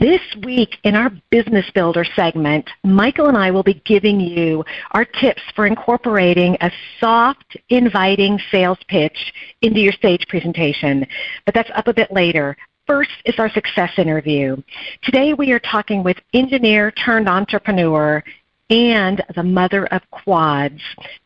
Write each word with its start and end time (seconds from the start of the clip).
This 0.00 0.20
week 0.44 0.76
in 0.84 0.94
our 0.94 1.10
Business 1.32 1.68
Builder 1.74 2.04
segment, 2.14 2.70
Michael 2.84 3.26
and 3.26 3.36
I 3.36 3.50
will 3.50 3.64
be 3.64 3.82
giving 3.84 4.20
you 4.20 4.64
our 4.92 5.04
tips 5.04 5.42
for 5.56 5.66
incorporating 5.66 6.56
a 6.60 6.70
soft, 7.00 7.56
inviting 7.70 8.38
sales 8.52 8.78
pitch 8.86 9.18
into 9.62 9.80
your 9.80 9.92
stage 9.92 10.24
presentation. 10.28 11.04
But 11.44 11.54
that's 11.54 11.70
up 11.74 11.88
a 11.88 11.94
bit 11.94 12.12
later. 12.12 12.56
First 12.86 13.10
is 13.24 13.34
our 13.38 13.50
success 13.50 13.90
interview. 13.98 14.56
Today 15.02 15.34
we 15.34 15.50
are 15.50 15.58
talking 15.58 16.04
with 16.04 16.16
engineer 16.32 16.92
turned 16.92 17.28
entrepreneur 17.28 18.22
and 18.70 19.22
the 19.34 19.42
mother 19.42 19.86
of 19.86 20.02
quads, 20.10 20.80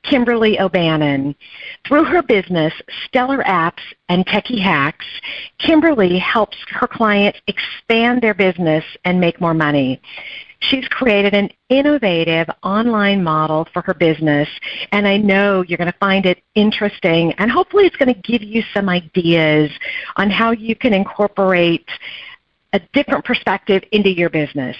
Kimberly 0.04 0.60
O'Bannon. 0.60 1.34
Through 1.86 2.04
her 2.04 2.22
business, 2.22 2.72
Stellar 3.06 3.42
Apps 3.44 3.82
and 4.08 4.24
Techie 4.26 4.62
Hacks, 4.62 5.06
Kimberly 5.58 6.18
helps 6.18 6.56
her 6.70 6.86
clients 6.86 7.40
expand 7.48 8.22
their 8.22 8.34
business 8.34 8.84
and 9.04 9.20
make 9.20 9.40
more 9.40 9.54
money. 9.54 10.00
She's 10.60 10.86
created 10.88 11.34
an 11.34 11.50
innovative 11.70 12.48
online 12.62 13.24
model 13.24 13.66
for 13.72 13.82
her 13.82 13.94
business, 13.94 14.48
and 14.92 15.08
I 15.08 15.16
know 15.16 15.62
you're 15.62 15.78
going 15.78 15.90
to 15.90 15.98
find 15.98 16.24
it 16.24 16.40
interesting, 16.54 17.32
and 17.38 17.50
hopefully 17.50 17.84
it's 17.84 17.96
going 17.96 18.14
to 18.14 18.20
give 18.20 18.42
you 18.42 18.62
some 18.72 18.88
ideas 18.88 19.70
on 20.16 20.30
how 20.30 20.52
you 20.52 20.76
can 20.76 20.94
incorporate 20.94 21.88
a 22.72 22.80
different 22.92 23.24
perspective 23.24 23.82
into 23.90 24.10
your 24.10 24.30
business. 24.30 24.76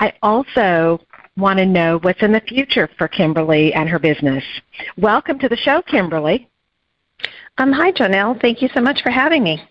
I 0.00 0.12
also 0.22 1.00
want 1.38 1.58
to 1.58 1.66
know 1.66 1.98
what's 2.02 2.22
in 2.22 2.32
the 2.32 2.40
future 2.40 2.88
for 2.98 3.06
Kimberly 3.06 3.72
and 3.72 3.88
her 3.88 3.98
business. 3.98 4.42
Welcome 4.96 5.38
to 5.38 5.48
the 5.48 5.56
show, 5.56 5.80
Kimberly. 5.82 6.48
Um, 7.58 7.72
hi, 7.72 7.92
Janelle. 7.92 8.40
Thank 8.40 8.60
you 8.60 8.68
so 8.74 8.80
much 8.80 9.02
for 9.02 9.10
having 9.10 9.44
me. 9.44 9.62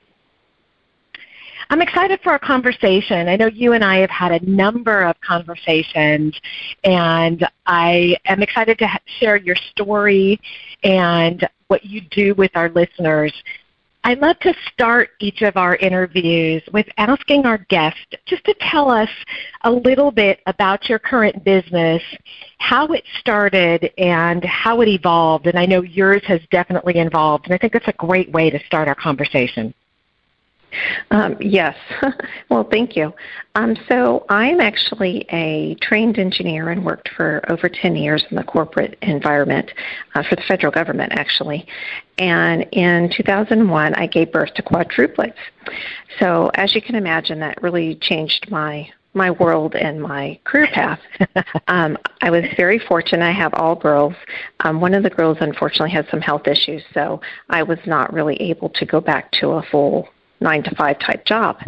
I'm 1.69 1.81
excited 1.81 2.21
for 2.23 2.31
our 2.31 2.39
conversation. 2.39 3.27
I 3.27 3.35
know 3.35 3.47
you 3.47 3.73
and 3.73 3.83
I 3.83 3.97
have 3.97 4.09
had 4.09 4.31
a 4.31 4.49
number 4.49 5.03
of 5.03 5.19
conversations, 5.19 6.39
and 6.85 7.45
I 7.65 8.15
am 8.25 8.41
excited 8.41 8.79
to 8.79 8.87
share 9.19 9.35
your 9.35 9.57
story 9.71 10.39
and 10.83 11.47
what 11.67 11.83
you 11.83 11.99
do 12.09 12.33
with 12.35 12.51
our 12.55 12.69
listeners. 12.69 13.33
I 14.07 14.13
love 14.13 14.39
to 14.39 14.53
start 14.71 15.09
each 15.19 15.41
of 15.41 15.57
our 15.57 15.75
interviews 15.75 16.63
with 16.71 16.87
asking 16.95 17.45
our 17.45 17.57
guest 17.69 18.15
just 18.25 18.41
to 18.45 18.55
tell 18.71 18.89
us 18.89 19.09
a 19.65 19.69
little 19.69 20.11
bit 20.11 20.39
about 20.45 20.87
your 20.87 20.97
current 20.97 21.43
business, 21.43 22.01
how 22.59 22.87
it 22.93 23.03
started, 23.19 23.91
and 23.97 24.45
how 24.45 24.79
it 24.79 24.87
evolved. 24.87 25.47
And 25.47 25.59
I 25.59 25.65
know 25.65 25.81
yours 25.81 26.21
has 26.25 26.39
definitely 26.51 26.93
evolved, 26.99 27.47
and 27.47 27.53
I 27.53 27.57
think 27.57 27.73
that's 27.73 27.89
a 27.89 28.05
great 28.05 28.31
way 28.31 28.49
to 28.49 28.57
start 28.65 28.87
our 28.87 28.95
conversation. 28.95 29.73
Um, 31.11 31.35
yes. 31.39 31.75
well, 32.49 32.63
thank 32.63 32.95
you. 32.95 33.13
Um, 33.55 33.75
so 33.87 34.25
I'm 34.29 34.59
actually 34.59 35.25
a 35.31 35.75
trained 35.81 36.19
engineer 36.19 36.69
and 36.69 36.85
worked 36.85 37.09
for 37.15 37.41
over 37.49 37.69
10 37.69 37.95
years 37.95 38.23
in 38.29 38.37
the 38.37 38.43
corporate 38.43 38.97
environment 39.01 39.71
uh, 40.15 40.23
for 40.23 40.35
the 40.35 40.43
federal 40.47 40.71
government, 40.71 41.13
actually. 41.13 41.65
And 42.17 42.63
in 42.71 43.11
2001, 43.15 43.93
I 43.95 44.07
gave 44.07 44.31
birth 44.31 44.53
to 44.55 44.63
quadruplets. 44.63 45.33
So 46.19 46.51
as 46.55 46.75
you 46.75 46.81
can 46.81 46.95
imagine, 46.95 47.39
that 47.39 47.61
really 47.61 47.95
changed 47.95 48.49
my 48.49 48.89
my 49.17 49.31
world 49.31 49.75
and 49.75 50.01
my 50.01 50.39
career 50.43 50.67
path. 50.73 50.99
um, 51.67 51.97
I 52.21 52.29
was 52.29 52.43
very 52.55 52.79
fortunate. 52.79 53.25
I 53.25 53.31
have 53.31 53.53
all 53.55 53.75
girls. 53.75 54.13
Um, 54.61 54.79
one 54.79 54.93
of 54.93 55.03
the 55.03 55.09
girls, 55.09 55.37
unfortunately, 55.41 55.89
had 55.89 56.07
some 56.09 56.21
health 56.21 56.47
issues, 56.47 56.83
so 56.93 57.19
I 57.49 57.63
was 57.63 57.79
not 57.85 58.13
really 58.13 58.35
able 58.35 58.69
to 58.69 58.85
go 58.85 59.01
back 59.01 59.31
to 59.33 59.53
a 59.53 59.63
full 59.63 60.07
nine 60.39 60.63
to 60.63 60.75
five 60.75 60.99
type 60.99 61.25
job. 61.25 61.59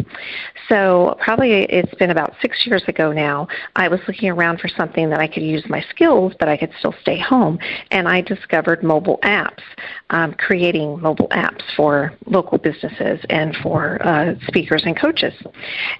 So 0.68 1.16
probably 1.20 1.64
it's 1.64 1.92
been 1.94 2.10
about 2.10 2.34
six 2.40 2.66
years 2.66 2.82
ago 2.86 3.12
now. 3.12 3.48
I 3.76 3.88
was 3.88 4.00
looking 4.06 4.30
around 4.30 4.60
for 4.60 4.68
something 4.68 5.10
that 5.10 5.20
I 5.20 5.26
could 5.26 5.42
use 5.42 5.64
my 5.68 5.84
skills, 5.90 6.32
but 6.38 6.48
I 6.48 6.56
could 6.56 6.70
still 6.78 6.94
stay 7.00 7.18
home, 7.18 7.58
and 7.90 8.08
I 8.08 8.20
discovered 8.20 8.82
mobile 8.82 9.18
apps, 9.22 9.62
um, 10.10 10.34
creating 10.34 11.00
mobile 11.00 11.28
apps 11.28 11.62
for 11.76 12.12
local 12.26 12.58
businesses 12.58 13.20
and 13.30 13.56
for 13.56 14.00
uh, 14.06 14.34
speakers 14.46 14.82
and 14.84 14.96
coaches. 14.96 15.34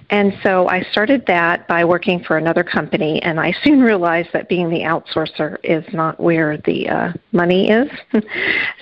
And 0.09 0.33
so 0.43 0.67
I 0.67 0.83
started 0.91 1.25
that 1.27 1.67
by 1.67 1.83
working 1.83 2.23
for 2.23 2.37
another 2.37 2.63
company, 2.63 3.21
and 3.23 3.39
I 3.39 3.53
soon 3.63 3.81
realized 3.81 4.29
that 4.33 4.47
being 4.47 4.69
the 4.69 4.81
outsourcer 4.81 5.57
is 5.63 5.83
not 5.93 6.19
where 6.19 6.57
the 6.65 6.87
uh, 6.87 7.13
money 7.31 7.69
is. 7.69 7.89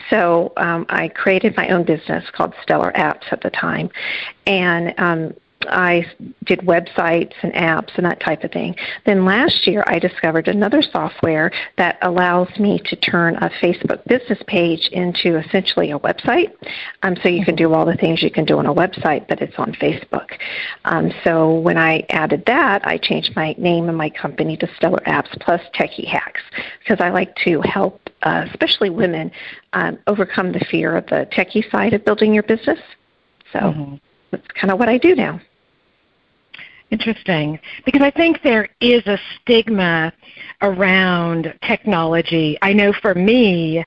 so 0.10 0.54
um, 0.58 0.86
I 0.90 1.08
created 1.08 1.56
my 1.58 1.70
own 1.70 1.84
business 1.84 2.24
called 2.32 2.54
Stellar 2.62 2.92
Apps 2.96 3.32
at 3.32 3.42
the 3.42 3.50
time 3.50 3.79
time. 3.80 3.90
And 4.46 4.94
um, 4.98 5.34
I 5.68 6.06
did 6.46 6.60
websites 6.60 7.34
and 7.44 7.54
apps 7.54 7.90
and 7.96 8.06
that 8.06 8.20
type 8.22 8.44
of 8.44 8.52
thing. 8.52 8.76
Then 9.06 9.26
last 9.26 9.68
year, 9.68 9.84
I 9.88 10.00
discovered 10.00 10.48
another 10.48 10.82
software 10.82 11.52
that 11.78 11.98
allows 12.02 12.48
me 12.58 12.80
to 12.86 12.96
turn 12.96 13.36
a 13.36 13.50
Facebook 13.62 14.06
business 14.08 14.40
page 14.48 14.88
into 14.92 15.38
essentially 15.38 15.92
a 15.92 16.00
website. 16.00 16.54
Um, 17.04 17.16
so 17.22 17.30
you 17.30 17.44
can 17.44 17.56
do 17.56 17.74
all 17.74 17.86
the 17.86 17.96
things 17.96 18.24
you 18.24 18.32
can 18.32 18.46
do 18.46 18.58
on 18.58 18.66
a 18.66 18.74
website, 18.74 19.28
but 19.28 19.42
it's 19.42 19.58
on 19.58 19.74
Facebook. 19.74 20.38
Um, 20.86 21.12
so 21.24 21.54
when 21.56 21.78
I 21.78 22.06
added 22.10 22.44
that, 22.48 22.86
I 22.88 22.98
changed 22.98 23.36
my 23.36 23.54
name 23.58 23.90
and 23.90 23.98
my 23.98 24.10
company 24.10 24.56
to 24.58 24.70
Stellar 24.78 25.02
Apps 25.06 25.38
Plus 25.42 25.62
Techie 25.76 26.08
Hacks 26.08 26.42
because 26.80 27.02
I 27.02 27.10
like 27.10 27.36
to 27.44 27.62
help, 27.62 28.10
uh, 28.24 28.46
especially 28.50 28.90
women, 28.90 29.32
um, 29.74 30.00
overcome 30.08 30.54
the 30.54 30.66
fear 30.72 30.96
of 30.96 31.06
the 31.08 31.28
techie 31.32 31.70
side 31.70 31.94
of 31.94 32.06
building 32.06 32.34
your 32.34 32.44
business. 32.44 32.80
So 33.54 33.60
mm-hmm. 33.60 33.96
that's 34.32 34.48
kind 34.60 34.72
of 34.72 34.80
what 34.80 34.90
I 34.90 34.98
do 34.98 35.16
now. 35.16 35.40
Interesting. 36.92 37.60
Because 37.86 38.02
I 38.02 38.12
think 38.12 38.42
there 38.42 38.70
is 38.82 39.06
a 39.06 39.20
stigma 39.36 40.12
around 40.62 41.54
technology. 41.66 42.58
I 42.62 42.74
know 42.74 42.94
for 42.94 43.14
me, 43.14 43.84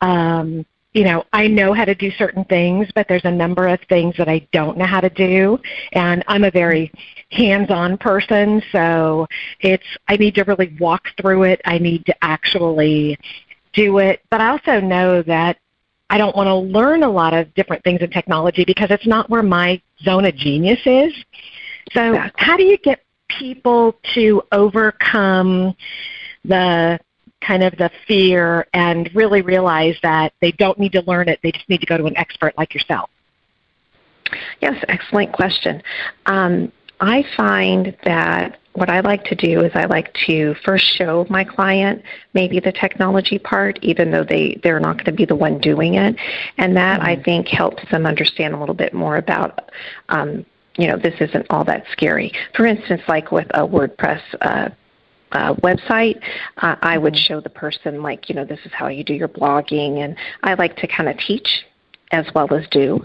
um, 0.00 0.64
you 0.94 1.04
know, 1.04 1.24
I 1.34 1.46
know 1.46 1.74
how 1.74 1.84
to 1.84 1.94
do 1.94 2.10
certain 2.12 2.44
things, 2.46 2.88
but 2.94 3.06
there's 3.06 3.26
a 3.26 3.30
number 3.30 3.68
of 3.68 3.78
things 3.90 4.14
that 4.16 4.28
I 4.30 4.48
don't 4.52 4.78
know 4.78 4.86
how 4.86 5.02
to 5.02 5.10
do. 5.10 5.58
And 5.92 6.24
I'm 6.26 6.44
a 6.44 6.50
very 6.50 6.90
hands 7.30 7.70
on 7.70 7.98
person, 7.98 8.62
so 8.72 9.26
it's, 9.60 9.84
I 10.08 10.16
need 10.16 10.34
to 10.36 10.44
really 10.44 10.74
walk 10.80 11.08
through 11.20 11.42
it. 11.42 11.60
I 11.66 11.76
need 11.76 12.06
to 12.06 12.14
actually 12.24 13.18
do 13.74 13.98
it. 13.98 14.22
But 14.30 14.40
I 14.40 14.48
also 14.48 14.80
know 14.80 15.20
that 15.22 15.58
I 16.08 16.18
don't 16.18 16.36
want 16.36 16.46
to 16.46 16.54
learn 16.54 17.02
a 17.02 17.10
lot 17.10 17.34
of 17.34 17.52
different 17.54 17.82
things 17.82 18.00
in 18.00 18.10
technology 18.10 18.64
because 18.64 18.90
it's 18.90 19.06
not 19.06 19.28
where 19.28 19.42
my 19.42 19.80
zone 20.02 20.24
of 20.24 20.36
genius 20.36 20.80
is. 20.86 21.12
So, 21.92 22.14
exactly. 22.14 22.44
how 22.44 22.56
do 22.56 22.64
you 22.64 22.78
get 22.78 23.00
people 23.28 23.96
to 24.14 24.42
overcome 24.52 25.74
the 26.44 26.98
kind 27.40 27.62
of 27.62 27.76
the 27.76 27.90
fear 28.06 28.66
and 28.72 29.10
really 29.14 29.42
realize 29.42 29.96
that 30.02 30.32
they 30.40 30.52
don't 30.52 30.78
need 30.78 30.92
to 30.92 31.02
learn 31.02 31.28
it, 31.28 31.38
they 31.42 31.52
just 31.52 31.68
need 31.68 31.80
to 31.80 31.86
go 31.86 31.96
to 31.96 32.04
an 32.06 32.16
expert 32.16 32.54
like 32.56 32.74
yourself? 32.74 33.10
Yes, 34.60 34.82
excellent 34.88 35.32
question. 35.32 35.82
Um, 36.26 36.72
I 37.00 37.24
find 37.36 37.96
that 38.04 38.58
what 38.76 38.90
I 38.90 39.00
like 39.00 39.24
to 39.24 39.34
do 39.34 39.62
is 39.62 39.72
I 39.74 39.86
like 39.86 40.12
to 40.26 40.54
first 40.64 40.84
show 40.96 41.26
my 41.30 41.44
client 41.44 42.02
maybe 42.34 42.60
the 42.60 42.72
technology 42.72 43.38
part, 43.38 43.78
even 43.82 44.10
though 44.10 44.24
they, 44.24 44.60
they're 44.62 44.80
not 44.80 44.96
going 44.96 45.06
to 45.06 45.12
be 45.12 45.24
the 45.24 45.34
one 45.34 45.58
doing 45.58 45.94
it. 45.94 46.16
And 46.58 46.76
that 46.76 47.00
mm-hmm. 47.00 47.08
I 47.08 47.22
think 47.22 47.48
helps 47.48 47.82
them 47.90 48.04
understand 48.04 48.54
a 48.54 48.60
little 48.60 48.74
bit 48.74 48.92
more 48.92 49.16
about, 49.16 49.70
um, 50.10 50.44
you 50.76 50.88
know, 50.88 50.98
this 50.98 51.14
isn't 51.20 51.46
all 51.48 51.64
that 51.64 51.84
scary. 51.90 52.32
For 52.54 52.66
instance, 52.66 53.00
like 53.08 53.32
with 53.32 53.46
a 53.54 53.66
WordPress 53.66 54.20
uh, 54.42 54.68
uh, 55.32 55.54
website, 55.54 56.20
uh, 56.58 56.76
I 56.82 56.98
would 56.98 57.14
mm-hmm. 57.14 57.32
show 57.32 57.40
the 57.40 57.50
person, 57.50 58.02
like, 58.02 58.28
you 58.28 58.34
know, 58.34 58.44
this 58.44 58.60
is 58.66 58.72
how 58.74 58.88
you 58.88 59.04
do 59.04 59.14
your 59.14 59.28
blogging. 59.28 60.04
And 60.04 60.16
I 60.42 60.52
like 60.52 60.76
to 60.76 60.86
kind 60.86 61.08
of 61.08 61.16
teach 61.16 61.64
as 62.12 62.26
well 62.34 62.52
as 62.54 62.66
do. 62.70 63.04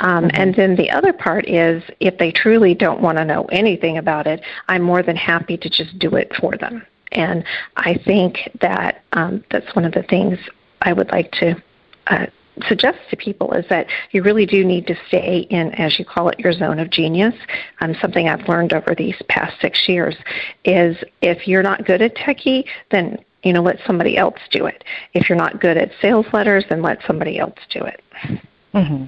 Um, 0.00 0.24
mm-hmm. 0.24 0.40
And 0.40 0.54
then 0.54 0.76
the 0.76 0.90
other 0.90 1.12
part 1.12 1.48
is 1.48 1.82
if 2.00 2.18
they 2.18 2.30
truly 2.30 2.74
don't 2.74 3.00
want 3.00 3.18
to 3.18 3.24
know 3.24 3.44
anything 3.46 3.98
about 3.98 4.26
it, 4.26 4.42
I'm 4.68 4.82
more 4.82 5.02
than 5.02 5.16
happy 5.16 5.56
to 5.56 5.68
just 5.68 5.98
do 5.98 6.16
it 6.16 6.32
for 6.40 6.56
them. 6.56 6.86
And 7.12 7.44
I 7.76 7.94
think 8.04 8.50
that 8.60 9.02
um, 9.12 9.44
that's 9.50 9.74
one 9.74 9.84
of 9.84 9.92
the 9.92 10.02
things 10.02 10.38
I 10.82 10.92
would 10.92 11.10
like 11.10 11.32
to 11.32 11.62
uh, 12.08 12.26
suggest 12.66 12.98
to 13.10 13.16
people 13.16 13.52
is 13.52 13.64
that 13.68 13.86
you 14.10 14.22
really 14.22 14.46
do 14.46 14.64
need 14.64 14.86
to 14.86 14.96
stay 15.06 15.46
in, 15.50 15.72
as 15.74 15.98
you 15.98 16.04
call 16.04 16.28
it, 16.28 16.38
your 16.38 16.52
zone 16.52 16.78
of 16.78 16.90
genius. 16.90 17.34
Um, 17.80 17.94
something 18.00 18.28
I've 18.28 18.48
learned 18.48 18.72
over 18.72 18.94
these 18.94 19.16
past 19.28 19.60
six 19.60 19.88
years 19.88 20.16
is 20.64 20.96
if 21.22 21.46
you're 21.46 21.62
not 21.62 21.86
good 21.86 22.02
at 22.02 22.14
techie, 22.14 22.64
then 22.90 23.18
you 23.42 23.52
know 23.52 23.62
let 23.62 23.78
somebody 23.86 24.16
else 24.16 24.38
do 24.50 24.66
it. 24.66 24.84
If 25.14 25.28
you're 25.28 25.38
not 25.38 25.60
good 25.60 25.76
at 25.76 25.90
sales 26.00 26.26
letters, 26.32 26.64
then 26.68 26.82
let 26.82 26.98
somebody 27.06 27.38
else 27.38 27.58
do 27.70 27.84
it. 27.84 28.02
Mm-hmm. 28.74 29.04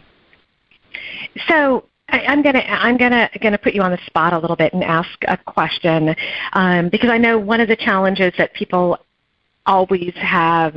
So 1.48 1.84
I, 2.08 2.32
am 2.32 2.42
gonna 2.42 2.60
I'm 2.60 2.96
gonna 2.96 3.30
gonna 3.40 3.58
put 3.58 3.74
you 3.74 3.82
on 3.82 3.90
the 3.90 4.00
spot 4.06 4.32
a 4.32 4.38
little 4.38 4.56
bit 4.56 4.72
and 4.72 4.82
ask 4.82 5.10
a 5.28 5.36
question 5.36 6.14
um, 6.52 6.88
because 6.88 7.10
I 7.10 7.18
know 7.18 7.38
one 7.38 7.60
of 7.60 7.68
the 7.68 7.76
challenges 7.76 8.32
that 8.38 8.52
people 8.54 8.98
always 9.66 10.12
have 10.16 10.76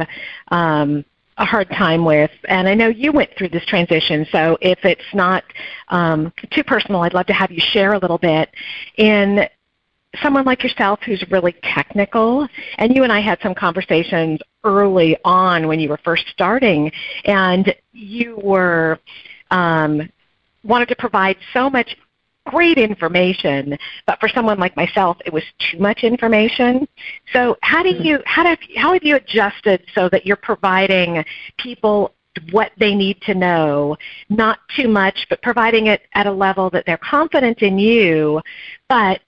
um, 0.50 1.04
a 1.38 1.46
hard 1.46 1.70
time 1.70 2.06
with, 2.06 2.32
and 2.48 2.68
I 2.68 2.76
know 2.76 2.88
you 2.90 3.12
went 3.12 3.32
through 3.38 3.50
this 3.50 3.66
transition. 3.66 4.28
So 4.32 4.58
if 4.62 4.86
it's 4.86 5.02
not 5.14 5.44
um, 5.88 6.32
too 6.52 6.64
personal, 6.64 7.02
I'd 7.02 7.14
love 7.14 7.26
to 7.28 7.34
have 7.34 7.52
you 7.52 7.60
share 7.60 7.94
a 7.94 8.00
little 8.00 8.20
bit 8.20 8.50
in 8.98 9.48
someone 10.22 10.46
like 10.46 10.64
yourself 10.64 11.00
who's 11.06 11.24
really 11.32 11.56
technical, 11.64 12.48
and 12.78 12.96
you 12.96 13.04
and 13.04 13.12
I 13.12 13.20
had 13.20 13.40
some 13.42 13.56
conversations 13.56 14.40
early 14.64 15.18
on 15.26 15.68
when 15.68 15.80
you 15.80 15.90
were 15.90 16.00
first 16.04 16.26
starting, 16.30 16.92
and 17.26 17.74
you 17.92 18.38
were 18.44 19.00
um, 19.52 20.10
wanted 20.64 20.88
to 20.90 20.96
provide 20.96 21.38
so 21.54 21.70
much 21.70 21.96
great 22.48 22.78
information, 22.78 23.78
but 24.06 24.20
for 24.20 24.28
someone 24.28 24.60
like 24.60 24.76
myself, 24.76 25.18
it 25.26 25.32
was 25.32 25.44
too 25.72 25.80
much 25.80 26.04
information. 26.04 26.88
So 27.32 27.58
how 27.62 27.84
do 27.84 27.90
you 27.90 28.20
how 28.26 28.44
do 28.44 28.62
how 28.76 28.94
have 28.94 29.04
you 29.04 29.16
adjusted 29.16 29.84
so 29.96 30.10
that 30.10 30.26
you're 30.26 30.36
providing 30.36 31.24
people 31.58 32.14
what 32.52 32.72
they 32.80 32.96
need 32.96 33.22
to 33.22 33.36
know, 33.36 33.96
not 34.30 34.60
too 34.76 34.88
much, 34.88 35.28
but 35.30 35.42
providing 35.42 35.88
it 35.88 36.02
at 36.16 36.26
a 36.26 36.32
level 36.32 36.70
that 36.72 36.84
they're 36.86 36.98
confident 36.98 37.62
in 37.62 37.78
you, 37.78 38.42
but 38.90 39.22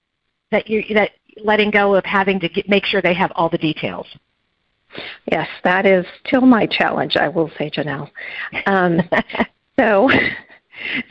that 0.51 0.69
you 0.69 0.83
that 0.93 1.11
letting 1.43 1.71
go 1.71 1.95
of 1.95 2.05
having 2.05 2.39
to 2.39 2.49
get, 2.49 2.69
make 2.69 2.85
sure 2.85 3.01
they 3.01 3.13
have 3.13 3.31
all 3.35 3.49
the 3.49 3.57
details. 3.57 4.07
Yes, 5.31 5.47
that 5.63 5.85
is 5.85 6.05
still 6.25 6.41
my 6.41 6.65
challenge. 6.65 7.17
I 7.17 7.27
will 7.27 7.51
say, 7.57 7.69
Janelle. 7.69 8.09
Um, 8.65 9.01
so, 9.79 10.09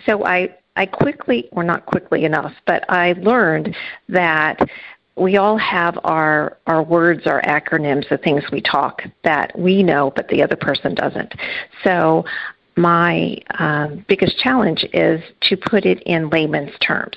so 0.07 0.25
I 0.25 0.55
I 0.77 0.87
quickly, 0.87 1.49
or 1.53 1.63
not 1.63 1.87
quickly 1.87 2.25
enough, 2.25 2.53
but 2.67 2.85
I 2.91 3.13
learned 3.15 3.77
that 4.09 4.59
we 5.17 5.37
all 5.37 5.57
have 5.59 5.99
our 6.05 6.59
our 6.67 6.83
words, 6.83 7.27
our 7.27 7.41
acronyms, 7.43 8.09
the 8.09 8.19
things 8.19 8.43
we 8.51 8.61
talk 8.61 9.03
that 9.23 9.57
we 9.59 9.83
know, 9.83 10.13
but 10.17 10.29
the 10.29 10.43
other 10.43 10.57
person 10.57 10.95
doesn't. 10.95 11.35
So 11.85 12.25
my 12.77 13.39
um, 13.59 14.05
biggest 14.09 14.39
challenge 14.39 14.85
is 14.93 15.23
to 15.43 15.57
put 15.57 15.85
it 15.85 16.03
in 16.03 16.31
layman's 16.31 16.77
terms. 16.81 17.17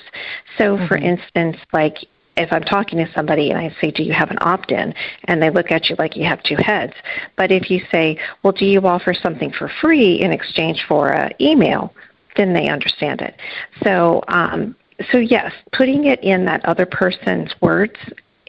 So, 0.56 0.76
mm-hmm. 0.76 0.86
for 0.86 0.96
instance, 0.96 1.56
like 1.72 1.98
if 2.36 2.52
I'm 2.52 2.62
talking 2.62 3.04
to 3.04 3.12
somebody 3.12 3.50
and 3.50 3.58
I 3.58 3.74
say, 3.80 3.90
Do 3.90 4.02
you 4.02 4.12
have 4.12 4.30
an 4.30 4.38
opt 4.40 4.70
in? 4.70 4.94
and 5.24 5.42
they 5.42 5.50
look 5.50 5.70
at 5.70 5.90
you 5.90 5.96
like 5.98 6.16
you 6.16 6.24
have 6.24 6.42
two 6.42 6.56
heads. 6.56 6.92
But 7.36 7.50
if 7.50 7.70
you 7.70 7.80
say, 7.90 8.18
Well, 8.42 8.52
do 8.52 8.64
you 8.64 8.80
offer 8.86 9.12
something 9.14 9.52
for 9.52 9.70
free 9.80 10.20
in 10.20 10.32
exchange 10.32 10.84
for 10.88 11.10
an 11.12 11.32
email? 11.40 11.92
then 12.36 12.54
they 12.54 12.68
understand 12.68 13.20
it. 13.20 13.34
So, 13.82 14.22
um, 14.28 14.74
so 15.10 15.18
yes, 15.18 15.52
putting 15.72 16.06
it 16.06 16.22
in 16.22 16.44
that 16.46 16.64
other 16.64 16.86
person's 16.86 17.52
words 17.60 17.96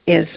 is 0.07 0.27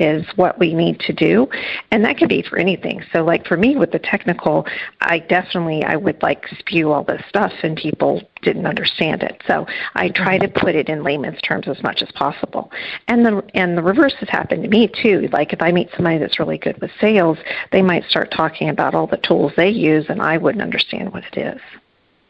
is 0.00 0.24
what 0.36 0.58
we 0.58 0.74
need 0.74 0.98
to 0.98 1.12
do 1.12 1.48
and 1.90 2.04
that 2.04 2.16
could 2.16 2.28
be 2.28 2.42
for 2.42 2.58
anything 2.58 3.02
so 3.12 3.22
like 3.22 3.46
for 3.46 3.56
me 3.56 3.76
with 3.76 3.92
the 3.92 3.98
technical 3.98 4.66
i 5.02 5.18
definitely 5.18 5.84
i 5.84 5.94
would 5.94 6.20
like 6.22 6.46
spew 6.58 6.90
all 6.90 7.04
this 7.04 7.22
stuff 7.28 7.52
and 7.62 7.76
people 7.76 8.22
didn't 8.42 8.66
understand 8.66 9.22
it 9.22 9.40
so 9.46 9.66
i 9.94 10.08
try 10.08 10.38
to 10.38 10.48
put 10.48 10.74
it 10.74 10.88
in 10.88 11.04
layman's 11.04 11.40
terms 11.42 11.68
as 11.68 11.82
much 11.82 12.02
as 12.02 12.10
possible 12.12 12.72
and 13.08 13.24
the 13.24 13.42
and 13.54 13.76
the 13.76 13.82
reverse 13.82 14.14
has 14.18 14.28
happened 14.28 14.62
to 14.62 14.68
me 14.68 14.88
too 15.02 15.28
like 15.32 15.52
if 15.52 15.60
i 15.60 15.70
meet 15.70 15.88
somebody 15.94 16.18
that's 16.18 16.38
really 16.38 16.58
good 16.58 16.80
with 16.80 16.90
sales 17.00 17.38
they 17.72 17.82
might 17.82 18.04
start 18.04 18.30
talking 18.30 18.70
about 18.70 18.94
all 18.94 19.06
the 19.06 19.18
tools 19.18 19.52
they 19.56 19.68
use 19.68 20.06
and 20.08 20.22
i 20.22 20.36
wouldn't 20.36 20.62
understand 20.62 21.12
what 21.12 21.24
it 21.32 21.38
is. 21.38 21.60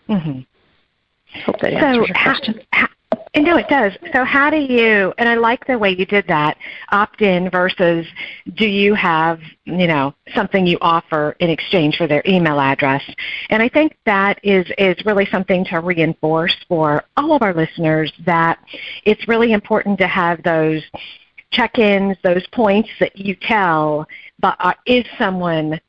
Mm-hmm. 0.09 0.41
Hope 1.45 1.61
that 1.61 1.73
answers 1.73 2.03
so 2.03 2.07
your 2.07 2.15
question. 2.15 2.61
How, 2.73 2.89
no, 3.37 3.57
it 3.57 3.69
does. 3.69 3.93
So 4.13 4.25
how 4.25 4.51
do 4.51 4.57
you, 4.57 5.13
and 5.19 5.29
I 5.29 5.37
like 5.37 5.67
the 5.67 5.79
way 5.79 5.91
you 5.91 6.05
did 6.05 6.27
that, 6.27 6.57
opt-in 6.91 7.49
versus 7.51 8.07
do 8.55 8.67
you 8.67 8.95
have, 8.95 9.41
you 9.65 9.87
know, 9.87 10.15
something 10.35 10.67
you 10.67 10.79
offer 10.81 11.37
in 11.39 11.49
exchange 11.49 11.97
for 11.97 12.07
their 12.07 12.23
email 12.27 12.59
address? 12.59 13.03
And 13.51 13.63
I 13.63 13.69
think 13.69 13.97
that 14.05 14.41
is, 14.43 14.67
is 14.79 14.97
really 15.07 15.27
something 15.31 15.65
to 15.67 15.79
reinforce 15.79 16.57
for 16.69 17.05
all 17.17 17.33
of 17.33 17.43
our 17.43 17.55
listeners 17.55 18.13
that 18.27 18.59
it's 19.05 19.29
really 19.29 19.53
important 19.53 19.99
to 19.99 20.09
have 20.09 20.43
those 20.43 20.83
check-ins, 21.53 22.17
those 22.23 22.47
points 22.49 22.89
that 22.99 23.17
you 23.17 23.37
tell, 23.37 24.07
but 24.41 24.57
uh, 24.61 24.73
is 24.87 25.05
someone, 25.19 25.81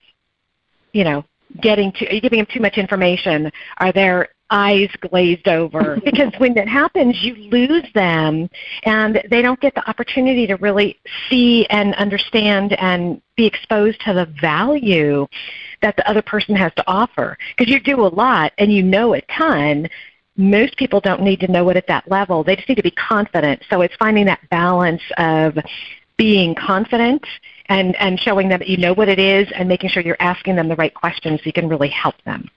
you 0.94 1.04
know, 1.04 1.24
getting 1.62 1.92
to, 1.94 2.08
are 2.08 2.14
you 2.14 2.22
giving 2.22 2.40
them 2.40 2.48
too 2.54 2.62
much 2.62 2.78
information? 2.78 3.52
Are 3.78 3.92
there 3.92 4.30
eyes 4.52 4.90
glazed 5.10 5.48
over. 5.48 6.00
Because 6.12 6.34
when 6.40 6.58
it 6.58 6.68
happens 6.68 7.24
you 7.24 7.36
lose 7.36 7.88
them 7.94 8.50
and 8.84 9.24
they 9.30 9.42
don't 9.42 9.60
get 9.62 9.74
the 9.76 9.90
opportunity 9.90 10.46
to 10.48 10.56
really 10.58 11.00
see 11.30 11.66
and 11.70 11.96
understand 11.96 12.74
and 12.74 13.22
be 13.38 13.46
exposed 13.46 14.00
to 14.02 14.14
the 14.14 14.26
value 14.42 15.26
that 15.82 15.96
the 15.96 16.08
other 16.08 16.22
person 16.22 16.56
has 16.56 16.74
to 16.76 16.84
offer. 16.88 17.38
Because 17.56 17.72
you 17.72 17.80
do 17.80 18.02
a 18.02 18.08
lot 18.08 18.52
and 18.58 18.72
you 18.72 18.84
know 18.84 19.14
a 19.14 19.22
ton. 19.22 19.90
Most 20.38 20.76
people 20.78 21.00
don't 21.00 21.22
need 21.22 21.40
to 21.42 21.48
know 21.48 21.70
it 21.70 21.78
at 21.78 21.88
that 21.88 22.10
level. 22.10 22.44
They 22.44 22.56
just 22.56 22.68
need 22.68 22.76
to 22.76 22.84
be 22.84 22.92
confident. 22.92 23.64
So 23.70 23.82
it's 23.82 23.96
finding 23.98 24.26
that 24.26 24.40
balance 24.50 25.02
of 25.18 25.58
being 26.18 26.54
confident 26.56 27.26
and, 27.70 27.96
and 27.96 28.20
showing 28.20 28.50
them 28.50 28.60
that 28.60 28.68
you 28.68 28.78
know 28.78 28.94
what 28.94 29.10
it 29.10 29.18
is 29.18 29.48
and 29.56 29.68
making 29.68 29.90
sure 29.90 30.04
you're 30.04 30.18
asking 30.20 30.56
them 30.56 30.68
the 30.68 30.76
right 30.76 30.94
questions 30.94 31.40
so 31.40 31.46
you 31.46 31.54
can 31.54 31.68
really 31.68 31.90
help 31.90 32.16
them. 32.26 32.50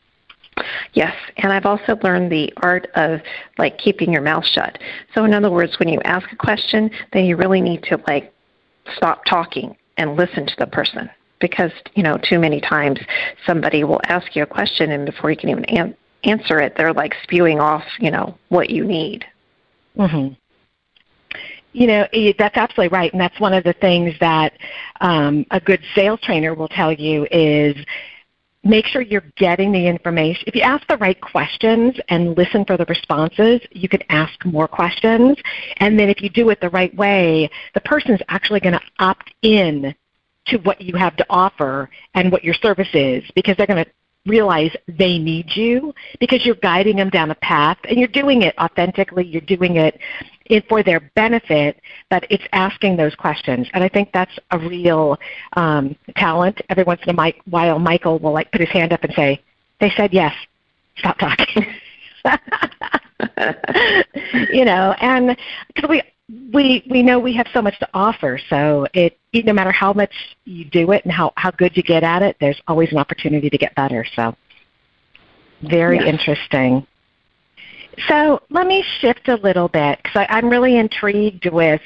Yes, 0.92 1.14
and 1.38 1.52
I've 1.52 1.66
also 1.66 1.96
learned 2.02 2.30
the 2.30 2.52
art 2.58 2.86
of 2.94 3.20
like 3.58 3.78
keeping 3.78 4.12
your 4.12 4.22
mouth 4.22 4.44
shut. 4.46 4.78
So 5.14 5.24
in 5.24 5.34
other 5.34 5.50
words, 5.50 5.78
when 5.78 5.88
you 5.88 6.00
ask 6.02 6.30
a 6.32 6.36
question, 6.36 6.90
then 7.12 7.24
you 7.24 7.36
really 7.36 7.60
need 7.60 7.82
to 7.84 8.00
like 8.06 8.32
stop 8.96 9.24
talking 9.24 9.76
and 9.96 10.16
listen 10.16 10.46
to 10.46 10.54
the 10.58 10.66
person 10.66 11.10
because 11.40 11.72
you 11.94 12.02
know 12.02 12.18
too 12.28 12.38
many 12.38 12.60
times 12.60 12.98
somebody 13.46 13.84
will 13.84 14.00
ask 14.04 14.36
you 14.36 14.42
a 14.42 14.46
question 14.46 14.92
and 14.92 15.06
before 15.06 15.30
you 15.30 15.36
can 15.36 15.50
even 15.50 15.64
an- 15.66 15.96
answer 16.22 16.60
it, 16.60 16.74
they're 16.76 16.92
like 16.92 17.14
spewing 17.22 17.60
off 17.60 17.84
you 17.98 18.10
know 18.10 18.36
what 18.48 18.70
you 18.70 18.84
need. 18.84 19.24
Mhm. 19.96 20.36
You 21.72 21.88
know, 21.88 22.06
that's 22.38 22.56
absolutely 22.56 22.96
right, 22.96 23.12
and 23.12 23.20
that's 23.20 23.38
one 23.40 23.52
of 23.52 23.64
the 23.64 23.72
things 23.72 24.14
that 24.20 24.52
um, 25.00 25.44
a 25.50 25.58
good 25.58 25.80
sales 25.96 26.20
trainer 26.22 26.54
will 26.54 26.68
tell 26.68 26.92
you 26.92 27.26
is 27.32 27.74
make 28.64 28.86
sure 28.86 29.02
you're 29.02 29.24
getting 29.36 29.72
the 29.72 29.86
information. 29.86 30.44
If 30.46 30.54
you 30.54 30.62
ask 30.62 30.86
the 30.88 30.96
right 30.96 31.20
questions 31.20 31.94
and 32.08 32.36
listen 32.36 32.64
for 32.64 32.76
the 32.76 32.86
responses, 32.86 33.60
you 33.72 33.88
can 33.88 34.02
ask 34.08 34.44
more 34.44 34.66
questions. 34.66 35.36
And 35.78 35.98
then 35.98 36.08
if 36.08 36.22
you 36.22 36.30
do 36.30 36.50
it 36.50 36.60
the 36.60 36.70
right 36.70 36.94
way, 36.96 37.50
the 37.74 37.80
person 37.80 38.12
is 38.12 38.20
actually 38.28 38.60
going 38.60 38.74
to 38.74 38.80
opt 38.98 39.32
in 39.42 39.94
to 40.46 40.58
what 40.58 40.80
you 40.80 40.94
have 40.96 41.16
to 41.16 41.26
offer 41.30 41.88
and 42.14 42.30
what 42.30 42.44
your 42.44 42.54
service 42.54 42.88
is 42.92 43.22
because 43.34 43.56
they're 43.56 43.66
going 43.66 43.84
to 43.84 43.90
realize 44.26 44.70
they 44.98 45.18
need 45.18 45.46
you 45.54 45.92
because 46.18 46.44
you're 46.46 46.54
guiding 46.56 46.96
them 46.96 47.10
down 47.10 47.30
a 47.30 47.34
path 47.36 47.76
and 47.88 47.98
you're 47.98 48.08
doing 48.08 48.42
it 48.42 48.56
authentically, 48.58 49.26
you're 49.26 49.42
doing 49.42 49.76
it 49.76 49.98
for 50.68 50.82
their 50.82 51.00
benefit, 51.14 51.80
but 52.10 52.26
it's 52.30 52.44
asking 52.52 52.96
those 52.96 53.14
questions. 53.14 53.68
And 53.72 53.82
I 53.82 53.88
think 53.88 54.10
that's 54.12 54.38
a 54.50 54.58
real 54.58 55.18
um, 55.54 55.96
talent. 56.16 56.60
Every 56.68 56.84
once 56.84 57.00
in 57.06 57.18
a 57.18 57.32
while, 57.48 57.78
Michael 57.78 58.18
will 58.18 58.32
like 58.32 58.50
put 58.52 58.60
his 58.60 58.70
hand 58.70 58.92
up 58.92 59.02
and 59.04 59.12
say, 59.14 59.42
"They 59.80 59.90
said 59.96 60.12
yes. 60.12 60.34
Stop 60.98 61.18
talking." 61.18 61.66
you 64.52 64.64
know, 64.64 64.94
and 65.00 65.36
because 65.68 65.88
we 65.88 66.02
we 66.52 66.84
we 66.90 67.02
know 67.02 67.18
we 67.18 67.34
have 67.34 67.46
so 67.52 67.60
much 67.60 67.78
to 67.80 67.88
offer, 67.94 68.38
so 68.48 68.86
it 68.94 69.18
no 69.32 69.52
matter 69.52 69.72
how 69.72 69.92
much 69.92 70.12
you 70.44 70.64
do 70.64 70.92
it 70.92 71.04
and 71.04 71.12
how 71.12 71.32
how 71.36 71.50
good 71.50 71.76
you 71.76 71.82
get 71.82 72.02
at 72.02 72.22
it, 72.22 72.36
there's 72.40 72.60
always 72.68 72.90
an 72.92 72.98
opportunity 72.98 73.50
to 73.50 73.58
get 73.58 73.74
better. 73.74 74.04
So 74.14 74.36
very 75.62 75.98
yes. 75.98 76.06
interesting. 76.06 76.86
So 78.08 78.42
let 78.50 78.66
me 78.66 78.84
shift 79.00 79.28
a 79.28 79.36
little 79.36 79.68
bit 79.68 80.00
because 80.02 80.26
I'm 80.28 80.48
really 80.48 80.76
intrigued 80.76 81.46
with 81.46 81.82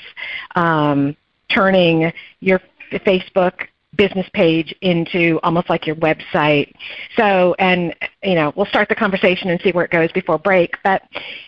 um, 0.55 1.17
turning 1.49 2.13
your 2.41 2.61
Facebook 2.93 3.69
business 3.97 4.27
page 4.33 4.75
into 4.81 5.41
almost 5.43 5.69
like 5.69 5.87
your 5.87 5.97
website. 5.97 6.73
So, 7.17 7.55
and 7.59 7.95
you 8.23 8.35
know, 8.35 8.53
we'll 8.57 8.67
start 8.67 8.89
the 8.89 8.95
conversation 8.95 9.51
and 9.51 9.61
see 9.61 9.73
where 9.73 9.85
it 9.85 9.91
goes 9.91 10.11
before 10.13 10.39
break. 10.39 10.77
But 10.85 11.03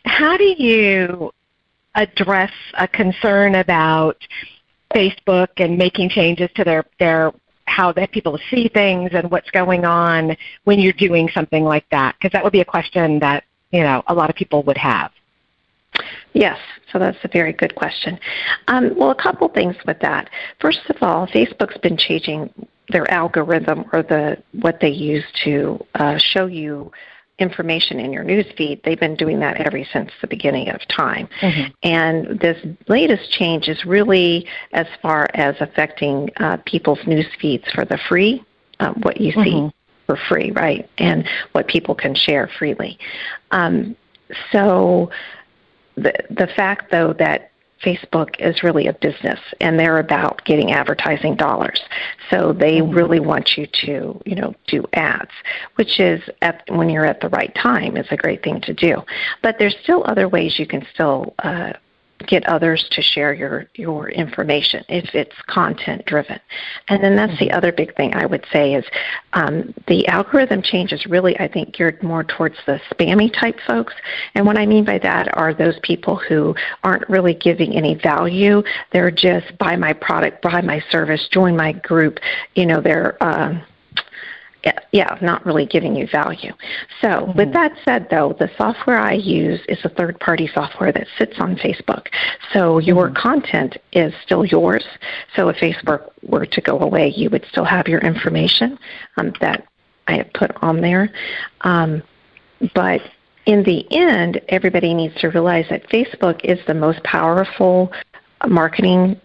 how 0.04 0.36
do 0.36 0.44
you 0.44 1.32
address 1.94 2.52
a 2.74 2.86
concern 2.88 3.56
about 3.56 4.16
Facebook 4.94 5.48
and 5.58 5.78
making 5.78 6.10
changes 6.10 6.50
to 6.56 6.64
their 6.64 6.84
their 6.98 7.32
how 7.66 7.92
that 7.92 8.10
people 8.10 8.36
see 8.50 8.68
things 8.68 9.10
and 9.12 9.30
what's 9.30 9.48
going 9.50 9.84
on 9.84 10.36
when 10.64 10.80
you're 10.80 10.92
doing 10.92 11.30
something 11.32 11.64
like 11.64 11.88
that? 11.90 12.16
Because 12.18 12.32
that 12.32 12.42
would 12.42 12.52
be 12.52 12.60
a 12.60 12.64
question 12.64 13.20
that 13.20 13.44
you 13.70 13.82
know 13.82 14.02
a 14.06 14.14
lot 14.14 14.30
of 14.30 14.36
people 14.36 14.62
would 14.64 14.78
have. 14.78 15.10
Yes, 16.32 16.58
so 16.92 16.98
that's 16.98 17.18
a 17.24 17.28
very 17.28 17.52
good 17.52 17.74
question. 17.74 18.18
Um, 18.68 18.94
well, 18.96 19.10
a 19.10 19.14
couple 19.14 19.48
things 19.48 19.76
with 19.86 19.98
that. 20.00 20.30
First 20.60 20.80
of 20.88 20.96
all, 21.02 21.26
Facebook's 21.26 21.78
been 21.78 21.96
changing 21.96 22.52
their 22.90 23.10
algorithm 23.10 23.84
or 23.92 24.02
the 24.02 24.42
what 24.60 24.78
they 24.80 24.90
use 24.90 25.24
to 25.44 25.84
uh, 25.94 26.18
show 26.18 26.46
you 26.46 26.90
information 27.38 27.98
in 27.98 28.12
your 28.12 28.22
news 28.22 28.46
feed. 28.56 28.80
They've 28.84 29.00
been 29.00 29.16
doing 29.16 29.40
that 29.40 29.56
ever 29.60 29.82
since 29.92 30.10
the 30.20 30.26
beginning 30.26 30.68
of 30.68 30.80
time. 30.88 31.28
Mm-hmm. 31.40 31.72
And 31.82 32.38
this 32.38 32.58
latest 32.86 33.32
change 33.32 33.68
is 33.68 33.84
really 33.84 34.46
as 34.72 34.86
far 35.00 35.26
as 35.34 35.56
affecting 35.60 36.28
uh, 36.36 36.58
people's 36.66 37.00
news 37.06 37.26
feeds 37.40 37.64
for 37.74 37.84
the 37.84 37.98
free, 38.08 38.44
uh, 38.78 38.92
what 39.02 39.20
you 39.20 39.32
see 39.32 39.38
mm-hmm. 39.38 39.68
For 40.10 40.18
free, 40.28 40.50
right? 40.50 40.88
And 40.98 41.28
what 41.52 41.68
people 41.68 41.94
can 41.94 42.14
share 42.14 42.50
freely. 42.58 42.98
Um, 43.52 43.96
so 44.50 45.10
the 45.94 46.12
the 46.30 46.48
fact 46.56 46.90
though 46.90 47.12
that 47.14 47.52
Facebook 47.84 48.38
is 48.38 48.62
really 48.62 48.88
a 48.88 48.92
business 48.92 49.40
and 49.60 49.78
they're 49.78 49.98
about 49.98 50.44
getting 50.44 50.72
advertising 50.72 51.34
dollars. 51.36 51.80
So 52.28 52.52
they 52.52 52.80
mm-hmm. 52.80 52.94
really 52.94 53.20
want 53.20 53.56
you 53.56 53.66
to, 53.66 54.20
you 54.26 54.34
know, 54.34 54.54
do 54.66 54.84
ads, 54.92 55.30
which 55.76 55.98
is 55.98 56.20
at, 56.42 56.62
when 56.68 56.90
you're 56.90 57.06
at 57.06 57.20
the 57.20 57.30
right 57.30 57.54
time 57.54 57.96
is 57.96 58.06
a 58.10 58.16
great 58.16 58.42
thing 58.42 58.60
to 58.62 58.74
do. 58.74 59.02
But 59.42 59.58
there's 59.58 59.76
still 59.82 60.04
other 60.06 60.28
ways 60.28 60.58
you 60.58 60.66
can 60.66 60.86
still 60.92 61.34
uh, 61.38 61.72
get 62.26 62.46
others 62.46 62.86
to 62.90 63.02
share 63.02 63.32
your 63.32 63.66
your 63.74 64.10
information 64.10 64.84
if 64.88 65.14
it's 65.14 65.34
content 65.46 66.04
driven. 66.06 66.38
And 66.88 67.02
then 67.02 67.16
that's 67.16 67.38
the 67.38 67.46
mm-hmm. 67.46 67.56
other 67.56 67.72
big 67.72 67.94
thing 67.96 68.14
i 68.14 68.26
would 68.26 68.44
say 68.52 68.74
is 68.74 68.84
um, 69.32 69.74
the 69.86 70.06
algorithm 70.08 70.62
change 70.62 70.92
is 70.92 71.06
really 71.06 71.38
i 71.38 71.48
think 71.48 71.74
geared 71.74 72.02
more 72.02 72.24
towards 72.24 72.56
the 72.66 72.80
spammy 72.90 73.32
type 73.32 73.58
folks. 73.66 73.94
And 74.34 74.46
what 74.46 74.58
i 74.58 74.66
mean 74.66 74.84
by 74.84 74.98
that 74.98 75.36
are 75.36 75.54
those 75.54 75.78
people 75.82 76.16
who 76.16 76.54
aren't 76.84 77.08
really 77.08 77.34
giving 77.34 77.76
any 77.76 77.94
value. 77.94 78.62
They're 78.92 79.10
just 79.10 79.56
buy 79.58 79.76
my 79.76 79.92
product 79.92 80.42
buy 80.42 80.60
my 80.60 80.82
service 80.90 81.28
join 81.28 81.56
my 81.56 81.72
group. 81.72 82.18
You 82.54 82.66
know 82.66 82.80
they're 82.80 83.22
um, 83.22 83.62
yeah, 84.92 85.18
not 85.22 85.44
really 85.46 85.66
giving 85.66 85.96
you 85.96 86.06
value. 86.06 86.52
So, 87.00 87.08
mm-hmm. 87.08 87.38
with 87.38 87.52
that 87.52 87.72
said, 87.84 88.08
though, 88.10 88.36
the 88.38 88.50
software 88.56 88.98
I 88.98 89.14
use 89.14 89.60
is 89.68 89.78
a 89.84 89.88
third 89.88 90.18
party 90.20 90.50
software 90.52 90.92
that 90.92 91.06
sits 91.18 91.34
on 91.38 91.56
Facebook. 91.56 92.08
So, 92.52 92.78
your 92.78 93.06
mm-hmm. 93.06 93.16
content 93.16 93.76
is 93.92 94.12
still 94.22 94.44
yours. 94.44 94.84
So, 95.36 95.48
if 95.48 95.56
Facebook 95.56 96.10
were 96.22 96.46
to 96.46 96.60
go 96.60 96.78
away, 96.78 97.12
you 97.16 97.30
would 97.30 97.46
still 97.50 97.64
have 97.64 97.88
your 97.88 98.00
information 98.00 98.78
um, 99.16 99.32
that 99.40 99.66
I 100.08 100.16
have 100.16 100.32
put 100.32 100.50
on 100.62 100.80
there. 100.80 101.10
Um, 101.62 102.02
but 102.74 103.00
in 103.46 103.62
the 103.62 103.86
end, 103.90 104.40
everybody 104.48 104.92
needs 104.92 105.14
to 105.20 105.28
realize 105.28 105.66
that 105.70 105.88
Facebook 105.88 106.44
is 106.44 106.58
the 106.66 106.74
most 106.74 107.02
powerful 107.04 107.90
marketing 108.46 109.20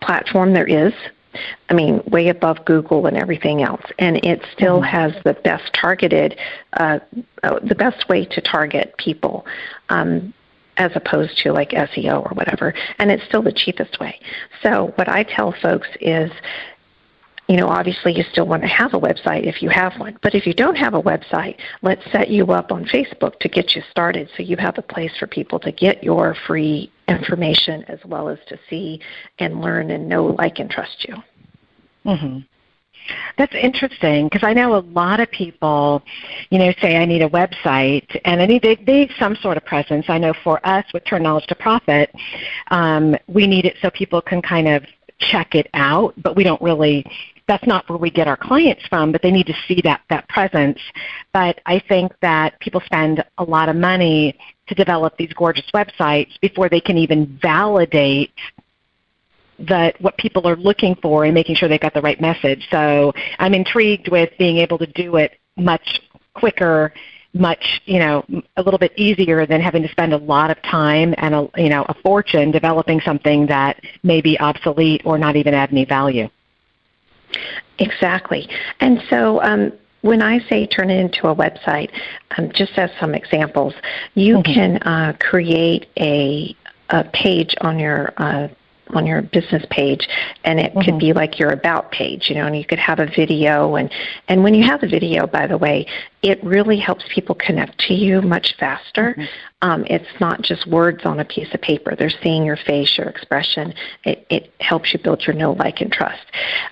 platform 0.00 0.52
there 0.52 0.66
is 0.66 0.92
I 1.68 1.74
mean, 1.74 2.02
way 2.06 2.28
above 2.28 2.64
Google 2.64 3.06
and 3.06 3.16
everything 3.16 3.62
else, 3.62 3.82
and 3.98 4.16
it 4.24 4.40
still 4.52 4.80
mm-hmm. 4.80 4.96
has 4.96 5.12
the 5.24 5.34
best 5.34 5.72
targeted, 5.72 6.38
uh, 6.74 6.98
uh, 7.42 7.58
the 7.60 7.74
best 7.74 8.08
way 8.08 8.24
to 8.24 8.40
target 8.40 8.94
people, 8.98 9.46
um, 9.88 10.32
as 10.76 10.92
opposed 10.94 11.36
to 11.38 11.52
like 11.52 11.70
SEO 11.70 12.24
or 12.24 12.34
whatever, 12.34 12.74
and 12.98 13.10
it's 13.10 13.24
still 13.24 13.42
the 13.42 13.52
cheapest 13.52 14.00
way. 14.00 14.18
So 14.62 14.92
what 14.94 15.08
I 15.08 15.22
tell 15.24 15.52
folks 15.60 15.88
is, 16.00 16.30
you 17.48 17.56
know, 17.56 17.68
obviously 17.68 18.12
you 18.14 18.22
still 18.30 18.46
want 18.46 18.62
to 18.62 18.68
have 18.68 18.92
a 18.92 19.00
website 19.00 19.46
if 19.46 19.62
you 19.62 19.70
have 19.70 19.98
one. 19.98 20.18
But 20.22 20.34
if 20.34 20.46
you 20.46 20.52
don't 20.52 20.76
have 20.76 20.92
a 20.92 21.02
website, 21.02 21.56
let's 21.80 22.02
set 22.12 22.28
you 22.28 22.52
up 22.52 22.70
on 22.70 22.84
Facebook 22.84 23.38
to 23.40 23.48
get 23.48 23.74
you 23.74 23.82
started 23.90 24.28
so 24.36 24.42
you 24.42 24.56
have 24.58 24.76
a 24.76 24.82
place 24.82 25.12
for 25.18 25.26
people 25.26 25.58
to 25.60 25.72
get 25.72 26.04
your 26.04 26.36
free 26.46 26.92
information 27.08 27.84
as 27.84 27.98
well 28.04 28.28
as 28.28 28.38
to 28.48 28.58
see 28.68 29.00
and 29.38 29.62
learn 29.62 29.90
and 29.90 30.06
know, 30.06 30.26
like, 30.26 30.58
and 30.58 30.70
trust 30.70 31.06
you. 31.08 31.14
Mm-hmm. 32.04 32.38
That's 33.38 33.54
interesting 33.54 34.26
because 34.26 34.42
I 34.44 34.52
know 34.52 34.76
a 34.76 34.84
lot 34.92 35.18
of 35.18 35.30
people, 35.30 36.02
you 36.50 36.58
know, 36.58 36.70
say 36.82 36.96
I 36.96 37.06
need 37.06 37.22
a 37.22 37.30
website 37.30 38.06
and 38.26 38.42
I 38.42 38.46
need 38.46 38.62
they, 38.62 38.74
need 38.74 39.10
some 39.18 39.34
sort 39.36 39.56
of 39.56 39.64
presence. 39.64 40.04
I 40.08 40.18
know 40.18 40.34
for 40.44 40.60
us 40.66 40.84
with 40.92 41.06
Turn 41.06 41.22
Knowledge 41.22 41.46
to 41.46 41.54
Profit, 41.54 42.14
um, 42.70 43.16
we 43.26 43.46
need 43.46 43.64
it 43.64 43.76
so 43.80 43.88
people 43.90 44.20
can 44.20 44.42
kind 44.42 44.68
of 44.68 44.84
check 45.18 45.54
it 45.54 45.68
out, 45.72 46.14
but 46.22 46.36
we 46.36 46.44
don't 46.44 46.60
really 46.60 47.04
that's 47.48 47.66
not 47.66 47.88
where 47.88 47.98
we 47.98 48.10
get 48.10 48.28
our 48.28 48.36
clients 48.36 48.86
from, 48.88 49.10
but 49.10 49.22
they 49.22 49.30
need 49.30 49.46
to 49.46 49.54
see 49.66 49.80
that, 49.82 50.02
that 50.10 50.28
presence. 50.28 50.78
But 51.32 51.60
I 51.66 51.82
think 51.88 52.12
that 52.20 52.60
people 52.60 52.80
spend 52.84 53.24
a 53.38 53.44
lot 53.44 53.68
of 53.68 53.76
money 53.76 54.38
to 54.68 54.74
develop 54.74 55.16
these 55.16 55.32
gorgeous 55.32 55.66
websites 55.74 56.38
before 56.40 56.68
they 56.68 56.80
can 56.80 56.98
even 56.98 57.38
validate 57.42 58.34
that 59.58 60.00
what 60.00 60.16
people 60.18 60.46
are 60.46 60.56
looking 60.56 60.94
for 61.02 61.24
and 61.24 61.34
making 61.34 61.56
sure 61.56 61.68
they've 61.68 61.80
got 61.80 61.94
the 61.94 62.02
right 62.02 62.20
message. 62.20 62.68
So 62.70 63.12
I'm 63.38 63.54
intrigued 63.54 64.08
with 64.08 64.30
being 64.38 64.58
able 64.58 64.78
to 64.78 64.86
do 64.86 65.16
it 65.16 65.38
much 65.56 66.00
quicker 66.34 66.92
much, 67.34 67.82
you 67.84 67.98
know, 67.98 68.24
a 68.56 68.62
little 68.62 68.78
bit 68.78 68.92
easier 68.96 69.46
than 69.46 69.60
having 69.60 69.82
to 69.82 69.88
spend 69.88 70.12
a 70.12 70.16
lot 70.16 70.50
of 70.50 70.60
time 70.62 71.14
and 71.18 71.34
a, 71.34 71.48
you 71.56 71.68
know, 71.68 71.84
a 71.88 71.94
fortune 72.02 72.50
developing 72.50 73.00
something 73.00 73.46
that 73.46 73.80
may 74.02 74.20
be 74.20 74.38
obsolete 74.40 75.02
or 75.04 75.18
not 75.18 75.36
even 75.36 75.54
add 75.54 75.70
any 75.70 75.84
value. 75.84 76.28
Exactly. 77.78 78.48
And 78.80 79.02
so 79.08 79.40
um, 79.42 79.72
when 80.02 80.22
I 80.22 80.38
say 80.48 80.66
turn 80.66 80.90
it 80.90 80.98
into 80.98 81.28
a 81.28 81.34
website, 81.34 81.90
um, 82.36 82.50
just 82.52 82.78
as 82.78 82.90
some 83.00 83.14
examples, 83.14 83.74
you 84.14 84.36
mm-hmm. 84.36 84.52
can 84.52 84.76
uh, 84.78 85.16
create 85.18 85.86
a, 85.98 86.56
a 86.90 87.04
page 87.12 87.54
on 87.60 87.78
your 87.78 88.12
uh, 88.16 88.48
on 88.94 89.06
your 89.06 89.22
business 89.22 89.64
page 89.70 90.08
and 90.44 90.58
it 90.58 90.72
mm-hmm. 90.72 90.80
could 90.80 90.98
be 90.98 91.12
like 91.12 91.38
your 91.38 91.50
about 91.50 91.90
page 91.90 92.30
you 92.30 92.34
know 92.34 92.46
and 92.46 92.56
you 92.56 92.64
could 92.64 92.78
have 92.78 92.98
a 92.98 93.06
video 93.06 93.76
and 93.76 93.92
and 94.28 94.42
when 94.42 94.54
you 94.54 94.64
have 94.64 94.82
a 94.82 94.88
video 94.88 95.26
by 95.26 95.46
the 95.46 95.58
way 95.58 95.86
it 96.22 96.42
really 96.42 96.78
helps 96.78 97.04
people 97.14 97.34
connect 97.34 97.78
to 97.78 97.94
you 97.94 98.20
much 98.20 98.56
faster. 98.58 99.14
Mm-hmm. 99.16 99.24
Um, 99.60 99.84
it's 99.86 100.20
not 100.20 100.42
just 100.42 100.66
words 100.68 101.04
on 101.04 101.20
a 101.20 101.24
piece 101.24 101.52
of 101.52 101.60
paper. 101.60 101.94
They're 101.96 102.10
seeing 102.22 102.44
your 102.44 102.56
face, 102.56 102.96
your 102.96 103.08
expression. 103.08 103.74
It, 104.04 104.26
it 104.30 104.52
helps 104.60 104.92
you 104.92 105.00
build 105.00 105.26
your 105.26 105.34
know, 105.34 105.52
like, 105.52 105.80
and 105.80 105.92
trust. 105.92 106.24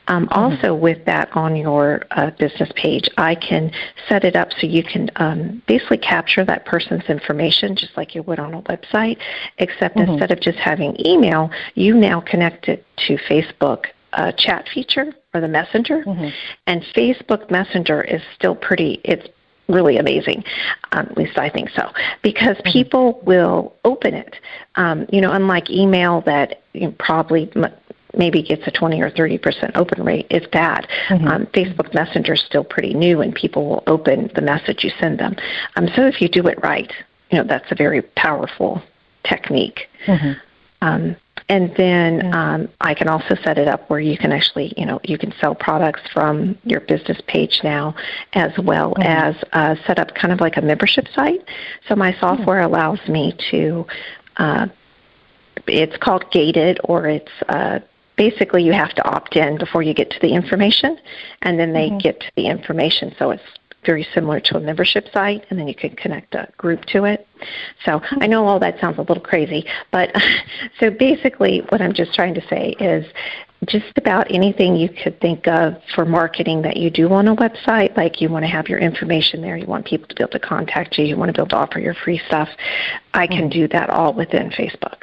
Um, 0.09 0.27
mm-hmm. 0.27 0.39
Also, 0.39 0.75
with 0.75 1.05
that 1.07 1.29
on 1.33 1.57
your 1.57 2.05
uh, 2.13 2.31
business 2.39 2.71
page, 2.77 3.09
I 3.17 3.35
can 3.35 3.71
set 4.09 4.25
it 4.25 4.37
up 4.37 4.49
so 4.59 4.67
you 4.67 4.83
can 4.85 5.11
um, 5.17 5.63
basically 5.67 5.99
capture 5.99 6.45
that 6.45 6.65
person's 6.65 7.05
information 7.05 7.77
just 7.77 7.97
like 7.97 8.15
you 8.15 8.23
would 8.25 8.39
on 8.39 8.55
a 8.55 8.63
website, 8.63 9.19
except 9.59 9.97
mm-hmm. 9.97 10.13
instead 10.13 10.31
of 10.31 10.41
just 10.41 10.59
having 10.59 10.97
email, 11.05 11.51
you 11.75 11.95
now 11.95 12.21
connect 12.21 12.69
it 12.69 12.85
to 13.07 13.17
Facebook 13.31 13.87
uh, 14.13 14.33
chat 14.33 14.69
feature 14.73 15.15
or 15.35 15.41
the 15.41 15.49
messenger 15.49 16.03
mm-hmm. 16.07 16.29
and 16.67 16.83
facebook 16.95 17.51
messenger 17.51 18.03
is 18.03 18.23
still 18.35 18.55
pretty 18.55 19.01
it's 19.05 19.29
really 19.69 19.97
amazing. 19.99 20.45
Um, 20.93 21.07
at 21.07 21.17
least 21.17 21.39
I 21.39 21.49
think 21.49 21.71
so, 21.71 21.91
because 22.23 22.57
mm-hmm. 22.57 22.73
people 22.73 23.21
will 23.25 23.75
open 23.85 24.15
it. 24.15 24.37
Um, 24.77 25.07
you 25.11 25.21
know, 25.21 25.33
unlike 25.33 25.71
email 25.71 26.23
that 26.23 26.63
you 26.73 26.83
know, 26.83 26.95
probably 26.99 27.51
m- 27.57 27.73
maybe 28.17 28.43
gets 28.43 28.63
a 28.67 28.71
20 28.71 29.01
or 29.01 29.11
30 29.11 29.39
percent 29.39 29.77
open 29.77 30.05
rate, 30.05 30.27
if 30.31 30.51
that. 30.53 30.89
Mm-hmm. 31.09 31.29
Um, 31.29 31.47
Facebook 31.47 31.93
Messenger 31.95 32.35
is 32.35 32.43
still 32.43 32.65
pretty 32.65 32.95
new, 32.95 33.21
and 33.21 33.35
people 33.35 33.69
will 33.69 33.85
open 33.87 34.31
the 34.35 34.43
message 34.43 34.85
you 34.85 34.91
send 35.01 35.19
them. 35.19 35.37
Um, 35.77 35.89
so 35.95 36.07
if 36.07 36.21
you 36.21 36.29
do 36.29 36.47
it 36.47 36.63
right, 36.63 36.93
you 37.31 37.39
know 37.39 37.45
that's 37.45 37.71
a 37.71 37.75
very 37.75 38.03
powerful 38.03 38.83
technique. 39.25 39.89
Mm-hmm. 40.07 40.33
Um, 40.83 41.17
and 41.49 41.73
then 41.77 42.35
um, 42.35 42.69
I 42.81 42.95
can 42.95 43.09
also 43.09 43.37
set 43.45 43.59
it 43.59 43.69
up 43.69 43.89
where 43.89 44.01
you 44.01 44.19
can 44.19 44.33
actually, 44.33 44.73
you 44.77 44.85
know, 44.85 45.01
you 45.05 45.17
can 45.17 45.33
sell 45.41 45.55
products 45.55 46.01
from 46.13 46.59
your 46.65 46.81
business 46.81 47.21
page 47.29 47.61
now, 47.63 47.95
as 48.33 48.53
well 48.59 48.95
mm-hmm. 48.95 49.03
as 49.03 49.37
uh, 49.53 49.77
set 49.87 49.99
up 49.99 50.15
kind 50.15 50.33
of 50.33 50.41
like 50.41 50.57
a 50.57 50.63
membership 50.63 51.07
site. 51.15 51.45
So 51.89 51.95
my 51.95 52.15
software 52.19 52.63
mm-hmm. 52.63 52.75
allows 52.75 53.09
me 53.09 53.37
to. 53.51 53.87
Uh, 54.37 54.67
it's 55.69 55.97
called 55.97 56.31
gated, 56.31 56.79
or 56.85 57.09
it's 57.09 57.33
uh, 57.49 57.81
basically 58.17 58.63
you 58.63 58.73
have 58.73 58.95
to 58.95 59.09
opt 59.09 59.37
in 59.37 59.59
before 59.59 59.83
you 59.83 59.95
get 59.95 60.11
to 60.11 60.19
the 60.21 60.33
information, 60.33 60.99
and 61.43 61.59
then 61.59 61.73
they 61.73 61.89
mm-hmm. 61.89 61.99
get 61.99 62.21
to 62.21 62.31
the 62.37 62.47
information. 62.47 63.15
So 63.19 63.31
it's 63.31 63.43
very 63.87 64.07
similar 64.13 64.41
to 64.41 64.57
a 64.57 64.61
membership 64.61 65.09
site, 65.13 65.47
and 65.49 65.59
then 65.59 65.69
you 65.69 65.75
can 65.75 65.97
connect 65.97 66.35
a 66.35 66.49
group 66.59 66.85
to 66.87 67.05
it. 67.05 67.27
So 67.85 68.03
I 68.21 68.27
know 68.27 68.47
all 68.47 68.59
that 68.61 68.81
sounds 68.81 68.99
a 68.99 69.03
little 69.03 69.23
crazy, 69.23 69.67
but 69.91 70.15
so 70.81 70.91
basically 70.91 71.61
what 71.69 71.81
I'm 71.81 71.93
just 71.93 72.13
trying 72.15 72.35
to 72.35 72.47
say 72.49 72.75
is 72.81 73.07
just 73.65 73.97
about 73.97 74.31
anything 74.31 74.77
you 74.77 74.89
could 74.89 75.19
think 75.21 75.49
of 75.49 75.77
for 75.95 76.05
marketing 76.05 76.63
that 76.63 76.77
you 76.77 76.91
do 76.91 77.11
on 77.13 77.27
a 77.29 77.35
website, 77.35 77.97
like 77.97 78.21
you 78.21 78.29
want 78.29 78.45
to 78.45 78.49
have 78.49 78.69
your 78.69 78.79
information 78.79 79.41
there, 79.41 79.57
you 79.57 79.67
want 79.67 79.87
people 79.87 80.07
to 80.09 80.15
be 80.15 80.23
able 80.23 80.33
to 80.33 80.39
contact 80.39 80.99
you, 80.99 81.05
you 81.05 81.17
want 81.17 81.29
to 81.29 81.33
be 81.33 81.41
able 81.41 81.49
to 81.49 81.57
offer 81.57 81.81
your 81.81 81.95
free 81.95 82.21
stuff, 82.27 82.49
I 83.15 83.27
can 83.27 83.49
mm. 83.49 83.53
do 83.53 83.69
that 83.69 83.89
all 83.89 84.13
within 84.13 84.51
Facebook. 84.51 85.03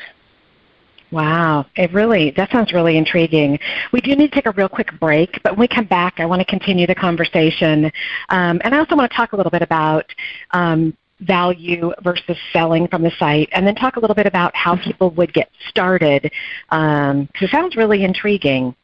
Wow, 1.14 1.68
it 1.76 1.94
really 1.94 2.32
that 2.32 2.52
sounds 2.52 2.74
really 2.74 2.98
intriguing. 2.98 3.60
We 3.92 4.02
do 4.02 4.16
need 4.16 4.32
to 4.32 4.36
take 4.36 4.48
a 4.48 4.52
real 4.52 4.68
quick 4.68 5.00
break, 5.00 5.40
but 5.44 5.52
when 5.52 5.60
we 5.60 5.68
come 5.68 5.86
back, 5.86 6.16
I 6.18 6.26
want 6.26 6.40
to 6.40 6.46
continue 6.46 6.88
the 6.88 6.96
conversation, 6.96 7.86
um, 8.30 8.60
and 8.64 8.74
I 8.74 8.80
also 8.80 8.96
want 8.96 9.12
to 9.12 9.16
talk 9.16 9.34
a 9.34 9.36
little 9.36 9.52
bit 9.52 9.62
about 9.62 10.08
um, 10.52 10.98
value 11.20 11.94
versus 12.02 12.36
selling 12.52 12.88
from 12.88 13.04
the 13.04 13.12
site, 13.20 13.48
and 13.52 13.68
then 13.68 13.76
talk 13.76 13.98
a 13.98 14.00
little 14.00 14.16
bit 14.16 14.26
about 14.26 14.56
how 14.56 14.76
people 14.76 15.12
would 15.12 15.32
get 15.36 15.52
started. 15.70 16.32
Um, 16.70 17.30
it 17.40 17.52
sounds 17.52 17.76
really 17.76 18.04
intriguing. 18.04 18.76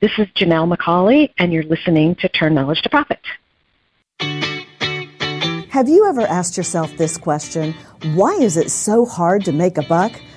This 0.00 0.12
is 0.16 0.28
Janelle 0.28 0.74
McCauley, 0.74 1.30
and 1.36 1.52
you're 1.52 1.64
listening 1.64 2.14
to 2.16 2.28
Turn 2.30 2.54
Knowledge 2.54 2.80
to 2.82 2.88
Profit. 2.88 3.20
Have 5.68 5.90
you 5.90 6.08
ever 6.08 6.22
asked 6.22 6.56
yourself 6.56 6.96
this 6.96 7.18
question? 7.18 7.74
Why 8.14 8.32
is 8.32 8.56
it 8.56 8.70
so 8.70 9.04
hard 9.04 9.44
to 9.44 9.52
make 9.52 9.76
a 9.76 9.82
buck? 9.82 10.18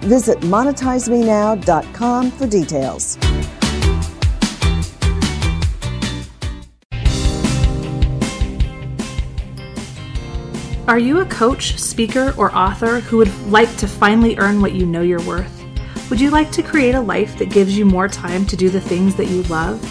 Visit 0.00 0.40
monetizemenow.com 0.40 2.30
for 2.30 2.46
details. 2.46 3.18
Are 10.88 10.98
you 10.98 11.20
a 11.20 11.26
coach, 11.26 11.78
speaker, 11.78 12.32
or 12.38 12.50
author 12.56 13.00
who 13.00 13.18
would 13.18 13.50
like 13.50 13.76
to 13.76 13.86
finally 13.86 14.38
earn 14.38 14.62
what 14.62 14.72
you 14.72 14.86
know 14.86 15.02
you're 15.02 15.20
worth? 15.24 15.62
Would 16.08 16.18
you 16.18 16.30
like 16.30 16.50
to 16.52 16.62
create 16.62 16.94
a 16.94 17.00
life 17.00 17.36
that 17.36 17.50
gives 17.50 17.76
you 17.76 17.84
more 17.84 18.08
time 18.08 18.46
to 18.46 18.56
do 18.56 18.70
the 18.70 18.80
things 18.80 19.14
that 19.16 19.26
you 19.26 19.42
love? 19.44 19.84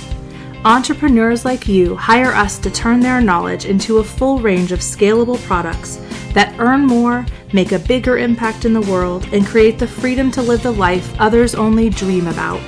Entrepreneurs 0.66 1.46
like 1.46 1.68
you 1.68 1.96
hire 1.96 2.34
us 2.34 2.58
to 2.58 2.72
turn 2.72 3.00
their 3.00 3.22
knowledge 3.22 3.66
into 3.66 4.00
a 4.00 4.04
full 4.04 4.40
range 4.40 4.72
of 4.72 4.80
scalable 4.80 5.40
products 5.46 6.02
that 6.34 6.54
earn 6.60 6.86
more, 6.86 7.26
make 7.54 7.72
a 7.72 7.80
bigger 7.80 8.18
impact 8.18 8.66
in 8.66 8.74
the 8.74 8.82
world, 8.82 9.28
and 9.32 9.46
create 9.46 9.80
the 9.80 9.88
freedom 9.88 10.32
to 10.32 10.42
live 10.42 10.64
the 10.64 10.72
life 10.72 11.14
others 11.20 11.56
only 11.56 11.90
dream 11.90 12.28
about. 12.28 12.62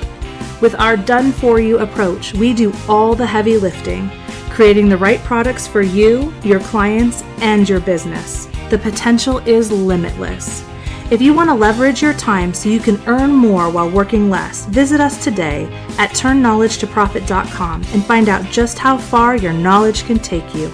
With 0.60 0.74
our 0.74 0.96
done 0.96 1.32
for 1.32 1.60
you 1.60 1.78
approach, 1.78 2.34
we 2.34 2.52
do 2.52 2.72
all 2.88 3.14
the 3.14 3.26
heavy 3.26 3.56
lifting, 3.56 4.10
creating 4.50 4.88
the 4.88 4.96
right 4.98 5.20
products 5.20 5.66
for 5.66 5.80
you, 5.80 6.34
your 6.42 6.60
clients, 6.60 7.22
and 7.40 7.68
your 7.68 7.80
business. 7.80 8.46
The 8.68 8.78
potential 8.78 9.38
is 9.38 9.72
limitless. 9.72 10.64
If 11.10 11.20
you 11.20 11.34
want 11.34 11.50
to 11.50 11.54
leverage 11.54 12.02
your 12.02 12.12
time 12.12 12.54
so 12.54 12.68
you 12.68 12.78
can 12.78 13.02
earn 13.08 13.32
more 13.32 13.68
while 13.68 13.90
working 13.90 14.30
less, 14.30 14.66
visit 14.66 15.00
us 15.00 15.24
today 15.24 15.64
at 15.98 16.10
turnknowledgetoprofit.com 16.10 17.84
and 17.92 18.04
find 18.04 18.28
out 18.28 18.44
just 18.44 18.78
how 18.78 18.96
far 18.96 19.34
your 19.34 19.52
knowledge 19.52 20.04
can 20.04 20.18
take 20.18 20.54
you. 20.54 20.70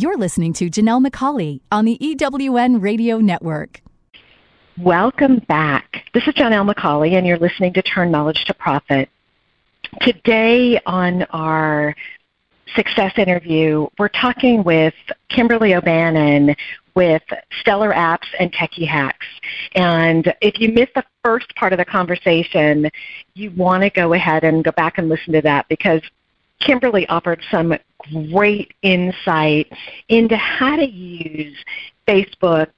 You're 0.00 0.16
listening 0.16 0.52
to 0.52 0.70
Janelle 0.70 1.04
McCauley 1.04 1.60
on 1.72 1.84
the 1.84 1.98
EWN 2.00 2.80
Radio 2.80 3.18
Network. 3.18 3.82
Welcome 4.80 5.40
back. 5.48 6.04
This 6.14 6.22
is 6.28 6.34
Janelle 6.34 6.72
McCauley, 6.72 7.14
and 7.14 7.26
you're 7.26 7.36
listening 7.36 7.72
to 7.72 7.82
Turn 7.82 8.12
Knowledge 8.12 8.44
to 8.44 8.54
Profit. 8.54 9.08
Today 10.00 10.80
on 10.86 11.24
our 11.30 11.96
success 12.76 13.14
interview, 13.16 13.88
we're 13.98 14.06
talking 14.06 14.62
with 14.62 14.94
Kimberly 15.30 15.74
O'Bannon 15.74 16.54
with 16.94 17.24
Stellar 17.60 17.92
Apps 17.92 18.28
and 18.38 18.52
Techie 18.52 18.86
Hacks. 18.86 19.26
And 19.74 20.32
if 20.40 20.60
you 20.60 20.68
missed 20.68 20.94
the 20.94 21.04
first 21.24 21.52
part 21.56 21.72
of 21.72 21.78
the 21.80 21.84
conversation, 21.84 22.88
you 23.34 23.50
want 23.50 23.82
to 23.82 23.90
go 23.90 24.12
ahead 24.12 24.44
and 24.44 24.62
go 24.62 24.70
back 24.70 24.98
and 24.98 25.08
listen 25.08 25.32
to 25.32 25.42
that 25.42 25.66
because 25.68 26.02
Kimberly 26.60 27.04
offered 27.08 27.42
some 27.50 27.76
great 28.30 28.72
insight 28.82 29.70
into 30.08 30.36
how 30.36 30.76
to 30.76 30.86
use 30.86 31.56
Facebook 32.06 32.68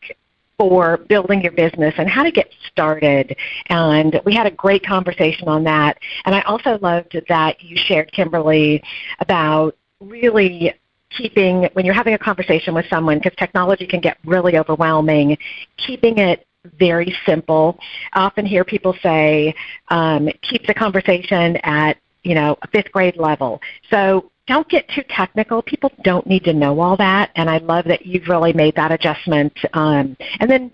for 0.59 0.99
building 1.09 1.40
your 1.40 1.53
business 1.53 1.95
and 1.97 2.09
how 2.09 2.23
to 2.23 2.31
get 2.31 2.51
started. 2.71 3.35
And 3.71 4.21
we 4.27 4.35
had 4.35 4.47
a 4.47 4.51
great 4.51 4.85
conversation 4.85 5.49
on 5.49 5.64
that. 5.64 5.99
And 6.27 6.35
I 6.35 6.43
also 6.43 6.79
loved 6.83 7.19
that 7.29 7.62
you 7.62 7.77
shared, 7.77 8.12
Kimberly, 8.12 8.83
about 9.21 9.75
really 10.01 10.75
keeping, 11.16 11.69
when 11.73 11.87
you're 11.87 11.95
having 11.95 12.14
a 12.14 12.19
conversation 12.19 12.75
with 12.75 12.87
someone, 12.90 13.19
because 13.19 13.37
technology 13.38 13.87
can 13.87 14.01
get 14.01 14.19
really 14.27 14.59
overwhelming, 14.59 15.38
keeping 15.79 16.19
it 16.19 16.47
very 16.79 17.16
simple. 17.25 17.79
I 18.12 18.21
often 18.21 18.45
hear 18.45 18.62
people 18.64 18.95
say, 19.03 19.55
um, 19.88 20.29
keep 20.43 20.66
the 20.66 20.75
conversation 20.75 21.57
at 21.62 21.97
you 22.23 22.35
know, 22.35 22.57
a 22.62 22.69
fifth 22.69 22.93
grade 22.93 23.16
level. 23.16 23.61
So 23.90 24.30
don't 24.46 24.68
get 24.68 24.88
too 24.88 25.03
technical. 25.09 25.62
People 25.62 25.92
don't 26.03 26.26
need 26.26 26.44
to 26.44 26.53
know 26.53 26.81
all 26.81 26.96
that, 26.96 27.31
and 27.37 27.48
I 27.48 27.59
love 27.59 27.85
that 27.87 28.05
you've 28.05 28.29
really 28.29 28.53
made 28.53 28.74
that 28.76 28.92
adjustment. 28.92 29.53
Um, 29.74 30.16
and 30.40 30.50
then 30.50 30.72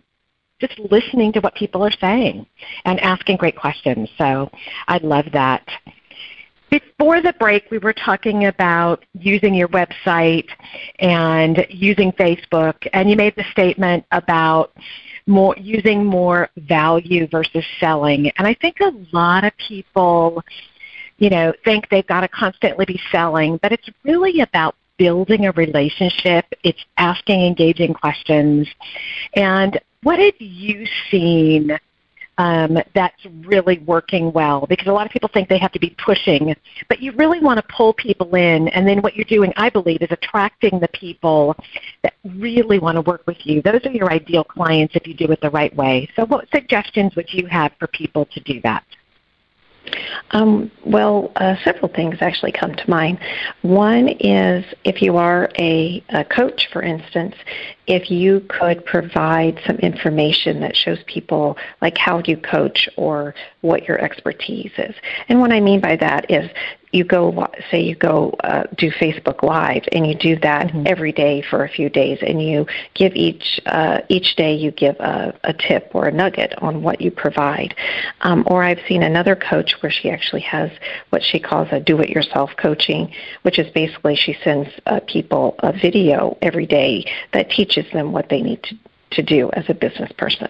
just 0.61 0.79
listening 0.79 1.33
to 1.33 1.41
what 1.41 1.55
people 1.55 1.83
are 1.83 1.93
saying 2.01 2.47
and 2.85 2.99
asking 3.01 3.37
great 3.37 3.57
questions. 3.57 4.09
So 4.17 4.51
I 4.89 4.99
love 4.99 5.27
that. 5.33 5.67
Before 6.71 7.23
the 7.23 7.33
break, 7.35 7.71
we 7.71 7.79
were 7.79 7.93
talking 7.93 8.47
about 8.47 9.05
using 9.13 9.55
your 9.55 9.69
website 9.69 10.49
and 10.99 11.65
using 11.71 12.11
Facebook, 12.13 12.75
and 12.93 13.09
you 13.09 13.17
made 13.17 13.37
the 13.37 13.45
statement 13.53 14.05
about 14.11 14.73
more 15.29 15.55
using 15.59 16.05
more 16.05 16.49
value 16.57 17.27
versus 17.29 17.65
selling. 17.79 18.31
And 18.39 18.47
I 18.47 18.55
think 18.55 18.81
a 18.81 18.93
lot 19.13 19.45
of 19.45 19.53
people 19.69 20.43
you 21.19 21.31
know, 21.31 21.53
think 21.65 21.89
they've 21.89 22.07
got 22.07 22.21
to 22.21 22.29
constantly 22.29 22.85
be 22.85 23.01
selling, 23.11 23.59
but 23.63 23.73
it's 23.73 23.89
really 24.05 24.41
about 24.41 24.75
building 24.99 25.47
a 25.47 25.53
relationship. 25.53 26.47
It's 26.63 26.85
asking 26.99 27.45
engaging 27.45 27.95
questions. 27.95 28.69
And 29.35 29.81
what 30.03 30.19
have 30.19 30.35
you 30.39 30.87
seen 31.11 31.77
um, 32.39 32.79
that's 32.95 33.27
really 33.47 33.79
working 33.81 34.33
well? 34.33 34.67
Because 34.67 34.87
a 34.89 34.93
lot 34.93 35.07
of 35.07 35.13
people 35.13 35.31
think 35.33 35.49
they 35.49 35.59
have 35.59 35.73
to 35.73 35.79
be 35.79 35.97
pushing, 36.05 36.55
but 36.89 37.01
you 37.01 37.13
really 37.13 37.41
want 37.41 37.59
to 37.59 37.75
pull 37.75 37.95
people 37.95 38.35
in. 38.35 38.69
And 38.69 38.87
then 38.87 39.01
what 39.01 39.17
you're 39.17 39.25
doing, 39.25 39.53
I 39.57 39.71
believe, 39.71 40.03
is 40.03 40.11
attracting 40.11 40.79
the 40.81 40.89
people 40.89 41.57
that 42.03 42.15
really 42.37 42.79
want 42.79 42.97
to 42.97 43.03
work 43.03 43.23
with 43.27 43.39
you. 43.45 43.63
Those 43.63 43.81
are 43.85 43.91
your 43.91 44.13
ideal 44.13 44.45
clients 44.45 44.95
if 44.97 45.07
you 45.07 45.15
do 45.15 45.31
it 45.33 45.41
the 45.41 45.51
right 45.51 45.75
way. 45.75 46.09
So 46.15 46.27
what 46.27 46.49
suggestions 46.55 47.17
would 47.17 47.33
you 47.33 47.47
have 47.47 47.73
for 47.79 47.87
people 47.87 48.27
to 48.27 48.41
do 48.41 48.61
that? 48.63 48.85
Um, 50.33 50.71
well, 50.85 51.33
uh, 51.37 51.57
several 51.65 51.89
things 51.89 52.17
actually 52.21 52.53
come 52.53 52.75
to 52.75 52.91
mind. 52.91 53.19
One 53.63 54.09
is 54.09 54.65
if 54.85 55.03
you 55.03 55.17
are 55.17 55.51
a, 55.59 56.03
a, 56.11 56.25
coach, 56.25 56.69
for 56.73 56.83
instance, 56.83 57.35
if 57.87 58.11
you 58.11 58.41
could 58.49 58.85
provide 58.85 59.61
some 59.67 59.77
information 59.77 60.61
that 60.61 60.77
shows 60.77 60.99
people 61.07 61.57
like 61.81 61.97
how 61.97 62.23
you 62.25 62.37
coach 62.37 62.89
or 62.97 63.35
what 63.61 63.87
your 63.87 63.99
expertise 64.01 64.73
is. 64.79 64.95
And 65.29 65.41
what 65.41 65.53
I 65.53 65.61
mean 65.61 65.81
by 65.81 65.97
that 65.97 66.31
is 66.31 66.51
you 66.97 67.05
go 67.05 67.47
say 67.71 67.81
you 67.81 67.95
go 67.95 68.31
uh, 68.43 68.65
do 68.77 68.91
Facebook 68.91 69.43
Live 69.43 69.85
and 69.93 70.07
you 70.07 70.15
do 70.15 70.37
that 70.41 70.69
mm-hmm. 70.69 70.85
every 70.87 71.13
day 71.13 71.43
for 71.43 71.65
a 71.65 71.69
few 71.69 71.89
days 71.89 72.19
and 72.23 72.43
you 72.43 72.67
give 72.95 73.15
each 73.15 73.61
uh, 73.67 74.01
each 74.09 74.37
day 74.37 74.55
you 74.55 74.71
give 74.71 74.97
a, 74.97 75.39
a, 75.45 75.53
tip 75.53 75.91
or 75.95 76.07
a 76.07 76.13
nugget 76.13 76.55
on 76.63 76.83
what 76.83 77.01
you 77.01 77.11
provide. 77.11 77.75
Um, 78.23 78.45
or 78.47 78.63
I've 78.63 78.81
seen 78.89 79.03
another 79.03 79.37
coach 79.37 79.75
where 79.81 79.93
she 79.93 80.11
actually 80.11 80.43
has 80.43 80.71
what 81.11 81.23
she 81.23 81.39
calls 81.39 81.69
a 81.71 81.81
do-it-yourself 81.81 82.51
coaching, 82.57 83.13
which 83.43 83.59
is 83.59 83.71
basically 83.73 84.17
she 84.17 84.37
sends 84.43 84.69
uh, 84.87 85.01
people 85.07 85.55
a 85.61 85.73
video 85.73 86.37
every 86.43 86.67
day 86.67 87.05
that 87.33 87.51
teaches 87.51 87.85
them 87.93 88.13
what 88.13 88.29
they 88.29 88.41
need 88.41 88.63
to 88.65 88.77
to 89.11 89.23
do 89.23 89.51
as 89.53 89.65
a 89.69 89.75
business 89.75 90.11
person. 90.13 90.49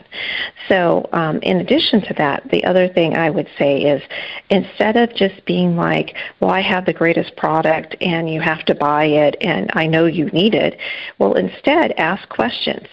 So, 0.69 1.09
um, 1.13 1.39
in 1.43 1.59
addition 1.59 2.01
to 2.03 2.15
that, 2.15 2.49
the 2.51 2.65
other 2.65 2.89
thing 2.89 3.17
I 3.17 3.31
would 3.31 3.49
say 3.59 3.83
is 3.83 4.03
instead 4.51 4.97
of 4.97 5.15
just 5.15 5.45
being 5.45 5.77
like, 5.77 6.17
well, 6.41 6.51
I 6.51 6.61
have 6.61 6.87
the 6.87 6.93
greatest 6.93 7.37
product 7.37 7.97
and 8.01 8.31
you 8.33 8.41
have 8.41 8.65
to 8.67 8.75
buy 8.75 9.05
it 9.05 9.37
and 9.41 9.71
I 9.75 9.87
know 9.87 10.07
you 10.07 10.27
need 10.27 10.55
it, 10.55 10.79
well, 11.19 11.35
instead 11.35 11.93
ask 11.93 12.29
questions 12.29 12.87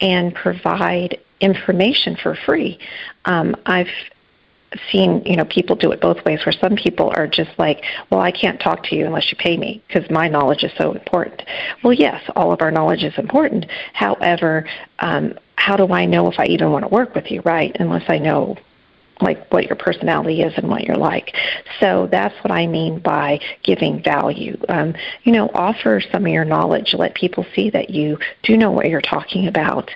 and 0.00 0.34
provide 0.34 1.18
information 1.40 2.16
for 2.16 2.34
free. 2.34 2.78
Um, 3.24 3.56
I've 3.66 3.88
seen 4.90 5.22
you 5.24 5.36
know 5.36 5.44
people 5.44 5.74
do 5.74 5.90
it 5.90 6.00
both 6.00 6.24
ways 6.24 6.40
where 6.46 6.52
some 6.52 6.76
people 6.76 7.12
are 7.16 7.26
just 7.26 7.50
like 7.58 7.82
well 8.10 8.20
i 8.20 8.30
can't 8.30 8.60
talk 8.60 8.82
to 8.84 8.94
you 8.94 9.04
unless 9.04 9.30
you 9.30 9.36
pay 9.36 9.56
me 9.56 9.82
because 9.88 10.08
my 10.10 10.28
knowledge 10.28 10.62
is 10.62 10.70
so 10.78 10.92
important 10.92 11.42
well 11.82 11.92
yes 11.92 12.22
all 12.36 12.52
of 12.52 12.60
our 12.62 12.70
knowledge 12.70 13.02
is 13.02 13.16
important 13.18 13.66
however 13.94 14.64
um, 15.00 15.34
how 15.56 15.76
do 15.76 15.92
i 15.92 16.06
know 16.06 16.30
if 16.30 16.38
i 16.38 16.46
even 16.46 16.70
want 16.70 16.84
to 16.84 16.88
work 16.88 17.14
with 17.14 17.30
you 17.30 17.40
right 17.44 17.76
unless 17.80 18.04
i 18.08 18.16
know 18.16 18.56
like 19.22 19.52
what 19.52 19.64
your 19.66 19.76
personality 19.76 20.42
is 20.42 20.52
and 20.56 20.68
what 20.68 20.84
you're 20.84 20.96
like. 20.96 21.34
So 21.78 22.08
that's 22.10 22.34
what 22.42 22.50
I 22.50 22.66
mean 22.66 23.00
by 23.00 23.40
giving 23.62 24.02
value. 24.02 24.56
Um, 24.68 24.94
you 25.24 25.32
know, 25.32 25.50
offer 25.54 26.00
some 26.10 26.24
of 26.24 26.32
your 26.32 26.44
knowledge. 26.44 26.94
Let 26.94 27.14
people 27.14 27.44
see 27.54 27.70
that 27.70 27.90
you 27.90 28.18
do 28.42 28.56
know 28.56 28.70
what 28.70 28.88
you're 28.88 29.00
talking 29.00 29.46
about. 29.46 29.90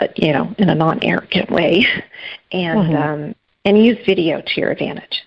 Uh, 0.00 0.08
you 0.16 0.32
know, 0.32 0.52
in 0.58 0.70
a 0.70 0.74
non-arrogant 0.74 1.50
way, 1.50 1.86
and 2.52 2.78
mm-hmm. 2.80 2.96
um, 2.96 3.34
and 3.64 3.82
use 3.82 3.98
video 4.04 4.40
to 4.40 4.60
your 4.60 4.70
advantage. 4.70 5.22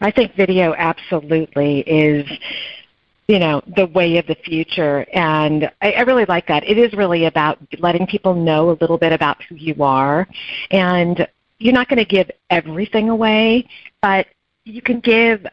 I 0.00 0.10
think 0.10 0.34
video 0.36 0.74
absolutely 0.76 1.80
is 1.80 2.26
you 3.28 3.40
know 3.40 3.60
the 3.76 3.86
way 3.86 4.18
of 4.18 4.26
the 4.26 4.36
future 4.44 5.04
and 5.12 5.70
I, 5.82 5.92
I 5.92 6.00
really 6.02 6.26
like 6.26 6.46
that 6.46 6.62
it 6.62 6.78
is 6.78 6.92
really 6.92 7.24
about 7.24 7.58
letting 7.80 8.06
people 8.06 8.34
know 8.34 8.70
a 8.70 8.78
little 8.80 8.98
bit 8.98 9.12
about 9.12 9.42
who 9.48 9.56
you 9.56 9.82
are 9.82 10.28
and 10.70 11.26
you're 11.58 11.74
not 11.74 11.88
going 11.88 11.98
to 11.98 12.04
give 12.04 12.30
everything 12.50 13.08
away 13.08 13.68
but 14.00 14.26
you 14.64 14.80
can 14.80 15.00
give 15.00 15.44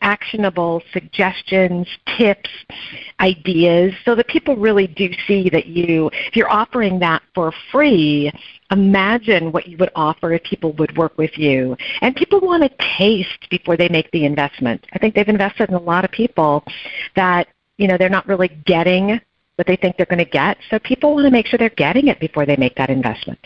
actionable 0.00 0.82
suggestions, 0.92 1.86
tips, 2.16 2.50
ideas, 3.20 3.92
so 4.04 4.14
that 4.14 4.26
people 4.28 4.56
really 4.56 4.86
do 4.86 5.10
see 5.26 5.48
that 5.50 5.66
you, 5.66 6.10
if 6.26 6.36
you're 6.36 6.50
offering 6.50 6.98
that 7.00 7.22
for 7.34 7.52
free, 7.72 8.30
imagine 8.70 9.52
what 9.52 9.66
you 9.66 9.76
would 9.78 9.90
offer 9.94 10.32
if 10.32 10.42
people 10.42 10.72
would 10.74 10.96
work 10.96 11.16
with 11.16 11.36
you. 11.38 11.76
And 12.00 12.14
people 12.14 12.40
want 12.40 12.62
to 12.62 12.86
taste 12.98 13.48
before 13.50 13.76
they 13.76 13.88
make 13.88 14.10
the 14.10 14.24
investment. 14.24 14.86
I 14.92 14.98
think 14.98 15.14
they've 15.14 15.28
invested 15.28 15.70
in 15.70 15.74
a 15.74 15.80
lot 15.80 16.04
of 16.04 16.10
people 16.10 16.64
that, 17.16 17.48
you 17.76 17.88
know, 17.88 17.96
they're 17.96 18.08
not 18.08 18.26
really 18.26 18.48
getting 18.66 19.20
what 19.56 19.66
they 19.66 19.76
think 19.76 19.96
they're 19.96 20.06
going 20.06 20.24
to 20.24 20.30
get. 20.30 20.58
So 20.70 20.78
people 20.78 21.14
want 21.14 21.26
to 21.26 21.30
make 21.30 21.46
sure 21.46 21.58
they're 21.58 21.70
getting 21.70 22.08
it 22.08 22.20
before 22.20 22.46
they 22.46 22.56
make 22.56 22.76
that 22.76 22.90
investment. 22.90 23.38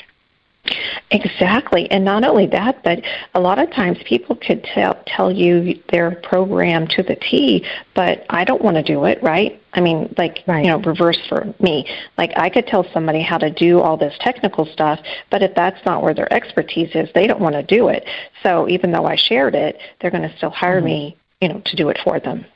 Exactly. 1.11 1.91
And 1.91 2.05
not 2.05 2.25
only 2.25 2.47
that, 2.47 2.83
but 2.85 3.03
a 3.35 3.41
lot 3.41 3.59
of 3.59 3.71
times 3.73 3.99
people 4.05 4.37
could 4.37 4.65
tell 4.65 4.99
tell 5.07 5.31
you 5.31 5.79
their 5.91 6.13
program 6.23 6.87
to 6.89 7.03
the 7.03 7.17
T, 7.17 7.67
but 7.95 8.25
I 8.31 8.45
don't 8.45 8.63
want 8.63 8.77
to 8.77 8.83
do 8.83 9.05
it, 9.05 9.23
right? 9.23 9.61
I 9.75 9.81
mean, 9.81 10.15
like, 10.17 10.43
right. 10.47 10.65
you 10.65 10.71
know, 10.71 10.79
reverse 10.79 11.19
for 11.29 11.53
me. 11.61 11.87
Like 12.17 12.33
I 12.37 12.49
could 12.49 12.67
tell 12.67 12.87
somebody 12.93 13.21
how 13.21 13.39
to 13.39 13.51
do 13.51 13.81
all 13.81 13.97
this 13.97 14.15
technical 14.21 14.65
stuff, 14.65 15.01
but 15.31 15.43
if 15.43 15.55
that's 15.55 15.85
not 15.85 16.03
where 16.03 16.15
their 16.15 16.33
expertise 16.33 16.91
is, 16.95 17.09
they 17.15 17.27
don't 17.27 17.41
want 17.41 17.55
to 17.55 17.63
do 17.63 17.89
it. 17.89 18.07
So 18.43 18.69
even 18.69 18.93
though 18.93 19.07
I 19.07 19.17
shared 19.17 19.55
it, 19.55 19.79
they're 20.01 20.11
going 20.11 20.29
to 20.29 20.37
still 20.37 20.51
hire 20.51 20.77
mm-hmm. 20.77 20.87
me, 20.87 21.17
you 21.41 21.49
know, 21.49 21.61
to 21.65 21.77
do 21.77 21.89
it 21.89 21.99
for 22.05 22.21
them. 22.21 22.47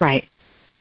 Right. 0.00 0.28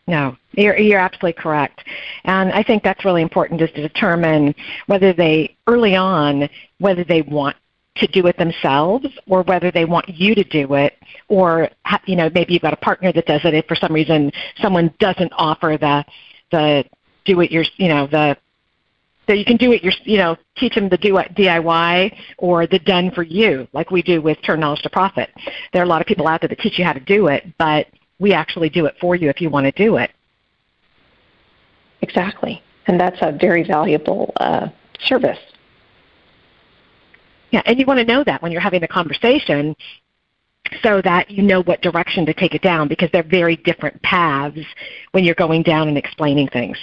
No, 0.09 0.35
you're, 0.53 0.75
you're 0.75 0.99
absolutely 0.99 1.39
correct. 1.39 1.83
And 2.23 2.51
I 2.51 2.63
think 2.63 2.81
that's 2.81 3.05
really 3.05 3.21
important 3.21 3.61
is 3.61 3.69
to 3.73 3.81
determine 3.87 4.55
whether 4.87 5.13
they, 5.13 5.55
early 5.67 5.95
on, 5.95 6.49
whether 6.79 7.03
they 7.03 7.21
want 7.21 7.55
to 7.97 8.07
do 8.07 8.25
it 8.25 8.35
themselves 8.35 9.05
or 9.27 9.43
whether 9.43 9.69
they 9.69 9.85
want 9.85 10.09
you 10.09 10.33
to 10.33 10.43
do 10.43 10.73
it 10.73 10.95
or 11.27 11.69
you 12.05 12.15
know 12.15 12.29
maybe 12.33 12.53
you've 12.53 12.61
got 12.61 12.71
a 12.71 12.77
partner 12.77 13.11
that 13.11 13.25
does 13.25 13.41
it 13.43 13.53
if 13.53 13.65
for 13.65 13.75
some 13.75 13.91
reason 13.91 14.31
someone 14.61 14.93
doesn't 14.99 15.33
offer 15.35 15.77
the 15.77 16.05
the 16.51 16.85
do 17.25 17.41
it 17.41 17.51
your 17.51 17.65
you 17.75 17.89
know 17.89 18.07
the 18.07 18.37
so 19.27 19.33
you 19.33 19.43
can 19.43 19.57
do 19.57 19.73
it 19.73 19.83
your 19.83 19.91
you 20.05 20.17
know 20.17 20.37
teach 20.55 20.75
them 20.75 20.87
the 20.87 20.97
do 20.97 21.11
DIY 21.35 22.15
or 22.37 22.67
the 22.67 22.79
done 22.79 23.11
for 23.11 23.23
you 23.23 23.67
like 23.73 23.91
we 23.91 24.01
do 24.01 24.21
with 24.21 24.37
turn 24.43 24.61
knowledge 24.61 24.81
to 24.83 24.89
profit 24.89 25.29
there 25.73 25.81
are 25.81 25.85
a 25.85 25.89
lot 25.89 25.99
of 25.99 26.07
people 26.07 26.25
out 26.25 26.39
there 26.39 26.47
that 26.47 26.59
teach 26.59 26.79
you 26.79 26.85
how 26.85 26.93
to 26.93 27.01
do 27.01 27.27
it 27.27 27.43
but 27.57 27.87
we 28.19 28.33
actually 28.33 28.69
do 28.69 28.85
it 28.85 28.95
for 28.99 29.15
you 29.15 29.29
if 29.29 29.41
you 29.41 29.49
want 29.49 29.65
to 29.65 29.71
do 29.71 29.97
it. 29.97 30.11
Exactly. 32.01 32.61
And 32.87 32.99
that's 32.99 33.17
a 33.21 33.31
very 33.31 33.63
valuable 33.63 34.33
uh, 34.37 34.69
service. 35.05 35.39
Yeah, 37.51 37.61
and 37.65 37.79
you 37.79 37.85
want 37.85 37.99
to 37.99 38.05
know 38.05 38.23
that 38.23 38.41
when 38.41 38.51
you're 38.51 38.61
having 38.61 38.81
the 38.81 38.87
conversation 38.87 39.75
so 40.83 41.01
that 41.01 41.31
you 41.31 41.41
know 41.41 41.63
what 41.63 41.81
direction 41.81 42.25
to 42.25 42.33
take 42.33 42.53
it 42.53 42.61
down 42.61 42.87
because 42.87 43.09
they're 43.11 43.23
very 43.23 43.55
different 43.55 43.99
paths 44.03 44.59
when 45.11 45.23
you're 45.23 45.35
going 45.35 45.63
down 45.63 45.87
and 45.87 45.97
explaining 45.97 46.47
things. 46.49 46.77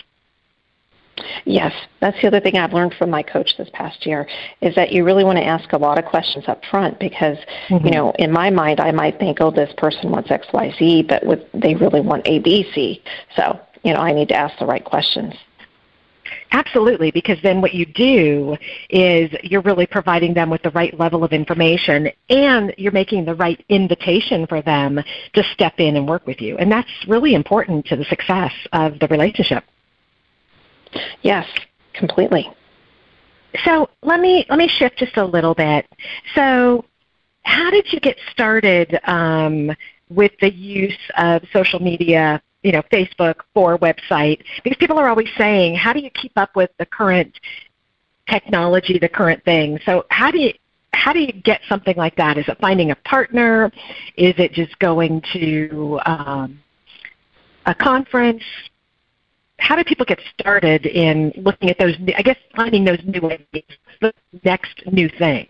Yes, 1.45 1.73
that's 2.01 2.21
the 2.21 2.27
other 2.27 2.41
thing 2.41 2.57
I've 2.57 2.73
learned 2.73 2.95
from 2.99 3.11
my 3.11 3.23
coach 3.23 3.57
this 3.57 3.69
past 3.73 4.05
year 4.05 4.29
is 4.61 4.75
that 4.75 4.93
you 4.93 5.05
really 5.05 5.25
want 5.25 5.39
to 5.39 5.45
ask 5.45 5.73
a 5.73 5.79
lot 5.79 5.99
of 5.99 6.05
questions 6.05 6.45
up 6.49 6.63
front 6.71 6.99
because, 6.99 7.39
mm-hmm. 7.69 7.87
you 7.87 7.93
know, 7.93 8.13
in 8.19 8.31
my 8.31 8.51
mind 8.51 8.81
I 8.81 8.93
might 8.93 9.19
think, 9.19 9.41
oh, 9.41 9.51
this 9.51 9.73
person 9.79 10.11
wants 10.11 10.31
X, 10.31 10.47
Y, 10.53 10.75
Z, 10.79 11.03
but 11.09 11.25
with, 11.25 11.41
they 11.55 11.75
really 11.75 12.01
want 12.01 12.27
A, 12.27 12.39
B, 12.41 12.71
C. 12.75 13.03
So, 13.35 13.61
you 13.83 13.95
know, 13.95 14.01
I 14.01 14.13
need 14.13 14.29
to 14.29 14.35
ask 14.35 14.59
the 14.59 14.67
right 14.67 14.85
questions. 14.85 15.35
Absolutely, 16.53 17.11
because 17.11 17.39
then 17.43 17.61
what 17.61 17.75
you 17.75 17.87
do 17.87 18.57
is 18.91 19.31
you're 19.43 19.63
really 19.63 19.87
providing 19.87 20.35
them 20.35 20.51
with 20.51 20.63
the 20.63 20.71
right 20.71 20.99
level 20.99 21.25
of 21.25 21.33
information 21.33 22.11
and 22.29 22.75
you're 22.79 22.93
making 22.93 23.25
the 23.25 23.35
right 23.35 23.65
invitation 23.69 24.47
for 24.47 24.63
them 24.63 25.01
to 25.35 25.43
step 25.53 25.75
in 25.79 25.97
and 25.97 26.09
work 26.09 26.27
with 26.27 26.41
you. 26.41 26.57
And 26.59 26.71
that's 26.71 26.91
really 27.09 27.35
important 27.35 27.87
to 27.87 27.97
the 27.97 28.05
success 28.05 28.53
of 28.73 28.99
the 28.99 29.09
relationship. 29.09 29.65
Yes, 31.23 31.47
completely. 31.95 32.51
So 33.65 33.89
let 34.03 34.21
me 34.21 34.45
let 34.49 34.59
me 34.59 34.69
shift 34.69 34.99
just 34.99 35.17
a 35.17 35.25
little 35.25 35.55
bit. 35.55 35.87
So, 36.35 36.85
how 37.43 37.71
did 37.71 37.93
you 37.93 38.01
get 38.01 38.17
started 38.33 38.99
um, 39.05 39.71
with 40.11 40.33
the 40.41 40.53
use 40.53 40.99
of 41.17 41.43
social 41.53 41.81
media? 41.81 42.43
You 42.63 42.73
know, 42.73 42.83
Facebook 42.93 43.37
for 43.55 43.79
website 43.79 44.43
because 44.65 44.77
people 44.79 44.99
are 44.99 45.09
always 45.09 45.29
saying, 45.39 45.77
"How 45.77 45.93
do 45.93 46.01
you 46.01 46.11
keep 46.11 46.33
up 46.37 46.55
with 46.57 46.71
the 46.79 46.87
current 46.87 47.39
technology, 48.29 48.99
the 48.99 49.09
current 49.09 49.45
thing?" 49.45 49.79
So, 49.87 50.05
how 50.11 50.31
do 50.31 50.39
you 50.39 50.53
how 50.93 51.13
do 51.13 51.21
you 51.21 51.33
get 51.33 51.61
something 51.69 51.97
like 51.97 52.17
that? 52.17 52.37
Is 52.37 52.49
it 52.49 52.59
finding 52.61 52.91
a 52.91 52.97
partner? 52.97 53.71
Is 54.17 54.35
it 54.39 54.53
just 54.53 54.77
going 54.81 55.23
to 55.35 56.01
um, 56.05 56.59
a 57.67 57.75
conference? 57.75 58.43
How 59.59 59.77
do 59.77 59.85
people 59.85 60.05
get 60.05 60.21
started 60.39 60.87
in 60.87 61.33
looking 61.37 61.71
at 61.71 61.79
those, 61.79 61.97
I 62.17 62.23
guess, 62.23 62.37
finding 62.55 62.85
those 62.85 62.99
new 63.05 63.21
the 64.01 64.13
next 64.45 64.87
new 64.87 65.09
thing? 65.09 65.49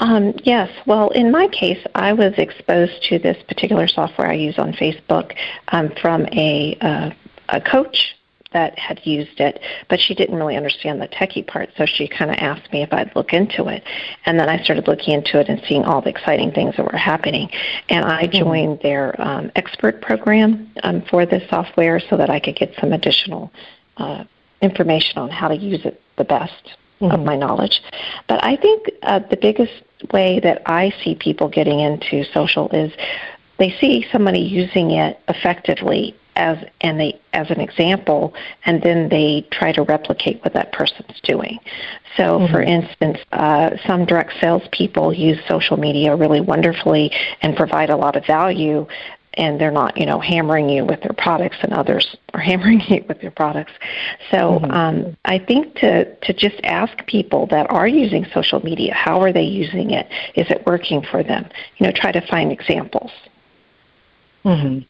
Um, 0.00 0.34
yes. 0.44 0.70
Well, 0.86 1.10
in 1.10 1.30
my 1.30 1.48
case, 1.48 1.84
I 1.94 2.12
was 2.12 2.32
exposed 2.38 3.02
to 3.04 3.18
this 3.18 3.36
particular 3.48 3.88
software 3.88 4.28
I 4.28 4.34
use 4.34 4.58
on 4.58 4.72
Facebook 4.72 5.34
um, 5.68 5.92
from 6.00 6.26
a, 6.32 6.76
uh, 6.80 7.10
a 7.48 7.60
coach 7.60 8.16
that 8.52 8.78
had 8.78 9.00
used 9.04 9.40
it, 9.40 9.60
but 9.88 10.00
she 10.00 10.14
didn't 10.14 10.36
really 10.36 10.56
understand 10.56 11.00
the 11.00 11.08
techie 11.08 11.46
part, 11.46 11.70
so 11.76 11.84
she 11.84 12.08
kind 12.08 12.30
of 12.30 12.36
asked 12.38 12.72
me 12.72 12.82
if 12.82 12.92
I'd 12.92 13.14
look 13.14 13.32
into 13.32 13.68
it. 13.68 13.82
And 14.24 14.38
then 14.38 14.48
I 14.48 14.62
started 14.62 14.88
looking 14.88 15.14
into 15.14 15.38
it 15.38 15.48
and 15.48 15.60
seeing 15.68 15.84
all 15.84 16.00
the 16.00 16.10
exciting 16.10 16.52
things 16.52 16.76
that 16.76 16.90
were 16.90 16.98
happening. 16.98 17.50
And 17.88 18.04
I 18.04 18.26
mm-hmm. 18.26 18.38
joined 18.38 18.80
their 18.80 19.20
um, 19.20 19.50
expert 19.56 20.00
program 20.00 20.70
um, 20.82 21.02
for 21.10 21.26
this 21.26 21.48
software 21.50 22.00
so 22.00 22.16
that 22.16 22.30
I 22.30 22.40
could 22.40 22.56
get 22.56 22.74
some 22.80 22.92
additional 22.92 23.52
uh, 23.98 24.24
information 24.62 25.18
on 25.18 25.30
how 25.30 25.48
to 25.48 25.56
use 25.56 25.84
it 25.84 26.00
the 26.16 26.24
best. 26.24 26.76
mm-hmm. 27.00 27.12
of 27.14 27.20
my 27.24 27.36
knowledge. 27.36 27.80
But 28.26 28.42
I 28.42 28.56
think 28.56 28.90
uh, 29.02 29.20
the 29.30 29.36
biggest 29.36 29.72
way 30.12 30.40
that 30.40 30.62
I 30.66 30.92
see 31.02 31.14
people 31.14 31.48
getting 31.48 31.80
into 31.80 32.24
social 32.32 32.68
is 32.70 32.92
they 33.58 33.70
see 33.80 34.06
somebody 34.12 34.40
using 34.40 34.92
it 34.92 35.20
effectively 35.28 36.14
as 36.38 36.56
and 36.80 36.98
they 36.98 37.20
as 37.32 37.50
an 37.50 37.60
example 37.60 38.32
and 38.64 38.82
then 38.82 39.08
they 39.08 39.46
try 39.50 39.72
to 39.72 39.82
replicate 39.82 40.42
what 40.42 40.54
that 40.54 40.72
person's 40.72 41.20
doing 41.24 41.58
so 42.16 42.38
mm-hmm. 42.38 42.52
for 42.52 42.62
instance 42.62 43.18
uh, 43.32 43.70
some 43.86 44.06
direct 44.06 44.32
sales 44.40 44.62
people 44.72 45.12
use 45.12 45.38
social 45.46 45.76
media 45.76 46.16
really 46.16 46.40
wonderfully 46.40 47.10
and 47.42 47.56
provide 47.56 47.90
a 47.90 47.96
lot 47.96 48.16
of 48.16 48.24
value 48.24 48.86
and 49.38 49.60
they're 49.60 49.70
not, 49.70 49.96
you 49.96 50.04
know, 50.04 50.18
hammering 50.18 50.68
you 50.68 50.84
with 50.84 51.00
their 51.00 51.14
products, 51.16 51.56
and 51.62 51.72
others 51.72 52.16
are 52.34 52.40
hammering 52.40 52.80
you 52.88 53.04
with 53.08 53.20
their 53.20 53.30
products. 53.30 53.72
So 54.30 54.36
mm-hmm. 54.36 54.70
um, 54.70 55.16
I 55.24 55.38
think 55.38 55.76
to 55.76 56.14
to 56.16 56.32
just 56.32 56.56
ask 56.64 57.06
people 57.06 57.46
that 57.46 57.70
are 57.70 57.88
using 57.88 58.26
social 58.34 58.60
media, 58.60 58.92
how 58.94 59.22
are 59.22 59.32
they 59.32 59.42
using 59.42 59.92
it? 59.92 60.08
Is 60.34 60.50
it 60.50 60.66
working 60.66 61.02
for 61.02 61.22
them? 61.22 61.48
You 61.78 61.86
know, 61.86 61.92
try 61.94 62.12
to 62.12 62.20
find 62.26 62.50
examples. 62.52 63.12
Mm-hmm. 64.44 64.80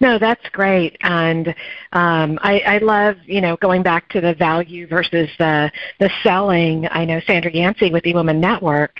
No, 0.00 0.18
that's 0.18 0.46
great, 0.50 0.96
and 1.02 1.48
um, 1.92 2.38
I, 2.42 2.60
I 2.66 2.78
love 2.78 3.16
you 3.24 3.40
know 3.40 3.56
going 3.56 3.82
back 3.82 4.08
to 4.10 4.20
the 4.20 4.34
value 4.34 4.86
versus 4.86 5.28
the 5.38 5.70
the 6.00 6.10
selling. 6.22 6.86
I 6.90 7.04
know 7.04 7.20
Sandra 7.26 7.52
Yancey 7.52 7.90
with 7.90 8.04
the 8.04 8.14
eWomen 8.14 8.38
Network 8.38 8.98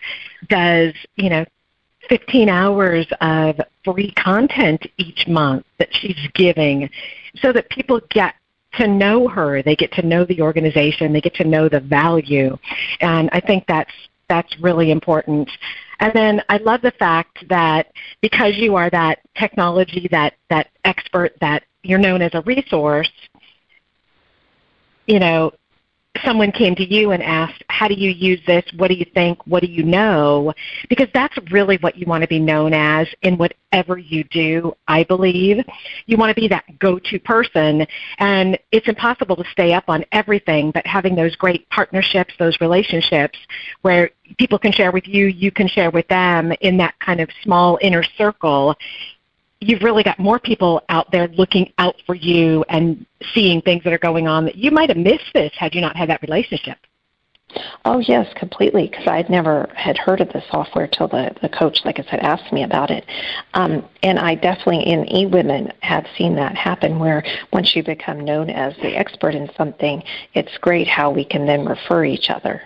does 0.48 0.94
you 1.16 1.30
know 1.30 1.44
15 2.08 2.48
hours 2.48 3.06
of 3.20 3.60
free 3.84 4.12
content 4.12 4.86
each 4.98 5.26
month 5.26 5.64
that 5.78 5.88
she's 5.92 6.28
giving 6.34 6.90
so 7.36 7.52
that 7.52 7.68
people 7.70 8.00
get 8.10 8.34
to 8.76 8.86
know 8.86 9.28
her, 9.28 9.62
they 9.62 9.76
get 9.76 9.92
to 9.92 10.02
know 10.04 10.24
the 10.24 10.40
organization, 10.40 11.12
they 11.12 11.20
get 11.20 11.34
to 11.34 11.44
know 11.44 11.68
the 11.68 11.80
value. 11.80 12.56
And 13.00 13.30
I 13.32 13.40
think 13.40 13.64
that's 13.66 13.92
that's 14.28 14.58
really 14.60 14.90
important. 14.90 15.50
And 16.00 16.12
then 16.12 16.42
I 16.48 16.58
love 16.58 16.82
the 16.82 16.92
fact 16.92 17.44
that 17.48 17.92
because 18.20 18.56
you 18.56 18.76
are 18.76 18.90
that 18.90 19.20
technology, 19.36 20.08
that 20.10 20.34
that 20.50 20.68
expert, 20.84 21.34
that 21.40 21.64
you're 21.82 21.98
known 21.98 22.22
as 22.22 22.32
a 22.34 22.42
resource, 22.42 23.10
you 25.06 25.18
know, 25.18 25.52
someone 26.22 26.52
came 26.52 26.74
to 26.76 26.84
you 26.84 27.10
and 27.12 27.22
asked, 27.22 27.62
How 27.68 27.88
do 27.88 27.94
you 27.94 28.10
use 28.10 28.40
this? 28.46 28.64
What 28.76 28.88
do 28.88 28.94
you 28.94 29.06
think? 29.14 29.44
What 29.46 29.62
do 29.62 29.68
you 29.68 29.82
know? 29.82 30.52
Because 30.88 31.08
that's 31.12 31.36
really 31.50 31.76
what 31.78 31.96
you 31.96 32.06
want 32.06 32.22
to 32.22 32.28
be 32.28 32.38
known 32.38 32.72
as 32.72 33.08
in 33.22 33.36
whatever 33.36 33.98
you 33.98 34.24
do, 34.24 34.74
I 34.86 35.04
believe. 35.04 35.64
You 36.06 36.16
want 36.16 36.34
to 36.34 36.40
be 36.40 36.48
that 36.48 36.78
go 36.78 36.98
to 36.98 37.18
person. 37.18 37.86
And 38.18 38.58
it's 38.70 38.88
impossible 38.88 39.36
to 39.36 39.44
stay 39.50 39.72
up 39.72 39.84
on 39.88 40.04
everything, 40.12 40.70
but 40.70 40.86
having 40.86 41.14
those 41.14 41.34
great 41.36 41.68
partnerships, 41.70 42.34
those 42.38 42.60
relationships 42.60 43.38
where 43.82 44.10
people 44.38 44.58
can 44.58 44.72
share 44.72 44.92
with 44.92 45.06
you, 45.06 45.26
you 45.26 45.50
can 45.50 45.68
share 45.68 45.90
with 45.90 46.06
them 46.08 46.52
in 46.60 46.76
that 46.78 46.94
kind 47.00 47.20
of 47.20 47.28
small 47.42 47.78
inner 47.82 48.02
circle 48.16 48.76
you've 49.64 49.82
really 49.82 50.02
got 50.02 50.18
more 50.18 50.38
people 50.38 50.82
out 50.88 51.10
there 51.10 51.28
looking 51.28 51.72
out 51.78 51.96
for 52.06 52.14
you 52.14 52.64
and 52.68 53.06
seeing 53.32 53.60
things 53.62 53.82
that 53.84 53.92
are 53.92 53.98
going 53.98 54.28
on 54.28 54.44
that 54.44 54.56
you 54.56 54.70
might 54.70 54.88
have 54.88 54.98
missed 54.98 55.32
this 55.32 55.52
had 55.56 55.74
you 55.74 55.80
not 55.80 55.96
had 55.96 56.08
that 56.08 56.22
relationship. 56.22 56.78
Oh 57.84 57.98
yes, 58.00 58.26
completely. 58.34 58.88
Because 58.88 59.06
I'd 59.06 59.30
never 59.30 59.70
had 59.74 59.96
heard 59.96 60.20
of 60.20 60.28
the 60.28 60.42
software 60.50 60.88
till 60.88 61.08
the 61.08 61.34
the 61.40 61.48
coach, 61.48 61.78
like 61.84 61.98
I 62.00 62.02
said, 62.10 62.20
asked 62.20 62.52
me 62.52 62.64
about 62.64 62.90
it. 62.90 63.04
Um, 63.54 63.88
and 64.02 64.18
I 64.18 64.34
definitely 64.34 64.80
in 64.80 65.04
eWomen 65.04 65.70
have 65.80 66.04
seen 66.16 66.34
that 66.36 66.56
happen. 66.56 66.98
Where 66.98 67.24
once 67.52 67.76
you 67.76 67.84
become 67.84 68.24
known 68.24 68.50
as 68.50 68.74
the 68.78 68.96
expert 68.96 69.34
in 69.34 69.48
something, 69.56 70.02
it's 70.34 70.56
great 70.58 70.88
how 70.88 71.10
we 71.10 71.24
can 71.24 71.46
then 71.46 71.64
refer 71.64 72.04
each 72.04 72.28
other. 72.28 72.62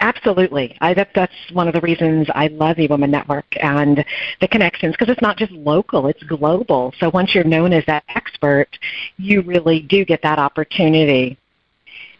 Absolutely. 0.00 0.76
I, 0.80 0.94
that, 0.94 1.10
that's 1.14 1.34
one 1.52 1.68
of 1.68 1.74
the 1.74 1.80
reasons 1.80 2.28
I 2.34 2.46
love 2.48 2.76
eWomen 2.76 3.10
Network 3.10 3.46
and 3.60 4.04
the 4.40 4.48
connections 4.48 4.94
because 4.94 5.12
it's 5.12 5.22
not 5.22 5.36
just 5.36 5.52
local, 5.52 6.06
it's 6.06 6.22
global. 6.22 6.94
So 6.98 7.10
once 7.12 7.34
you're 7.34 7.44
known 7.44 7.72
as 7.72 7.84
that 7.86 8.04
expert, 8.08 8.68
you 9.16 9.42
really 9.42 9.80
do 9.80 10.04
get 10.04 10.22
that 10.22 10.38
opportunity. 10.38 11.36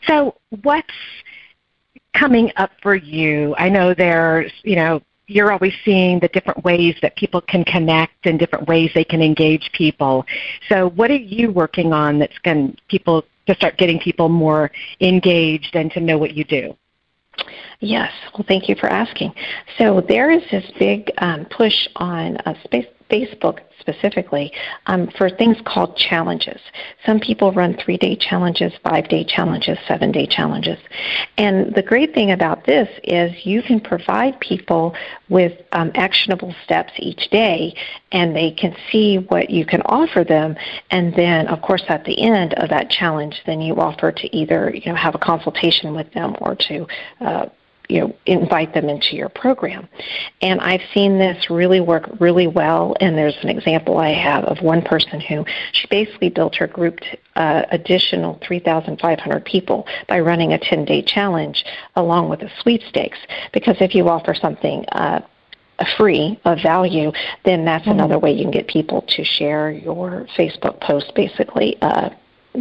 So 0.07 0.37
what's 0.63 0.89
coming 2.15 2.53
up 2.57 2.71
for 2.83 2.95
you? 2.95 3.55
I 3.57 3.69
know 3.69 3.95
there's, 3.95 4.53
you 4.63 4.77
know, 4.77 5.01
you're 5.29 5.53
always 5.53 5.75
seeing 5.85 6.19
the 6.21 6.29
different 6.29 6.65
ways 6.65 6.97
that 7.03 7.15
people 7.17 7.41
can 7.41 7.63
connect 7.65 8.27
and 8.27 8.39
different 8.39 8.67
ways 8.67 8.91
they 8.95 9.05
can 9.05 9.21
engage 9.21 9.71
people. 9.75 10.27
So 10.69 10.91
what 10.91 11.11
are 11.11 11.17
you 11.17 11.53
working 11.53 11.93
on 11.93 12.19
that's 12.19 12.39
going 12.39 12.77
people 12.89 13.25
to 13.47 13.55
start 13.55 13.77
getting 13.77 14.01
people 14.01 14.29
more 14.29 14.71
engaged 15.01 15.75
and 15.75 15.91
to 15.93 16.01
know 16.01 16.19
what 16.19 16.35
you 16.35 16.45
do? 16.45 16.75
Yes, 17.81 18.13
well, 18.35 18.45
thank 18.49 18.69
you 18.69 18.75
for 18.75 18.89
asking. 18.89 19.33
So 19.79 20.03
there 20.09 20.31
is 20.31 20.43
this 20.51 20.65
big 20.79 21.11
um, 21.19 21.47
push 21.47 21.89
on 21.97 22.37
uh, 22.39 22.55
space, 22.65 22.87
Facebook 23.11 23.61
specifically 23.81 24.53
um, 24.87 25.09
for 25.17 25.31
things 25.31 25.57
called 25.65 25.97
challenges. 25.97 26.61
Some 27.07 27.21
people 27.21 27.53
run 27.53 27.77
three 27.77 27.97
day 27.97 28.17
challenges, 28.17 28.73
five 28.83 29.09
day 29.09 29.25
challenges, 29.25 29.79
seven 29.87 30.13
day 30.13 30.27
challenges. 30.27 30.79
And 31.37 31.75
the 31.75 31.83
great 31.83 32.15
thing 32.15 32.33
about 32.33 32.67
this 32.67 32.89
is 33.05 33.47
you 33.47 33.63
can 33.63 33.81
provide 33.81 34.39
people 34.41 34.95
with 35.29 35.53
um, 35.73 35.91
actionable 35.95 36.55
steps 36.65 36.93
each 36.99 37.31
day 37.31 37.75
and 38.13 38.35
they 38.35 38.51
can 38.51 38.75
see 38.91 39.17
what 39.17 39.51
you 39.51 39.65
can 39.65 39.83
offer 39.83 40.25
them. 40.25 40.57
And 40.91 41.15
then, 41.15 41.47
of 41.49 41.63
course, 41.63 41.85
at 41.89 42.05
the 42.05 42.21
end 42.21 42.55
of 42.55 42.69
that 42.71 42.91
challenge, 42.91 43.43
then 43.47 43.61
you 43.61 43.77
offer 43.77 44.13
to 44.13 44.37
either 44.37 44.73
you 44.75 44.93
know, 44.93 44.97
have 44.97 45.15
a 45.15 45.19
consultation 45.19 45.95
with 45.95 46.13
them 46.13 46.37
or 46.41 46.55
to 46.55 46.87
uh, 47.21 47.47
you 47.89 48.01
know 48.01 48.15
invite 48.27 48.75
them 48.75 48.89
into 48.89 49.17
your 49.17 49.29
program. 49.29 49.89
And 50.43 50.61
i've 50.61 50.83
seen 50.95 51.19
this 51.19 51.51
really 51.51 51.81
work 51.81 52.09
really 52.21 52.47
well. 52.47 52.95
And 53.01 53.17
there's 53.17 53.37
an 53.43 53.49
example 53.49 53.99
i 53.99 54.11
have 54.11 54.45
of 54.45 54.63
one 54.63 54.83
person 54.83 55.21
who 55.21 55.45
she 55.73 55.87
basically 55.89 56.29
built 56.29 56.57
her 56.57 56.67
group 56.67 57.01
to, 57.01 57.19
uh, 57.37 57.65
additional 57.71 58.39
3500 58.47 59.45
people 59.45 59.87
by 60.09 60.21
running 60.21 60.53
a 60.53 60.59
10 60.59 60.85
day 60.85 61.03
challenge 61.03 61.65
along 61.97 62.29
with 62.29 62.43
a 62.43 62.51
sweepstakes. 62.61 63.19
Because 63.53 63.77
if 63.81 63.95
you 63.95 64.09
offer 64.09 64.35
something 64.35 64.85
uh, 64.93 65.21
free 65.97 66.39
of 66.45 66.59
value, 66.63 67.13
then 67.45 67.65
that's 67.65 67.83
mm-hmm. 67.83 67.93
another 67.93 68.19
way 68.19 68.33
you 68.33 68.43
can 68.43 68.51
get 68.51 68.67
people 68.67 69.03
to 69.03 69.25
share 69.25 69.71
your 69.71 70.27
Facebook 70.37 70.81
post 70.81 71.13
basically 71.15 71.77
uh, 71.81 72.11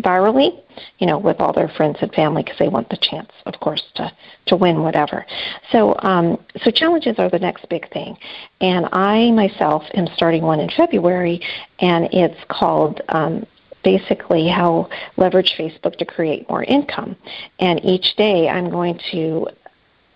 virally, 0.02 0.64
you 1.00 1.08
know, 1.08 1.18
with 1.18 1.40
all 1.40 1.54
their 1.54 1.68
friends 1.68 1.98
and 2.02 2.14
family 2.14 2.44
because 2.44 2.58
they 2.60 2.68
want 2.68 2.90
the 2.90 2.98
chance, 2.98 3.32
of 3.46 3.60
course, 3.60 3.84
to 3.96 4.12
to 4.48 4.56
win 4.56 4.82
whatever. 4.82 5.26
So, 5.72 5.96
um, 6.00 6.44
so 6.64 6.72
challenges 6.72 7.20
are 7.20 7.30
the 7.30 7.40
next 7.40 7.68
big 7.70 7.92
thing, 7.92 8.18
and 8.62 8.88
I 8.92 9.32
myself 9.32 9.84
am 9.94 10.08
starting 10.16 10.44
one 10.44 10.60
in 10.60 10.70
February, 10.70 11.42
and 11.80 12.06
it's 12.14 12.40
called. 12.50 13.02
Um, 13.10 13.46
basically 13.84 14.50
how 14.50 14.90
leverage 15.16 15.56
Facebook 15.58 15.96
to 15.96 16.04
create 16.04 16.50
more 16.50 16.64
income. 16.64 17.16
And 17.60 17.80
each 17.86 18.18
day 18.18 18.50
I'm 18.50 18.70
going 18.70 19.00
to 19.12 19.48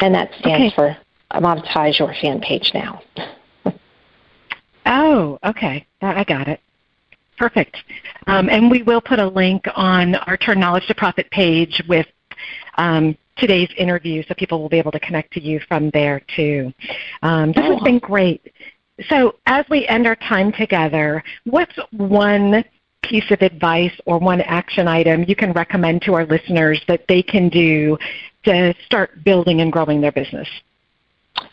And 0.00 0.14
that 0.14 0.30
stands 0.40 0.66
Okay. 0.66 0.74
for 0.74 0.96
Monetize 1.40 1.98
Your 1.98 2.14
Fan 2.20 2.40
Page 2.40 2.70
Now. 2.74 3.02
Oh, 4.86 5.38
okay. 5.44 5.86
I 6.00 6.24
got 6.24 6.48
it. 6.48 6.60
Perfect. 7.38 7.76
Um, 8.26 8.48
and 8.48 8.70
we 8.70 8.82
will 8.82 9.00
put 9.00 9.18
a 9.18 9.26
link 9.26 9.66
on 9.74 10.14
our 10.14 10.36
Turn 10.36 10.60
Knowledge 10.60 10.86
to 10.88 10.94
Profit 10.94 11.30
page 11.30 11.82
with 11.88 12.06
um, 12.76 13.16
today's 13.36 13.70
interview 13.76 14.22
so 14.28 14.34
people 14.34 14.60
will 14.60 14.68
be 14.68 14.78
able 14.78 14.92
to 14.92 15.00
connect 15.00 15.32
to 15.32 15.40
you 15.40 15.60
from 15.66 15.90
there 15.90 16.20
too. 16.36 16.72
Um, 17.22 17.52
this 17.52 17.64
has 17.64 17.80
been 17.82 17.98
great. 17.98 18.52
So 19.08 19.36
as 19.46 19.64
we 19.70 19.86
end 19.88 20.06
our 20.06 20.16
time 20.16 20.52
together, 20.52 21.24
what's 21.44 21.76
one 21.92 22.64
piece 23.02 23.28
of 23.30 23.42
advice 23.42 23.92
or 24.06 24.18
one 24.18 24.40
action 24.42 24.86
item 24.86 25.24
you 25.26 25.34
can 25.34 25.52
recommend 25.52 26.02
to 26.02 26.14
our 26.14 26.26
listeners 26.26 26.80
that 26.86 27.04
they 27.08 27.22
can 27.22 27.48
do 27.48 27.98
to 28.44 28.74
start 28.84 29.24
building 29.24 29.60
and 29.60 29.72
growing 29.72 30.00
their 30.00 30.12
business? 30.12 30.48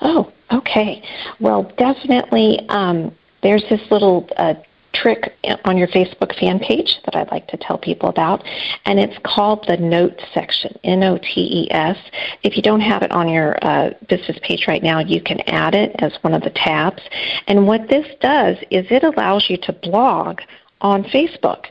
Oh, 0.01 0.31
okay. 0.51 1.03
Well, 1.39 1.71
definitely. 1.77 2.65
Um, 2.69 3.15
there's 3.41 3.63
this 3.69 3.81
little 3.89 4.27
uh, 4.37 4.55
trick 4.93 5.33
on 5.65 5.77
your 5.77 5.87
Facebook 5.89 6.37
fan 6.39 6.59
page 6.59 6.97
that 7.05 7.15
I'd 7.15 7.31
like 7.31 7.47
to 7.47 7.57
tell 7.57 7.77
people 7.77 8.09
about, 8.09 8.43
and 8.85 8.99
it's 8.99 9.17
called 9.23 9.65
the 9.67 9.77
Notes 9.77 10.23
section. 10.33 10.77
N 10.83 11.03
O 11.03 11.17
T 11.17 11.65
E 11.65 11.71
S. 11.71 11.97
If 12.43 12.57
you 12.57 12.63
don't 12.63 12.81
have 12.81 13.03
it 13.03 13.11
on 13.11 13.29
your 13.29 13.57
uh, 13.61 13.91
business 14.07 14.37
page 14.41 14.65
right 14.67 14.83
now, 14.83 14.99
you 14.99 15.21
can 15.21 15.39
add 15.41 15.75
it 15.75 15.95
as 15.99 16.13
one 16.21 16.33
of 16.33 16.41
the 16.41 16.49
tabs. 16.51 17.01
And 17.47 17.67
what 17.67 17.87
this 17.89 18.07
does 18.19 18.57
is 18.71 18.85
it 18.89 19.03
allows 19.03 19.49
you 19.49 19.57
to 19.57 19.73
blog 19.73 20.41
on 20.81 21.03
Facebook. 21.03 21.65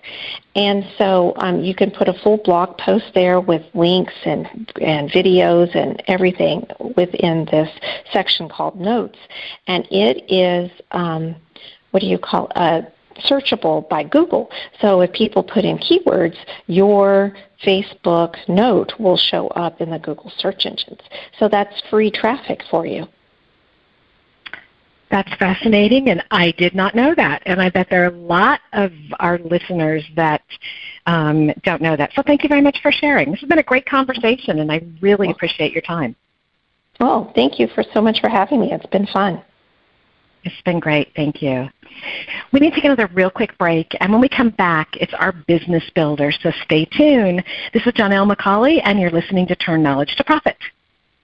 And 0.54 0.86
so 0.98 1.32
um, 1.36 1.60
you 1.60 1.74
can 1.74 1.90
put 1.90 2.08
a 2.08 2.12
full 2.12 2.38
blog 2.38 2.76
post 2.78 3.06
there 3.14 3.40
with 3.40 3.62
links 3.74 4.14
and, 4.24 4.46
and 4.80 5.10
videos 5.10 5.74
and 5.74 6.02
everything 6.08 6.66
within 6.96 7.46
this 7.46 7.70
section 8.12 8.48
called 8.48 8.78
Notes. 8.80 9.18
And 9.66 9.86
it 9.90 10.24
is, 10.30 10.70
um, 10.90 11.36
what 11.90 12.00
do 12.00 12.06
you 12.06 12.18
call 12.18 12.50
uh, 12.54 12.82
searchable 13.20 13.88
by 13.88 14.04
Google. 14.04 14.50
So 14.80 15.00
if 15.00 15.12
people 15.12 15.42
put 15.42 15.64
in 15.64 15.78
keywords, 15.78 16.36
your 16.66 17.34
Facebook 17.64 18.36
note 18.48 18.92
will 18.98 19.16
show 19.16 19.48
up 19.48 19.80
in 19.80 19.90
the 19.90 19.98
Google 19.98 20.32
search 20.36 20.66
engines. 20.66 21.00
So 21.38 21.48
that's 21.48 21.80
free 21.90 22.10
traffic 22.10 22.62
for 22.70 22.86
you. 22.86 23.08
That's 25.10 25.34
fascinating, 25.36 26.10
and 26.10 26.22
I 26.30 26.50
did 26.52 26.74
not 26.74 26.94
know 26.94 27.14
that. 27.14 27.42
And 27.46 27.62
I 27.62 27.70
bet 27.70 27.88
there 27.88 28.04
are 28.04 28.14
a 28.14 28.18
lot 28.18 28.60
of 28.74 28.92
our 29.20 29.38
listeners 29.38 30.04
that 30.16 30.42
um, 31.06 31.50
don't 31.64 31.80
know 31.80 31.96
that. 31.96 32.10
So 32.14 32.22
thank 32.22 32.42
you 32.42 32.48
very 32.48 32.60
much 32.60 32.80
for 32.82 32.92
sharing. 32.92 33.30
This 33.30 33.40
has 33.40 33.48
been 33.48 33.58
a 33.58 33.62
great 33.62 33.86
conversation, 33.86 34.58
and 34.58 34.70
I 34.70 34.82
really 35.00 35.30
appreciate 35.30 35.72
your 35.72 35.82
time. 35.82 36.14
Well, 37.00 37.32
thank 37.34 37.58
you 37.58 37.68
for 37.74 37.82
so 37.94 38.02
much 38.02 38.20
for 38.20 38.28
having 38.28 38.60
me. 38.60 38.72
It's 38.72 38.84
been 38.86 39.06
fun. 39.06 39.42
It's 40.44 40.60
been 40.64 40.78
great. 40.78 41.08
Thank 41.16 41.40
you. 41.42 41.68
We 42.52 42.60
need 42.60 42.70
to 42.70 42.76
take 42.76 42.84
another 42.84 43.08
real 43.14 43.30
quick 43.30 43.56
break, 43.56 43.96
and 44.00 44.12
when 44.12 44.20
we 44.20 44.28
come 44.28 44.50
back, 44.50 44.88
it's 44.94 45.14
our 45.14 45.32
business 45.32 45.84
builder. 45.94 46.30
So 46.32 46.52
stay 46.64 46.84
tuned. 46.84 47.42
This 47.72 47.86
is 47.86 47.92
Janelle 47.94 48.30
McCauley, 48.30 48.80
and 48.84 49.00
you're 49.00 49.10
listening 49.10 49.46
to 49.48 49.56
Turn 49.56 49.82
Knowledge 49.82 50.14
to 50.16 50.24
Profit. 50.24 50.56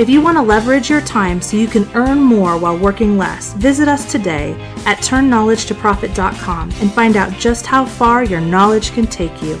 If 0.00 0.08
you 0.08 0.22
want 0.22 0.38
to 0.38 0.42
leverage 0.42 0.88
your 0.88 1.02
time 1.02 1.42
so 1.42 1.58
you 1.58 1.66
can 1.66 1.86
earn 1.94 2.20
more 2.20 2.56
while 2.56 2.78
working 2.78 3.18
less, 3.18 3.52
visit 3.52 3.86
us 3.86 4.10
today 4.10 4.52
at 4.86 4.96
turnknowledgetoprofit.com 5.00 6.70
and 6.80 6.90
find 6.90 7.18
out 7.18 7.34
just 7.34 7.66
how 7.66 7.84
far 7.84 8.24
your 8.24 8.40
knowledge 8.40 8.92
can 8.92 9.06
take 9.06 9.42
you. 9.42 9.60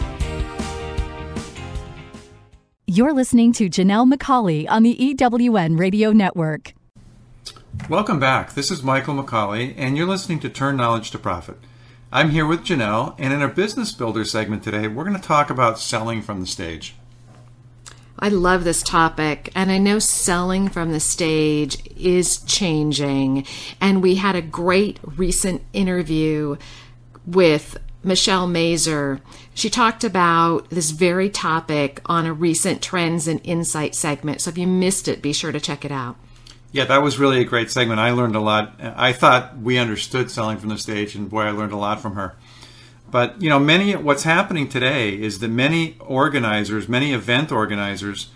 You're 2.86 3.12
listening 3.12 3.52
to 3.52 3.68
Janelle 3.68 4.10
McCauley 4.10 4.66
on 4.66 4.82
the 4.82 4.96
EWN 4.96 5.78
Radio 5.78 6.10
Network. 6.10 6.72
Welcome 7.90 8.18
back. 8.18 8.54
This 8.54 8.70
is 8.70 8.82
Michael 8.82 9.22
McCauley, 9.22 9.74
and 9.76 9.94
you're 9.98 10.08
listening 10.08 10.40
to 10.40 10.48
Turn 10.48 10.78
Knowledge 10.78 11.10
to 11.10 11.18
Profit. 11.18 11.58
I'm 12.10 12.30
here 12.30 12.46
with 12.46 12.64
Janelle, 12.64 13.14
and 13.18 13.34
in 13.34 13.42
our 13.42 13.48
Business 13.48 13.92
Builder 13.92 14.24
segment 14.24 14.62
today, 14.62 14.88
we're 14.88 15.04
going 15.04 15.20
to 15.20 15.22
talk 15.22 15.50
about 15.50 15.78
selling 15.78 16.22
from 16.22 16.40
the 16.40 16.46
stage. 16.46 16.94
I 18.22 18.28
love 18.28 18.64
this 18.64 18.82
topic, 18.82 19.50
and 19.54 19.70
I 19.70 19.78
know 19.78 19.98
selling 19.98 20.68
from 20.68 20.92
the 20.92 21.00
stage 21.00 21.78
is 21.96 22.38
changing. 22.42 23.46
And 23.80 24.02
we 24.02 24.16
had 24.16 24.36
a 24.36 24.42
great 24.42 25.00
recent 25.02 25.62
interview 25.72 26.56
with 27.26 27.78
Michelle 28.02 28.46
Mazur. 28.46 29.20
She 29.54 29.70
talked 29.70 30.04
about 30.04 30.68
this 30.70 30.90
very 30.90 31.30
topic 31.30 32.00
on 32.06 32.26
a 32.26 32.32
recent 32.32 32.82
Trends 32.82 33.26
and 33.26 33.40
Insight 33.42 33.94
segment. 33.94 34.42
So 34.42 34.50
if 34.50 34.58
you 34.58 34.66
missed 34.66 35.08
it, 35.08 35.22
be 35.22 35.32
sure 35.32 35.52
to 35.52 35.60
check 35.60 35.84
it 35.84 35.92
out. 35.92 36.16
Yeah, 36.72 36.84
that 36.84 37.02
was 37.02 37.18
really 37.18 37.40
a 37.40 37.44
great 37.44 37.70
segment. 37.70 38.00
I 38.00 38.12
learned 38.12 38.36
a 38.36 38.40
lot. 38.40 38.74
I 38.80 39.12
thought 39.12 39.58
we 39.58 39.76
understood 39.76 40.30
selling 40.30 40.58
from 40.58 40.68
the 40.68 40.78
stage, 40.78 41.14
and 41.14 41.28
boy, 41.28 41.42
I 41.42 41.50
learned 41.50 41.72
a 41.72 41.76
lot 41.76 42.00
from 42.00 42.14
her. 42.14 42.36
But 43.10 43.40
you 43.42 43.48
know, 43.48 43.58
many 43.58 43.94
what's 43.96 44.22
happening 44.22 44.68
today 44.68 45.20
is 45.20 45.40
that 45.40 45.48
many 45.48 45.96
organizers, 46.00 46.88
many 46.88 47.12
event 47.12 47.50
organizers, 47.50 48.28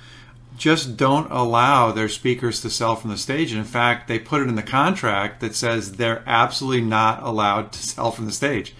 just 0.57 0.97
don't 0.97 1.31
allow 1.31 1.91
their 1.91 2.09
speakers 2.09 2.61
to 2.63 2.71
sell 2.71 2.97
from 2.97 3.11
the 3.11 3.19
stage. 3.19 3.53
In 3.53 3.65
fact, 3.65 4.09
they 4.09 4.19
put 4.19 4.41
it 4.41 4.49
in 4.49 4.55
the 4.55 4.63
contract 4.63 5.41
that 5.41 5.55
says 5.55 5.93
they're 5.93 6.23
absolutely 6.27 6.83
not 6.83 7.23
allowed 7.23 7.73
to 7.73 7.79
sell 7.83 8.11
from 8.11 8.27
the 8.27 8.33
stage. 8.33 8.75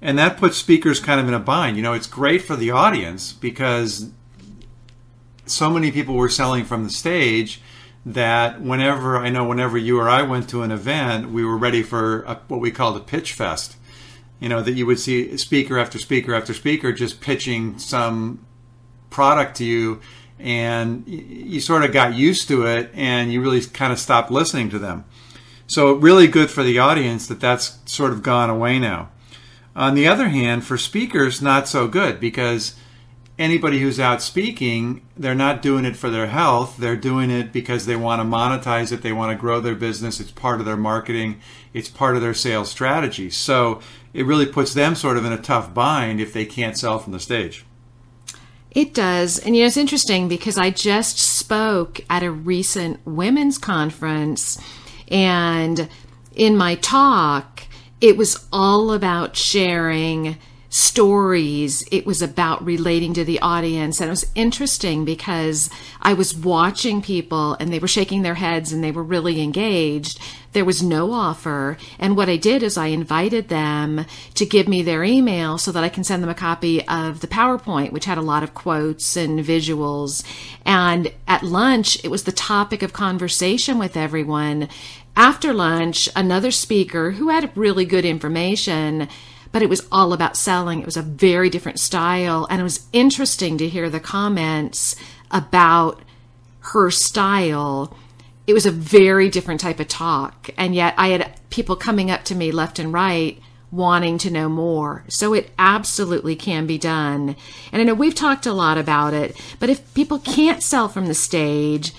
And 0.00 0.18
that 0.18 0.36
puts 0.36 0.56
speakers 0.56 1.00
kind 1.00 1.20
of 1.20 1.26
in 1.26 1.34
a 1.34 1.40
bind. 1.40 1.76
You 1.76 1.82
know, 1.82 1.92
it's 1.92 2.06
great 2.06 2.42
for 2.42 2.56
the 2.56 2.70
audience 2.70 3.32
because 3.32 4.10
so 5.46 5.70
many 5.70 5.90
people 5.90 6.14
were 6.14 6.28
selling 6.28 6.64
from 6.64 6.84
the 6.84 6.90
stage 6.90 7.60
that 8.06 8.60
whenever 8.60 9.18
I 9.18 9.28
know 9.28 9.44
whenever 9.44 9.76
you 9.76 9.98
or 9.98 10.08
I 10.08 10.22
went 10.22 10.48
to 10.50 10.62
an 10.62 10.70
event, 10.70 11.30
we 11.30 11.44
were 11.44 11.56
ready 11.56 11.82
for 11.82 12.22
a, 12.22 12.36
what 12.48 12.60
we 12.60 12.70
called 12.70 12.96
a 12.96 13.00
pitch 13.00 13.32
fest. 13.32 13.76
You 14.40 14.48
know 14.48 14.62
that 14.62 14.72
you 14.72 14.86
would 14.86 15.00
see 15.00 15.36
speaker 15.36 15.78
after 15.78 15.98
speaker 15.98 16.34
after 16.34 16.54
speaker 16.54 16.92
just 16.92 17.20
pitching 17.20 17.78
some 17.78 18.44
product 19.10 19.56
to 19.56 19.64
you, 19.64 20.00
and 20.38 21.06
you 21.06 21.60
sort 21.60 21.84
of 21.84 21.92
got 21.92 22.14
used 22.14 22.48
to 22.48 22.66
it 22.66 22.90
and 22.94 23.32
you 23.32 23.40
really 23.40 23.60
kind 23.62 23.92
of 23.92 23.98
stopped 23.98 24.30
listening 24.30 24.70
to 24.70 24.78
them. 24.78 25.04
So, 25.66 25.92
really 25.92 26.28
good 26.28 26.50
for 26.50 26.62
the 26.62 26.78
audience 26.78 27.26
that 27.26 27.40
that's 27.40 27.78
sort 27.84 28.12
of 28.12 28.22
gone 28.22 28.48
away 28.48 28.78
now. 28.78 29.10
On 29.76 29.94
the 29.94 30.08
other 30.08 30.28
hand, 30.28 30.64
for 30.64 30.78
speakers, 30.78 31.42
not 31.42 31.68
so 31.68 31.86
good 31.86 32.18
because 32.18 32.74
anybody 33.38 33.80
who's 33.80 34.00
out 34.00 34.22
speaking, 34.22 35.02
they're 35.16 35.34
not 35.34 35.62
doing 35.62 35.84
it 35.84 35.94
for 35.94 36.10
their 36.10 36.26
health. 36.26 36.76
They're 36.78 36.96
doing 36.96 37.30
it 37.30 37.52
because 37.52 37.86
they 37.86 37.96
want 37.96 38.20
to 38.20 38.24
monetize 38.24 38.92
it. 38.92 39.02
They 39.02 39.12
want 39.12 39.30
to 39.30 39.40
grow 39.40 39.60
their 39.60 39.74
business. 39.74 40.20
It's 40.20 40.32
part 40.32 40.58
of 40.58 40.66
their 40.66 40.76
marketing. 40.76 41.40
It's 41.72 41.88
part 41.88 42.16
of 42.16 42.22
their 42.22 42.34
sales 42.34 42.70
strategy. 42.70 43.30
So 43.30 43.80
it 44.18 44.26
really 44.26 44.46
puts 44.46 44.74
them 44.74 44.96
sort 44.96 45.16
of 45.16 45.24
in 45.24 45.32
a 45.32 45.38
tough 45.38 45.72
bind 45.72 46.20
if 46.20 46.32
they 46.32 46.44
can't 46.44 46.76
sell 46.76 46.98
from 46.98 47.12
the 47.12 47.20
stage. 47.20 47.64
It 48.72 48.92
does. 48.92 49.38
And 49.38 49.54
you 49.54 49.62
know, 49.62 49.68
it's 49.68 49.76
interesting 49.76 50.28
because 50.28 50.58
I 50.58 50.70
just 50.70 51.18
spoke 51.18 52.00
at 52.10 52.24
a 52.24 52.30
recent 52.32 52.98
women's 53.06 53.58
conference 53.58 54.60
and 55.06 55.88
in 56.34 56.56
my 56.56 56.74
talk, 56.74 57.62
it 58.00 58.16
was 58.16 58.44
all 58.52 58.92
about 58.92 59.36
sharing 59.36 60.36
stories. 60.70 61.82
It 61.90 62.04
was 62.04 62.20
about 62.20 62.64
relating 62.64 63.14
to 63.14 63.24
the 63.24 63.40
audience. 63.40 64.00
And 64.00 64.08
it 64.08 64.10
was 64.10 64.30
interesting 64.34 65.04
because 65.04 65.70
I 66.02 66.12
was 66.12 66.36
watching 66.36 67.00
people 67.00 67.54
and 67.54 67.72
they 67.72 67.78
were 67.78 67.88
shaking 67.88 68.22
their 68.22 68.34
heads 68.34 68.72
and 68.72 68.84
they 68.84 68.90
were 68.90 69.02
really 69.02 69.40
engaged. 69.40 70.20
There 70.52 70.64
was 70.64 70.82
no 70.82 71.12
offer. 71.12 71.78
And 71.98 72.16
what 72.16 72.28
I 72.28 72.36
did 72.36 72.62
is 72.62 72.76
I 72.76 72.86
invited 72.88 73.48
them 73.48 74.04
to 74.34 74.46
give 74.46 74.68
me 74.68 74.82
their 74.82 75.04
email 75.04 75.56
so 75.56 75.72
that 75.72 75.84
I 75.84 75.88
can 75.88 76.04
send 76.04 76.22
them 76.22 76.30
a 76.30 76.34
copy 76.34 76.86
of 76.86 77.20
the 77.20 77.26
PowerPoint, 77.26 77.92
which 77.92 78.06
had 78.06 78.18
a 78.18 78.22
lot 78.22 78.42
of 78.42 78.54
quotes 78.54 79.16
and 79.16 79.40
visuals. 79.40 80.22
And 80.66 81.12
at 81.26 81.42
lunch, 81.42 82.02
it 82.04 82.10
was 82.10 82.24
the 82.24 82.32
topic 82.32 82.82
of 82.82 82.92
conversation 82.92 83.78
with 83.78 83.96
everyone. 83.96 84.68
After 85.16 85.52
lunch, 85.52 86.08
another 86.14 86.50
speaker 86.50 87.12
who 87.12 87.28
had 87.28 87.56
really 87.56 87.84
good 87.84 88.04
information 88.04 89.08
but 89.52 89.62
it 89.62 89.68
was 89.68 89.86
all 89.90 90.12
about 90.12 90.36
selling. 90.36 90.80
It 90.80 90.86
was 90.86 90.96
a 90.96 91.02
very 91.02 91.50
different 91.50 91.80
style. 91.80 92.46
And 92.50 92.60
it 92.60 92.64
was 92.64 92.86
interesting 92.92 93.58
to 93.58 93.68
hear 93.68 93.88
the 93.88 94.00
comments 94.00 94.96
about 95.30 96.02
her 96.60 96.90
style. 96.90 97.96
It 98.46 98.54
was 98.54 98.66
a 98.66 98.70
very 98.70 99.28
different 99.28 99.60
type 99.60 99.80
of 99.80 99.88
talk. 99.88 100.50
And 100.56 100.74
yet 100.74 100.94
I 100.96 101.08
had 101.08 101.38
people 101.50 101.76
coming 101.76 102.10
up 102.10 102.24
to 102.24 102.34
me 102.34 102.50
left 102.50 102.78
and 102.78 102.92
right 102.92 103.40
wanting 103.70 104.16
to 104.18 104.30
know 104.30 104.48
more. 104.48 105.04
So 105.08 105.34
it 105.34 105.50
absolutely 105.58 106.36
can 106.36 106.66
be 106.66 106.78
done. 106.78 107.36
And 107.72 107.82
I 107.82 107.84
know 107.84 107.94
we've 107.94 108.14
talked 108.14 108.46
a 108.46 108.52
lot 108.52 108.78
about 108.78 109.12
it, 109.12 109.38
but 109.58 109.68
if 109.68 109.92
people 109.94 110.18
can't 110.18 110.62
sell 110.62 110.88
from 110.88 111.06
the 111.06 111.14
stage, 111.14 111.92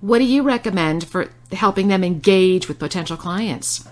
what 0.00 0.18
do 0.18 0.24
you 0.24 0.42
recommend 0.42 1.08
for 1.08 1.30
helping 1.52 1.88
them 1.88 2.04
engage 2.04 2.68
with 2.68 2.78
potential 2.78 3.16
clients? 3.16 3.88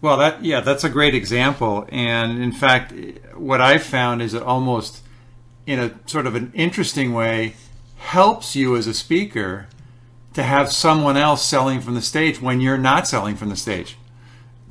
Well, 0.00 0.16
that 0.18 0.44
yeah, 0.44 0.60
that's 0.60 0.84
a 0.84 0.88
great 0.88 1.14
example. 1.14 1.86
And 1.90 2.42
in 2.42 2.52
fact, 2.52 2.92
what 3.34 3.60
I've 3.60 3.82
found 3.82 4.22
is 4.22 4.34
it 4.34 4.42
almost, 4.42 5.02
in 5.66 5.78
a 5.78 5.94
sort 6.06 6.26
of 6.26 6.34
an 6.34 6.52
interesting 6.54 7.12
way, 7.12 7.54
helps 7.96 8.54
you 8.54 8.76
as 8.76 8.86
a 8.86 8.94
speaker 8.94 9.66
to 10.34 10.42
have 10.44 10.70
someone 10.70 11.16
else 11.16 11.44
selling 11.44 11.80
from 11.80 11.94
the 11.94 12.02
stage 12.02 12.40
when 12.40 12.60
you're 12.60 12.78
not 12.78 13.08
selling 13.08 13.34
from 13.34 13.48
the 13.48 13.56
stage. 13.56 13.96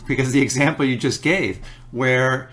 Because 0.08 0.32
the 0.32 0.42
example 0.42 0.86
you 0.86 0.96
just 0.96 1.22
gave, 1.22 1.60
where 1.92 2.50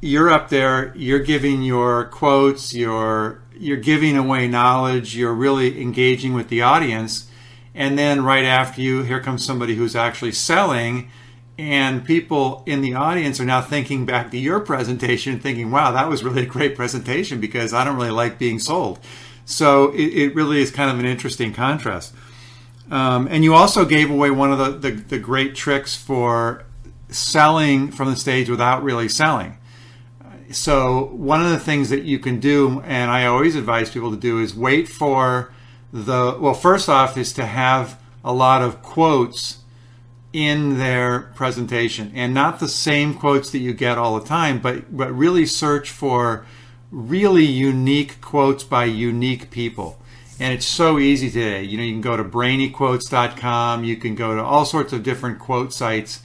you're 0.00 0.30
up 0.30 0.50
there, 0.50 0.94
you're 0.94 1.18
giving 1.18 1.62
your 1.62 2.04
quotes, 2.04 2.72
you're 2.72 3.42
you're 3.56 3.76
giving 3.76 4.16
away 4.16 4.46
knowledge, 4.46 5.16
you're 5.16 5.34
really 5.34 5.80
engaging 5.80 6.34
with 6.34 6.48
the 6.48 6.62
audience, 6.62 7.28
and 7.74 7.98
then 7.98 8.22
right 8.22 8.44
after 8.44 8.80
you, 8.80 9.02
here 9.02 9.20
comes 9.20 9.44
somebody 9.44 9.74
who's 9.74 9.96
actually 9.96 10.32
selling 10.32 11.10
and 11.56 12.04
people 12.04 12.62
in 12.66 12.80
the 12.80 12.94
audience 12.94 13.38
are 13.38 13.44
now 13.44 13.60
thinking 13.60 14.04
back 14.04 14.30
to 14.30 14.38
your 14.38 14.58
presentation 14.60 15.38
thinking 15.38 15.70
wow 15.70 15.92
that 15.92 16.08
was 16.08 16.24
really 16.24 16.42
a 16.42 16.46
great 16.46 16.74
presentation 16.74 17.40
because 17.40 17.72
i 17.72 17.84
don't 17.84 17.96
really 17.96 18.10
like 18.10 18.38
being 18.38 18.58
sold. 18.58 18.98
So 19.44 19.90
it, 19.92 20.02
it 20.02 20.34
really 20.34 20.60
is 20.60 20.70
kind 20.70 20.90
of 20.90 20.98
an 20.98 21.06
interesting 21.06 21.52
contrast. 21.52 22.14
Um, 22.90 23.28
and 23.30 23.44
you 23.44 23.54
also 23.54 23.84
gave 23.84 24.10
away 24.10 24.30
one 24.30 24.52
of 24.52 24.58
the, 24.58 24.90
the, 24.90 24.96
the 24.96 25.18
great 25.18 25.54
tricks 25.54 25.96
for 25.96 26.64
selling 27.08 27.90
from 27.90 28.10
the 28.10 28.16
stage 28.16 28.48
without 28.48 28.82
really 28.82 29.08
selling. 29.08 29.58
So 30.50 31.06
one 31.06 31.42
of 31.42 31.50
the 31.50 31.58
things 31.58 31.90
that 31.90 32.02
you 32.02 32.18
can 32.18 32.38
do 32.38 32.80
and 32.84 33.10
i 33.10 33.24
always 33.26 33.56
advise 33.56 33.90
people 33.90 34.10
to 34.10 34.16
do 34.16 34.40
is 34.40 34.54
wait 34.54 34.88
for 34.88 35.52
the 35.92 36.36
well 36.38 36.54
first 36.54 36.88
off 36.88 37.16
is 37.16 37.32
to 37.32 37.46
have 37.46 37.98
a 38.22 38.32
lot 38.32 38.62
of 38.62 38.82
quotes 38.82 39.63
in 40.34 40.78
their 40.78 41.20
presentation. 41.36 42.10
And 42.12 42.34
not 42.34 42.58
the 42.58 42.66
same 42.66 43.14
quotes 43.14 43.50
that 43.52 43.60
you 43.60 43.72
get 43.72 43.96
all 43.96 44.18
the 44.18 44.26
time 44.26 44.58
but 44.58 44.94
but 44.94 45.10
really 45.16 45.46
search 45.46 45.90
for 45.90 46.44
really 46.90 47.44
unique 47.44 48.20
quotes 48.20 48.64
by 48.64 48.84
unique 48.84 49.50
people. 49.50 50.02
And 50.40 50.52
it's 50.52 50.66
so 50.66 50.98
easy 50.98 51.30
today. 51.30 51.62
You 51.62 51.78
know 51.78 51.84
you 51.84 51.92
can 51.92 52.00
go 52.00 52.16
to 52.16 52.24
brainyquotes.com 52.24 53.84
you 53.84 53.96
can 53.96 54.16
go 54.16 54.34
to 54.34 54.42
all 54.42 54.64
sorts 54.64 54.92
of 54.92 55.04
different 55.04 55.38
quote 55.38 55.72
sites 55.72 56.20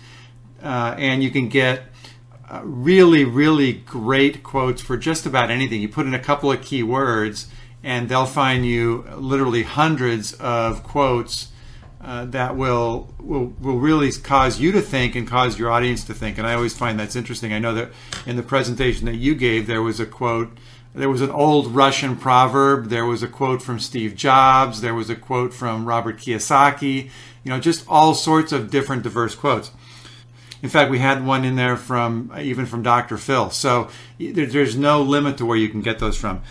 uh, 0.64 0.96
and 0.98 1.24
you 1.24 1.30
can 1.30 1.48
get 1.48 1.84
uh, 2.50 2.62
really 2.64 3.24
really 3.24 3.74
great 3.74 4.42
quotes 4.42 4.82
for 4.82 4.98
just 4.98 5.28
about 5.28 5.52
anything. 5.52 5.82
You 5.82 5.88
put 5.88 6.08
in 6.08 6.16
a 6.16 6.20
couple 6.20 6.52
of 6.52 6.62
keywords 6.62 7.46
and 7.84 8.10
they'll 8.10 8.26
find 8.26 8.66
you 8.66 9.06
literally 9.16 9.62
hundreds 9.62 10.34
of 10.34 10.82
quotes 10.82 11.50
uh, 12.02 12.26
that 12.26 12.56
will, 12.56 13.14
will 13.20 13.54
will 13.60 13.78
really 13.78 14.12
cause 14.12 14.60
you 14.60 14.72
to 14.72 14.82
think 14.82 15.16
and 15.16 15.28
cause 15.28 15.60
your 15.60 15.70
audience 15.70 16.04
to 16.06 16.14
think. 16.14 16.38
And 16.38 16.48
I 16.48 16.54
always 16.54 16.78
find 16.78 17.00
that's 17.00 17.16
interesting. 17.16 17.52
I 17.52 17.60
know 17.60 17.74
that 17.74 17.92
in 18.26 18.38
the 18.38 18.44
presentation 18.44 19.06
that 19.06 19.16
you 19.16 19.36
gave, 19.36 19.68
there 19.68 19.82
was 19.82 20.00
a 20.00 20.06
quote. 20.06 20.58
There 20.96 21.10
was 21.10 21.22
an 21.22 21.30
old 21.30 21.68
Russian 21.68 22.16
proverb. 22.16 22.90
There 22.90 23.06
was 23.06 23.22
a 23.22 23.28
quote 23.28 23.62
from 23.62 23.80
Steve 23.80 24.16
Jobs. 24.16 24.82
There 24.82 24.96
was 24.96 25.10
a 25.10 25.16
quote 25.16 25.54
from 25.54 25.86
Robert 25.86 26.18
Kiyosaki. 26.18 27.10
You 27.44 27.52
know, 27.52 27.60
just 27.60 27.86
all 27.88 28.14
sorts 28.14 28.52
of 28.52 28.72
different 28.72 29.04
diverse 29.04 29.36
quotes. 29.36 29.72
In 30.62 30.70
fact, 30.70 30.92
we 30.92 31.00
had 31.00 31.26
one 31.26 31.46
in 31.46 31.56
there 31.56 31.78
from 31.78 32.32
even 32.38 32.66
from 32.66 32.82
Dr. 32.82 33.18
Phil. 33.18 33.50
So 33.50 33.90
there's 34.18 34.76
no 34.76 35.02
limit 35.02 35.38
to 35.38 35.46
where 35.46 35.58
you 35.58 35.70
can 35.70 35.82
get 35.82 36.00
those 36.00 36.18
from. 36.18 36.42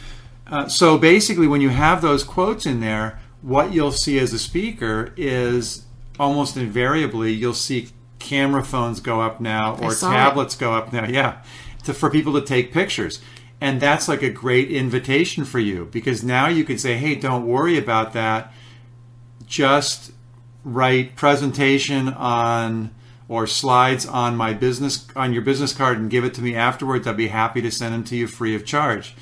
Uh, 0.47 0.69
so 0.69 0.97
basically, 0.97 1.47
when 1.47 1.61
you 1.61 1.69
have 1.69 2.01
those 2.01 2.25
quotes 2.25 2.65
in 2.65 2.81
there, 2.81 3.21
what 3.43 3.73
you'll 3.73 3.93
see 3.93 4.19
as 4.19 4.33
a 4.33 4.39
speaker 4.39 5.13
is 5.17 5.85
almost 6.19 6.57
invariably 6.57 7.33
you'll 7.33 7.55
see 7.55 7.89
camera 8.19 8.65
phones 8.65 9.01
go 9.01 9.21
up 9.21 9.41
now 9.41 9.77
or 9.77 9.95
tablets 9.95 10.55
it. 10.55 10.61
go 10.61 10.75
up 10.75 10.93
now. 10.93 11.07
Yeah, 11.07 11.43
to, 11.85 11.95
for 11.95 12.11
people 12.11 12.35
to 12.35 12.43
take 12.43 12.73
pictures. 12.73 13.21
And 13.61 13.81
that's 13.81 14.07
like 14.07 14.23
a 14.23 14.31
great 14.31 14.71
invitation 14.71 15.45
for 15.45 15.59
you 15.59 15.87
because 15.87 16.23
now 16.23 16.47
you 16.47 16.65
can 16.65 16.79
say, 16.79 16.97
hey, 16.97 17.17
don't 17.17 17.47
worry 17.47 17.77
about 17.77 18.13
that. 18.13 18.53
Just 19.47 20.13
write 20.63 21.17
presentation 21.17 22.09
on 22.09 22.95
or 23.29 23.47
slides 23.47 24.07
on 24.07 24.37
my 24.37 24.53
business 24.53 25.07
on 25.17 25.33
your 25.33 25.43
business 25.43 25.73
card 25.73 25.99
and 25.99 26.09
give 26.11 26.25
it 26.25 26.35
to 26.35 26.43
me 26.43 26.55
afterwards. 26.55 27.07
I'd 27.07 27.17
be 27.17 27.29
happy 27.29 27.61
to 27.63 27.71
send 27.71 27.95
them 27.95 28.05
to 28.05 28.17
you 28.17 28.27
free 28.27 28.55
of 28.55 28.65
charge 28.65 29.15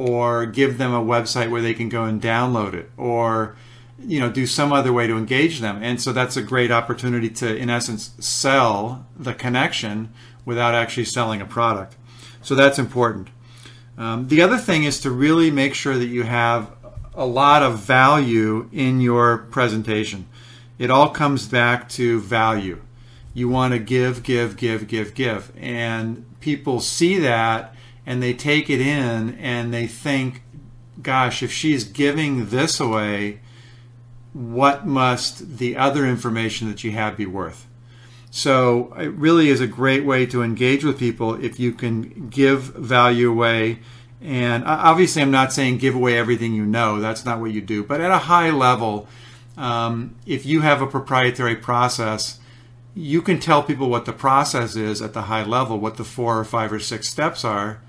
or 0.00 0.46
give 0.46 0.78
them 0.78 0.94
a 0.94 1.04
website 1.04 1.50
where 1.50 1.60
they 1.60 1.74
can 1.74 1.90
go 1.90 2.04
and 2.04 2.22
download 2.22 2.72
it 2.72 2.90
or 2.96 3.54
you 3.98 4.18
know 4.18 4.30
do 4.30 4.46
some 4.46 4.72
other 4.72 4.94
way 4.94 5.06
to 5.06 5.14
engage 5.14 5.60
them. 5.60 5.78
And 5.82 6.00
so 6.00 6.10
that's 6.10 6.38
a 6.38 6.42
great 6.42 6.70
opportunity 6.70 7.28
to 7.28 7.54
in 7.54 7.68
essence 7.68 8.12
sell 8.18 9.06
the 9.14 9.34
connection 9.34 10.10
without 10.46 10.74
actually 10.74 11.04
selling 11.04 11.42
a 11.42 11.44
product. 11.44 11.96
So 12.40 12.54
that's 12.54 12.78
important. 12.78 13.28
Um, 13.98 14.28
the 14.28 14.40
other 14.40 14.56
thing 14.56 14.84
is 14.84 15.02
to 15.02 15.10
really 15.10 15.50
make 15.50 15.74
sure 15.74 15.98
that 15.98 16.06
you 16.06 16.22
have 16.22 16.70
a 17.14 17.26
lot 17.26 17.62
of 17.62 17.80
value 17.80 18.70
in 18.72 19.02
your 19.02 19.36
presentation. 19.50 20.26
It 20.78 20.90
all 20.90 21.10
comes 21.10 21.46
back 21.46 21.90
to 21.90 22.20
value. 22.20 22.80
You 23.34 23.50
want 23.50 23.74
to 23.74 23.78
give 23.78 24.22
give 24.22 24.56
give 24.56 24.88
give 24.88 25.12
give. 25.12 25.52
And 25.58 26.24
people 26.40 26.80
see 26.80 27.18
that 27.18 27.74
and 28.06 28.22
they 28.22 28.34
take 28.34 28.70
it 28.70 28.80
in 28.80 29.36
and 29.38 29.72
they 29.72 29.86
think, 29.86 30.42
gosh, 31.02 31.42
if 31.42 31.52
she's 31.52 31.84
giving 31.84 32.46
this 32.46 32.80
away, 32.80 33.40
what 34.32 34.86
must 34.86 35.58
the 35.58 35.76
other 35.76 36.06
information 36.06 36.68
that 36.68 36.84
you 36.84 36.92
have 36.92 37.16
be 37.16 37.26
worth? 37.26 37.66
So 38.30 38.94
it 38.94 39.12
really 39.12 39.48
is 39.48 39.60
a 39.60 39.66
great 39.66 40.04
way 40.04 40.24
to 40.26 40.42
engage 40.42 40.84
with 40.84 40.98
people 40.98 41.34
if 41.34 41.58
you 41.58 41.72
can 41.72 42.28
give 42.28 42.62
value 42.62 43.30
away. 43.30 43.80
And 44.22 44.64
obviously, 44.64 45.22
I'm 45.22 45.30
not 45.30 45.52
saying 45.52 45.78
give 45.78 45.94
away 45.94 46.16
everything 46.16 46.54
you 46.54 46.64
know. 46.64 47.00
That's 47.00 47.24
not 47.24 47.40
what 47.40 47.50
you 47.50 47.60
do. 47.60 47.82
But 47.82 48.00
at 48.00 48.10
a 48.10 48.18
high 48.18 48.50
level, 48.50 49.08
um, 49.56 50.14
if 50.26 50.46
you 50.46 50.60
have 50.60 50.80
a 50.80 50.86
proprietary 50.86 51.56
process, 51.56 52.38
you 52.94 53.22
can 53.22 53.40
tell 53.40 53.62
people 53.62 53.88
what 53.88 54.04
the 54.04 54.12
process 54.12 54.76
is 54.76 55.02
at 55.02 55.12
the 55.12 55.22
high 55.22 55.44
level, 55.44 55.78
what 55.78 55.96
the 55.96 56.04
four 56.04 56.38
or 56.38 56.44
five 56.44 56.72
or 56.72 56.78
six 56.78 57.08
steps 57.08 57.44
are, 57.44 57.80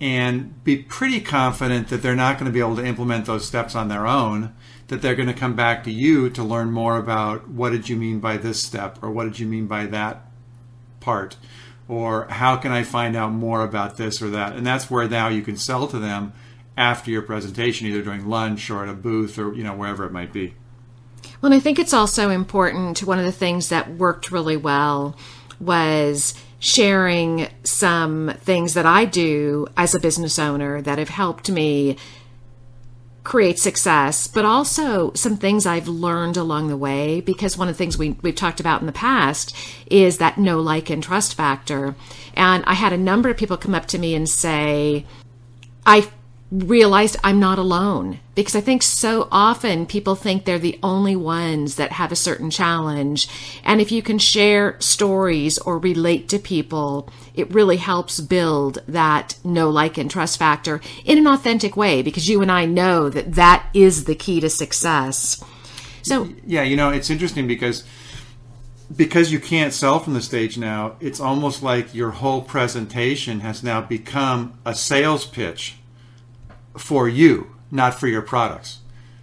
and 0.00 0.62
be 0.62 0.76
pretty 0.76 1.20
confident 1.20 1.88
that 1.88 2.02
they're 2.02 2.14
not 2.14 2.38
going 2.38 2.46
to 2.46 2.52
be 2.52 2.60
able 2.60 2.76
to 2.76 2.84
implement 2.84 3.26
those 3.26 3.46
steps 3.46 3.74
on 3.74 3.88
their 3.88 4.06
own 4.06 4.54
that 4.88 5.02
they're 5.02 5.16
going 5.16 5.28
to 5.28 5.34
come 5.34 5.56
back 5.56 5.82
to 5.84 5.90
you 5.90 6.30
to 6.30 6.42
learn 6.42 6.70
more 6.70 6.96
about 6.96 7.48
what 7.48 7.70
did 7.70 7.88
you 7.88 7.96
mean 7.96 8.20
by 8.20 8.36
this 8.36 8.62
step 8.62 8.98
or 9.02 9.10
what 9.10 9.24
did 9.24 9.38
you 9.38 9.46
mean 9.46 9.66
by 9.66 9.86
that 9.86 10.30
part 11.00 11.36
or 11.88 12.26
how 12.26 12.56
can 12.56 12.72
I 12.72 12.82
find 12.82 13.16
out 13.16 13.32
more 13.32 13.62
about 13.62 13.96
this 13.96 14.20
or 14.20 14.30
that? 14.30 14.56
And 14.56 14.66
that's 14.66 14.90
where 14.90 15.08
now 15.08 15.28
you 15.28 15.42
can 15.42 15.56
sell 15.56 15.86
to 15.88 15.98
them 15.98 16.32
after 16.76 17.10
your 17.10 17.22
presentation 17.22 17.86
either 17.86 18.02
during 18.02 18.28
lunch 18.28 18.70
or 18.70 18.82
at 18.82 18.88
a 18.88 18.94
booth 18.94 19.38
or 19.38 19.54
you 19.54 19.64
know 19.64 19.74
wherever 19.74 20.04
it 20.04 20.12
might 20.12 20.32
be. 20.32 20.54
Well 21.40 21.52
and 21.52 21.54
I 21.54 21.60
think 21.60 21.78
it's 21.78 21.94
also 21.94 22.30
important 22.30 23.02
one 23.02 23.18
of 23.18 23.24
the 23.24 23.32
things 23.32 23.68
that 23.68 23.90
worked 23.90 24.30
really 24.30 24.56
well 24.56 25.16
was 25.60 26.34
sharing 26.58 27.48
some 27.64 28.32
things 28.38 28.74
that 28.74 28.86
I 28.86 29.04
do 29.04 29.66
as 29.76 29.94
a 29.94 30.00
business 30.00 30.38
owner 30.38 30.80
that 30.82 30.98
have 30.98 31.10
helped 31.10 31.50
me 31.50 31.96
create 33.24 33.58
success, 33.58 34.28
but 34.28 34.44
also 34.44 35.12
some 35.14 35.36
things 35.36 35.66
I've 35.66 35.88
learned 35.88 36.36
along 36.36 36.68
the 36.68 36.76
way. 36.76 37.20
Because 37.20 37.58
one 37.58 37.68
of 37.68 37.74
the 37.74 37.78
things 37.78 37.98
we, 37.98 38.12
we've 38.22 38.36
talked 38.36 38.60
about 38.60 38.80
in 38.80 38.86
the 38.86 38.92
past 38.92 39.54
is 39.90 40.18
that 40.18 40.38
know 40.38 40.60
like, 40.60 40.90
and 40.90 41.02
trust 41.02 41.34
factor. 41.34 41.96
And 42.34 42.64
I 42.66 42.74
had 42.74 42.92
a 42.92 42.98
number 42.98 43.28
of 43.28 43.36
people 43.36 43.56
come 43.56 43.74
up 43.74 43.86
to 43.86 43.98
me 43.98 44.14
and 44.14 44.28
say, 44.28 45.04
I 45.84 46.08
realized 46.50 47.16
I'm 47.24 47.40
not 47.40 47.58
alone 47.58 48.20
because 48.36 48.54
I 48.54 48.60
think 48.60 48.82
so 48.82 49.26
often 49.32 49.84
people 49.84 50.14
think 50.14 50.44
they're 50.44 50.58
the 50.58 50.78
only 50.82 51.16
ones 51.16 51.74
that 51.74 51.92
have 51.92 52.12
a 52.12 52.16
certain 52.16 52.50
challenge. 52.50 53.28
And 53.64 53.80
if 53.80 53.90
you 53.90 54.00
can 54.00 54.18
share 54.18 54.80
stories 54.80 55.58
or 55.58 55.78
relate 55.78 56.28
to 56.28 56.38
people, 56.38 57.10
it 57.34 57.52
really 57.52 57.78
helps 57.78 58.20
build 58.20 58.78
that 58.86 59.36
know, 59.42 59.70
like, 59.70 59.98
and 59.98 60.10
trust 60.10 60.38
factor 60.38 60.80
in 61.04 61.18
an 61.18 61.26
authentic 61.26 61.76
way 61.76 62.00
because 62.02 62.28
you 62.28 62.40
and 62.42 62.52
I 62.52 62.64
know 62.64 63.08
that 63.08 63.34
that 63.34 63.68
is 63.74 64.04
the 64.04 64.14
key 64.14 64.38
to 64.40 64.48
success. 64.48 65.42
So, 66.02 66.28
yeah, 66.46 66.62
you 66.62 66.76
know, 66.76 66.90
it's 66.90 67.10
interesting 67.10 67.48
because 67.48 67.82
because 68.94 69.32
you 69.32 69.40
can't 69.40 69.72
sell 69.72 69.98
from 69.98 70.14
the 70.14 70.22
stage 70.22 70.56
now, 70.56 70.94
it's 71.00 71.18
almost 71.18 71.60
like 71.60 71.92
your 71.92 72.12
whole 72.12 72.40
presentation 72.40 73.40
has 73.40 73.64
now 73.64 73.80
become 73.80 74.56
a 74.64 74.76
sales 74.76 75.26
pitch 75.26 75.74
for 76.78 77.08
you, 77.08 77.54
not 77.70 77.94
for 77.94 78.06
your 78.06 78.22
products. 78.22 78.78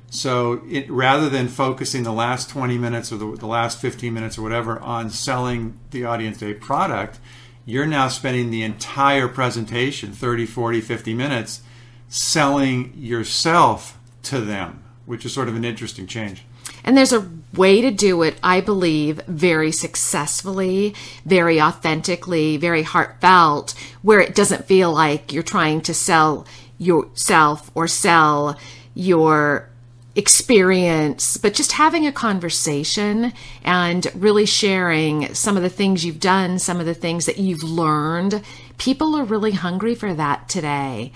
So 0.10 0.62
it, 0.70 0.90
rather 0.92 1.28
than 1.28 1.48
focusing 1.48 2.04
the 2.04 2.14
last 2.14 2.50
20 2.50 2.78
minutes 2.78 3.12
or 3.12 3.18
the, 3.18 3.36
the, 3.36 3.48
last 3.48 3.82
15 3.82 4.14
minutes 4.14 4.38
or 4.38 4.44
whatever 4.44 4.80
on 4.80 5.10
selling 5.10 5.80
the 5.90 6.06
audience 6.06 6.44
a 6.44 6.54
product, 6.54 7.20
you're 7.66 7.88
now 7.88 8.10
spending 8.10 8.52
the 8.52 8.62
entire 8.62 9.28
presentation, 9.28 10.12
30, 10.12 10.46
40, 10.46 10.82
50 10.82 11.14
minutes, 11.16 11.62
selling 12.10 12.94
yourself 12.96 13.98
to 14.24 14.40
them, 14.40 14.84
which 15.08 15.26
is 15.26 15.34
sort 15.34 15.48
of 15.48 15.56
an 15.56 15.66
interesting 15.66 16.06
change. 16.06 16.44
And 16.84 16.98
there's 16.98 17.14
a 17.14 17.28
way 17.54 17.82
to 17.82 17.92
do 17.92 18.22
it, 18.24 18.36
I 18.44 18.62
believe, 18.62 19.22
very 19.26 19.72
successfully, 19.72 20.94
very 21.26 21.62
authentically, 21.62 22.58
very 22.58 22.84
heartfelt, 22.84 23.74
where 24.02 24.20
it 24.20 24.36
doesn't 24.36 24.66
feel 24.66 24.92
like 24.92 25.32
you're 25.32 25.44
trying 25.44 25.82
to 25.82 25.94
sell 25.94 26.46
yourself 26.84 27.72
or 27.76 27.88
sell 27.88 28.58
your 28.94 29.70
experience, 30.16 31.38
but 31.38 31.54
just 31.54 31.72
having 31.74 32.06
a 32.06 32.12
conversation 32.12 33.34
and 33.64 34.08
really 34.14 34.46
sharing 34.46 35.34
some 35.34 35.58
of 35.58 35.64
the 35.64 35.70
things 35.70 36.06
you've 36.06 36.20
done, 36.20 36.60
some 36.60 36.80
of 36.80 36.86
the 36.86 36.94
things 36.94 37.26
that 37.26 37.38
you've 37.38 37.64
learned. 37.64 38.44
People 38.78 39.16
are 39.16 39.24
really 39.24 39.52
hungry 39.52 39.96
for 39.96 40.14
that 40.14 40.48
today. 40.50 41.12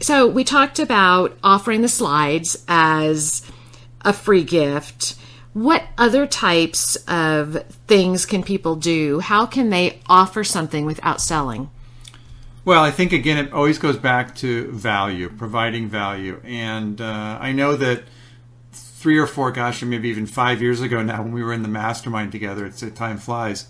So, 0.00 0.26
we 0.26 0.42
talked 0.42 0.78
about 0.80 1.38
offering 1.44 1.82
the 1.82 1.88
slides 1.88 2.64
as 2.66 3.42
a 4.00 4.12
free 4.12 4.42
gift. 4.42 5.14
What 5.52 5.84
other 5.96 6.26
types 6.26 6.96
of 7.06 7.64
things 7.86 8.26
can 8.26 8.42
people 8.42 8.76
do? 8.76 9.20
How 9.20 9.46
can 9.46 9.70
they 9.70 10.00
offer 10.08 10.42
something 10.42 10.86
without 10.86 11.20
selling? 11.20 11.70
Well, 12.66 12.82
I 12.82 12.90
think 12.90 13.12
again, 13.12 13.38
it 13.38 13.52
always 13.52 13.78
goes 13.78 13.96
back 13.96 14.34
to 14.38 14.72
value, 14.72 15.28
providing 15.28 15.88
value. 15.88 16.40
And 16.42 17.00
uh, 17.00 17.38
I 17.40 17.52
know 17.52 17.76
that 17.76 18.02
three 18.72 19.18
or 19.18 19.28
four, 19.28 19.52
gosh, 19.52 19.84
or 19.84 19.86
maybe 19.86 20.08
even 20.08 20.26
five 20.26 20.60
years 20.60 20.80
ago 20.80 21.00
now, 21.00 21.22
when 21.22 21.30
we 21.30 21.44
were 21.44 21.52
in 21.52 21.62
the 21.62 21.68
mastermind 21.68 22.32
together, 22.32 22.66
it's 22.66 22.82
a 22.82 22.90
time 22.90 23.18
flies. 23.18 23.66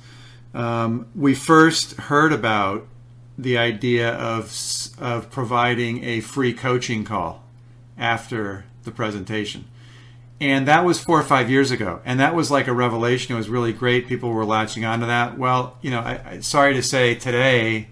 Um, 0.54 1.08
we 1.14 1.34
first 1.34 1.92
heard 1.98 2.32
about 2.32 2.86
the 3.36 3.58
idea 3.58 4.14
of 4.14 4.50
of 4.98 5.30
providing 5.30 6.02
a 6.02 6.20
free 6.20 6.54
coaching 6.54 7.04
call 7.04 7.44
after 7.98 8.64
the 8.84 8.90
presentation. 8.90 9.66
And 10.40 10.66
that 10.68 10.86
was 10.86 11.04
four 11.04 11.20
or 11.20 11.22
five 11.22 11.50
years 11.50 11.70
ago. 11.70 12.00
And 12.06 12.18
that 12.18 12.34
was 12.34 12.50
like 12.50 12.66
a 12.66 12.72
revelation. 12.72 13.34
It 13.34 13.36
was 13.36 13.50
really 13.50 13.74
great. 13.74 14.06
People 14.06 14.30
were 14.30 14.46
latching 14.46 14.86
onto 14.86 15.04
that. 15.04 15.36
Well, 15.36 15.76
you 15.82 15.90
know, 15.90 16.00
I, 16.00 16.20
I, 16.24 16.40
sorry 16.40 16.72
to 16.72 16.82
say 16.82 17.14
today, 17.14 17.88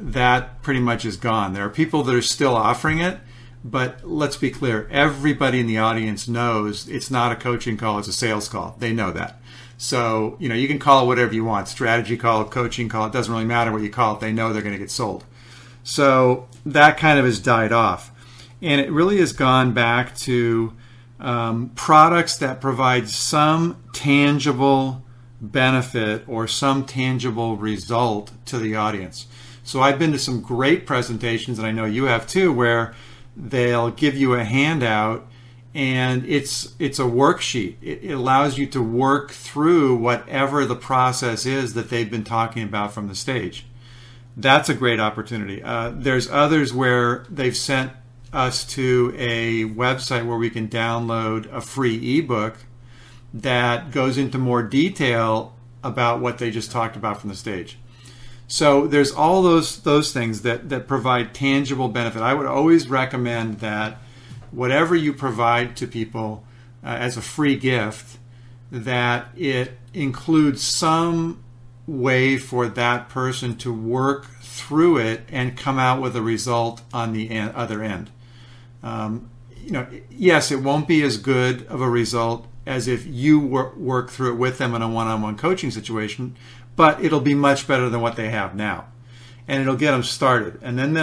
that 0.00 0.62
pretty 0.62 0.80
much 0.80 1.04
is 1.04 1.16
gone. 1.16 1.52
There 1.52 1.64
are 1.64 1.70
people 1.70 2.02
that 2.04 2.14
are 2.14 2.22
still 2.22 2.54
offering 2.54 2.98
it, 2.98 3.18
but 3.62 4.08
let's 4.08 4.36
be 4.36 4.50
clear 4.50 4.88
everybody 4.90 5.60
in 5.60 5.66
the 5.66 5.78
audience 5.78 6.26
knows 6.26 6.88
it's 6.88 7.10
not 7.10 7.32
a 7.32 7.36
coaching 7.36 7.76
call, 7.76 7.98
it's 7.98 8.08
a 8.08 8.12
sales 8.12 8.48
call. 8.48 8.76
They 8.78 8.92
know 8.92 9.10
that. 9.12 9.40
So, 9.76 10.36
you 10.38 10.48
know, 10.48 10.54
you 10.54 10.68
can 10.68 10.78
call 10.78 11.04
it 11.04 11.06
whatever 11.06 11.34
you 11.34 11.44
want 11.44 11.68
strategy 11.68 12.16
call, 12.16 12.44
coaching 12.44 12.88
call, 12.88 13.06
it 13.06 13.12
doesn't 13.12 13.32
really 13.32 13.46
matter 13.46 13.72
what 13.72 13.82
you 13.82 13.90
call 13.90 14.14
it, 14.14 14.20
they 14.20 14.32
know 14.32 14.52
they're 14.52 14.62
going 14.62 14.74
to 14.74 14.78
get 14.78 14.90
sold. 14.90 15.24
So 15.82 16.48
that 16.66 16.98
kind 16.98 17.18
of 17.18 17.24
has 17.24 17.40
died 17.40 17.72
off. 17.72 18.10
And 18.62 18.80
it 18.80 18.90
really 18.90 19.18
has 19.18 19.32
gone 19.32 19.72
back 19.72 20.16
to 20.18 20.74
um, 21.18 21.70
products 21.74 22.36
that 22.38 22.60
provide 22.60 23.08
some 23.08 23.82
tangible 23.92 25.02
benefit 25.40 26.24
or 26.28 26.46
some 26.46 26.84
tangible 26.84 27.56
result 27.56 28.32
to 28.46 28.58
the 28.58 28.76
audience. 28.76 29.26
So 29.70 29.80
I've 29.80 30.00
been 30.00 30.10
to 30.10 30.18
some 30.18 30.40
great 30.40 30.84
presentations, 30.84 31.60
and 31.60 31.64
I 31.64 31.70
know 31.70 31.84
you 31.84 32.06
have 32.06 32.26
too, 32.26 32.52
where 32.52 32.92
they'll 33.36 33.92
give 33.92 34.16
you 34.16 34.34
a 34.34 34.42
handout 34.42 35.28
and 35.72 36.26
it's 36.26 36.74
it's 36.80 36.98
a 36.98 37.04
worksheet. 37.04 37.76
It, 37.80 38.02
it, 38.02 38.10
allows 38.10 38.58
you 38.58 38.66
to 38.66 38.82
work 38.82 39.30
through 39.30 39.94
whatever 39.94 40.64
the 40.64 40.74
process 40.74 41.46
is 41.46 41.74
that 41.74 41.88
they've 41.88 42.10
been 42.10 42.24
talking 42.24 42.64
about 42.64 42.92
from 42.92 43.06
the 43.06 43.14
stage. 43.14 43.64
That's 44.36 44.68
a 44.68 44.74
great 44.74 44.98
opportunity. 44.98 45.62
Uh, 45.62 45.92
there's 45.94 46.28
others 46.28 46.74
where 46.74 47.24
they've 47.30 47.56
sent 47.56 47.92
us 48.32 48.64
to 48.74 49.14
a 49.16 49.66
website 49.66 50.26
where 50.26 50.36
we 50.36 50.50
can 50.50 50.66
download 50.66 51.48
a 51.52 51.60
free 51.60 52.18
ebook 52.18 52.56
that 53.32 53.92
goes 53.92 54.18
into 54.18 54.36
more 54.36 54.64
detail 54.64 55.54
about 55.84 56.20
what 56.20 56.38
they 56.38 56.50
just 56.50 56.72
talked 56.72 56.96
about 56.96 57.20
from 57.20 57.30
the 57.30 57.36
stage. 57.36 57.78
So 58.50 58.88
there's 58.88 59.12
all 59.12 59.42
those 59.42 59.80
those 59.82 60.12
things 60.12 60.42
that 60.42 60.70
that 60.70 60.88
provide 60.88 61.32
tangible 61.32 61.88
benefit. 61.88 62.20
I 62.20 62.34
would 62.34 62.46
always 62.46 62.88
recommend 62.88 63.60
that 63.60 63.98
whatever 64.50 64.96
you 64.96 65.12
provide 65.12 65.76
to 65.76 65.86
people 65.86 66.42
uh, 66.82 66.88
as 66.88 67.16
a 67.16 67.22
free 67.22 67.54
gift, 67.54 68.18
that 68.72 69.28
it 69.36 69.78
includes 69.94 70.62
some 70.62 71.44
way 71.86 72.38
for 72.38 72.66
that 72.66 73.08
person 73.08 73.56
to 73.58 73.72
work 73.72 74.26
through 74.42 74.98
it 74.98 75.22
and 75.28 75.56
come 75.56 75.78
out 75.78 76.02
with 76.02 76.16
a 76.16 76.22
result 76.22 76.82
on 76.92 77.12
the 77.12 77.30
other 77.38 77.84
end. 77.84 78.10
Um, 78.82 79.30
you 79.62 79.70
know, 79.70 79.86
yes, 80.10 80.50
it 80.50 80.60
won't 80.60 80.88
be 80.88 81.04
as 81.04 81.18
good 81.18 81.64
of 81.68 81.80
a 81.80 81.88
result 81.88 82.48
as 82.66 82.88
if 82.88 83.06
you 83.06 83.38
work 83.38 84.10
through 84.10 84.32
it 84.32 84.36
with 84.36 84.58
them 84.58 84.74
in 84.74 84.82
a 84.82 84.88
one-on-one 84.88 85.36
coaching 85.36 85.70
situation, 85.70 86.36
but 86.80 87.04
it'll 87.04 87.20
be 87.20 87.34
much 87.34 87.68
better 87.68 87.90
than 87.90 88.00
what 88.00 88.16
they 88.16 88.30
have 88.30 88.54
now. 88.54 88.86
And 89.46 89.60
it'll 89.60 89.76
get 89.76 89.90
them 89.90 90.02
started. 90.02 90.58
And 90.62 90.78
then 90.78 90.94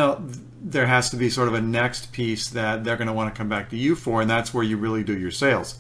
there 0.60 0.88
has 0.88 1.12
to 1.12 1.16
be 1.16 1.30
sort 1.30 1.48
of 1.50 1.54
a 1.54 1.62
next 1.62 2.12
piece 2.12 2.50
that 2.50 2.84
they're 2.84 2.98
going 2.98 3.06
to 3.06 3.14
want 3.14 3.32
to 3.32 3.38
come 3.38 3.48
back 3.48 3.70
to 3.70 3.78
you 3.78 3.96
for, 3.96 4.20
and 4.20 4.28
that's 4.28 4.52
where 4.52 4.64
you 4.64 4.76
really 4.76 5.04
do 5.04 5.16
your 5.16 5.30
sales. 5.30 5.78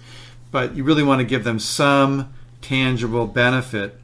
But 0.51 0.75
you 0.75 0.83
really 0.83 1.01
want 1.01 1.21
to 1.21 1.25
give 1.25 1.43
them 1.43 1.57
some 1.57 2.31
tangible 2.61 3.25
benefit 3.25 3.99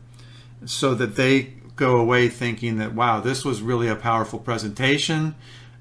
so 0.65 0.95
that 0.95 1.15
they 1.15 1.53
go 1.75 1.97
away 1.97 2.27
thinking 2.27 2.77
that, 2.77 2.95
wow, 2.95 3.19
this 3.19 3.45
was 3.45 3.61
really 3.61 3.87
a 3.87 3.95
powerful 3.95 4.39
presentation. 4.39 5.35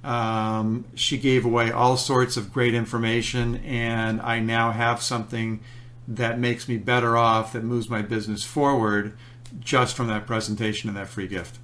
Um, 0.04 0.84
she 0.94 1.16
gave 1.16 1.46
away 1.46 1.72
all 1.72 1.96
sorts 1.96 2.36
of 2.36 2.52
great 2.52 2.74
information, 2.74 3.56
and 3.64 4.20
I 4.20 4.40
now 4.40 4.72
have 4.72 5.00
something 5.00 5.60
that 6.06 6.38
makes 6.38 6.68
me 6.68 6.76
better 6.76 7.16
off, 7.16 7.54
that 7.54 7.64
moves 7.64 7.88
my 7.88 8.02
business 8.02 8.44
forward 8.44 9.16
just 9.60 9.94
from 9.94 10.08
that 10.08 10.26
presentation 10.26 10.88
and 10.88 10.96
that 10.96 11.08
free 11.08 11.28
gift. 11.28 11.58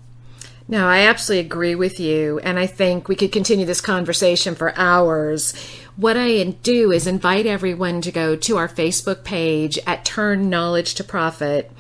No, 0.71 0.87
I 0.87 1.01
absolutely 1.01 1.47
agree 1.47 1.75
with 1.75 1.99
you. 1.99 2.41
And 2.41 2.59
I 2.59 2.67
think 2.67 3.09
we 3.09 3.17
could 3.17 3.33
continue 3.33 3.65
this 3.65 3.81
conversation 3.81 4.55
for 4.55 4.77
hours. 4.77 5.55
What 5.97 6.19
I 6.19 6.45
do 6.45 6.93
is 6.93 7.07
invite 7.07 7.47
everyone 7.47 8.03
to 8.03 8.13
go 8.13 8.37
to 8.37 8.57
our 8.59 8.69
Facebook 8.69 9.25
page 9.25 9.79
at 9.87 10.05
Turn 10.05 10.51
Knowledge 10.51 10.95
to 10.97 11.05
Profit. 11.05 11.73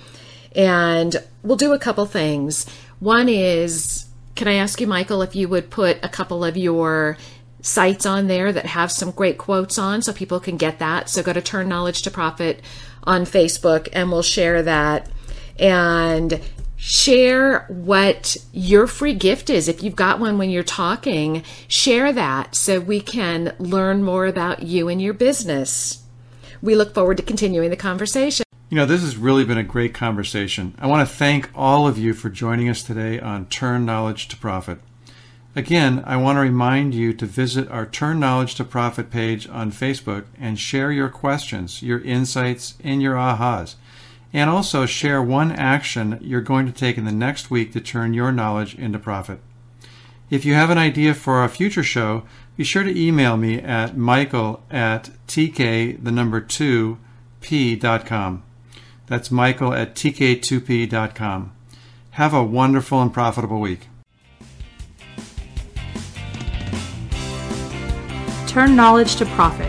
And 0.56 1.22
we'll 1.42 1.58
do 1.58 1.74
a 1.74 1.78
couple 1.78 2.06
things. 2.06 2.66
One 2.98 3.28
is 3.28 4.06
Can 4.36 4.48
I 4.48 4.54
ask 4.54 4.80
you, 4.80 4.86
Michael, 4.86 5.20
if 5.20 5.36
you 5.36 5.48
would 5.48 5.68
put 5.68 5.98
a 6.02 6.08
couple 6.08 6.42
of 6.42 6.56
your 6.56 7.18
sites 7.60 8.06
on 8.06 8.28
there 8.28 8.52
that 8.52 8.66
have 8.66 8.90
some 8.90 9.10
great 9.10 9.36
quotes 9.36 9.78
on 9.78 10.00
so 10.00 10.12
people 10.12 10.40
can 10.40 10.56
get 10.56 10.78
that? 10.78 11.10
So 11.10 11.22
go 11.22 11.34
to 11.34 11.42
Turn 11.42 11.68
Knowledge 11.68 12.02
to 12.02 12.10
Profit 12.10 12.62
on 13.04 13.24
Facebook 13.24 13.88
and 13.92 14.10
we'll 14.10 14.22
share 14.22 14.62
that. 14.62 15.10
And 15.58 16.40
share 16.78 17.66
what 17.68 18.36
your 18.52 18.86
free 18.86 19.14
gift 19.14 19.50
is. 19.50 19.68
If 19.68 19.82
you've 19.82 19.96
got 19.96 20.20
one 20.20 20.38
when 20.38 20.48
you're 20.48 20.62
talking, 20.62 21.42
share 21.66 22.12
that 22.12 22.54
so 22.54 22.80
we 22.80 23.00
can 23.00 23.54
learn 23.58 24.04
more 24.04 24.26
about 24.26 24.62
you 24.62 24.88
and 24.88 25.02
your 25.02 25.12
business. 25.12 26.04
We 26.62 26.74
look 26.74 26.94
forward 26.94 27.16
to 27.16 27.22
continuing 27.22 27.70
the 27.70 27.76
conversation. 27.76 28.44
You 28.70 28.76
know, 28.76 28.86
this 28.86 29.00
has 29.00 29.16
really 29.16 29.44
been 29.44 29.58
a 29.58 29.64
great 29.64 29.94
conversation. 29.94 30.74
I 30.78 30.86
want 30.86 31.08
to 31.08 31.14
thank 31.14 31.50
all 31.54 31.88
of 31.88 31.98
you 31.98 32.14
for 32.14 32.28
joining 32.28 32.68
us 32.68 32.82
today 32.82 33.18
on 33.18 33.46
Turn 33.46 33.84
Knowledge 33.84 34.28
to 34.28 34.36
Profit. 34.36 34.78
Again, 35.56 36.04
I 36.06 36.16
want 36.18 36.36
to 36.36 36.40
remind 36.40 36.94
you 36.94 37.12
to 37.14 37.26
visit 37.26 37.68
our 37.70 37.86
Turn 37.86 38.20
Knowledge 38.20 38.54
to 38.56 38.64
Profit 38.64 39.10
page 39.10 39.48
on 39.48 39.72
Facebook 39.72 40.26
and 40.38 40.58
share 40.58 40.92
your 40.92 41.08
questions, 41.08 41.82
your 41.82 42.00
insights, 42.00 42.74
and 42.84 43.00
your 43.00 43.14
ahas. 43.14 43.76
And 44.32 44.50
also 44.50 44.84
share 44.84 45.22
one 45.22 45.52
action 45.52 46.18
you're 46.20 46.40
going 46.40 46.66
to 46.66 46.72
take 46.72 46.98
in 46.98 47.04
the 47.04 47.12
next 47.12 47.50
week 47.50 47.72
to 47.72 47.80
turn 47.80 48.12
your 48.12 48.30
knowledge 48.30 48.74
into 48.74 48.98
profit. 48.98 49.40
If 50.30 50.44
you 50.44 50.52
have 50.54 50.68
an 50.68 50.76
idea 50.76 51.14
for 51.14 51.42
a 51.42 51.48
future 51.48 51.82
show, 51.82 52.24
be 52.56 52.64
sure 52.64 52.82
to 52.82 53.00
email 53.00 53.36
me 53.36 53.60
at 53.60 53.96
michael 53.96 54.62
at 54.70 55.10
tk, 55.26 56.02
the 56.04 56.12
number 56.12 56.40
2, 56.40 56.98
p.com. 57.40 58.42
That's 59.06 59.30
michael 59.30 59.72
at 59.72 59.94
tk2p.com. 59.94 61.52
Have 62.10 62.34
a 62.34 62.44
wonderful 62.44 63.00
and 63.00 63.12
profitable 63.12 63.60
week. 63.60 63.88
Turn 68.46 68.74
knowledge 68.74 69.16
to 69.16 69.26
profit, 69.26 69.68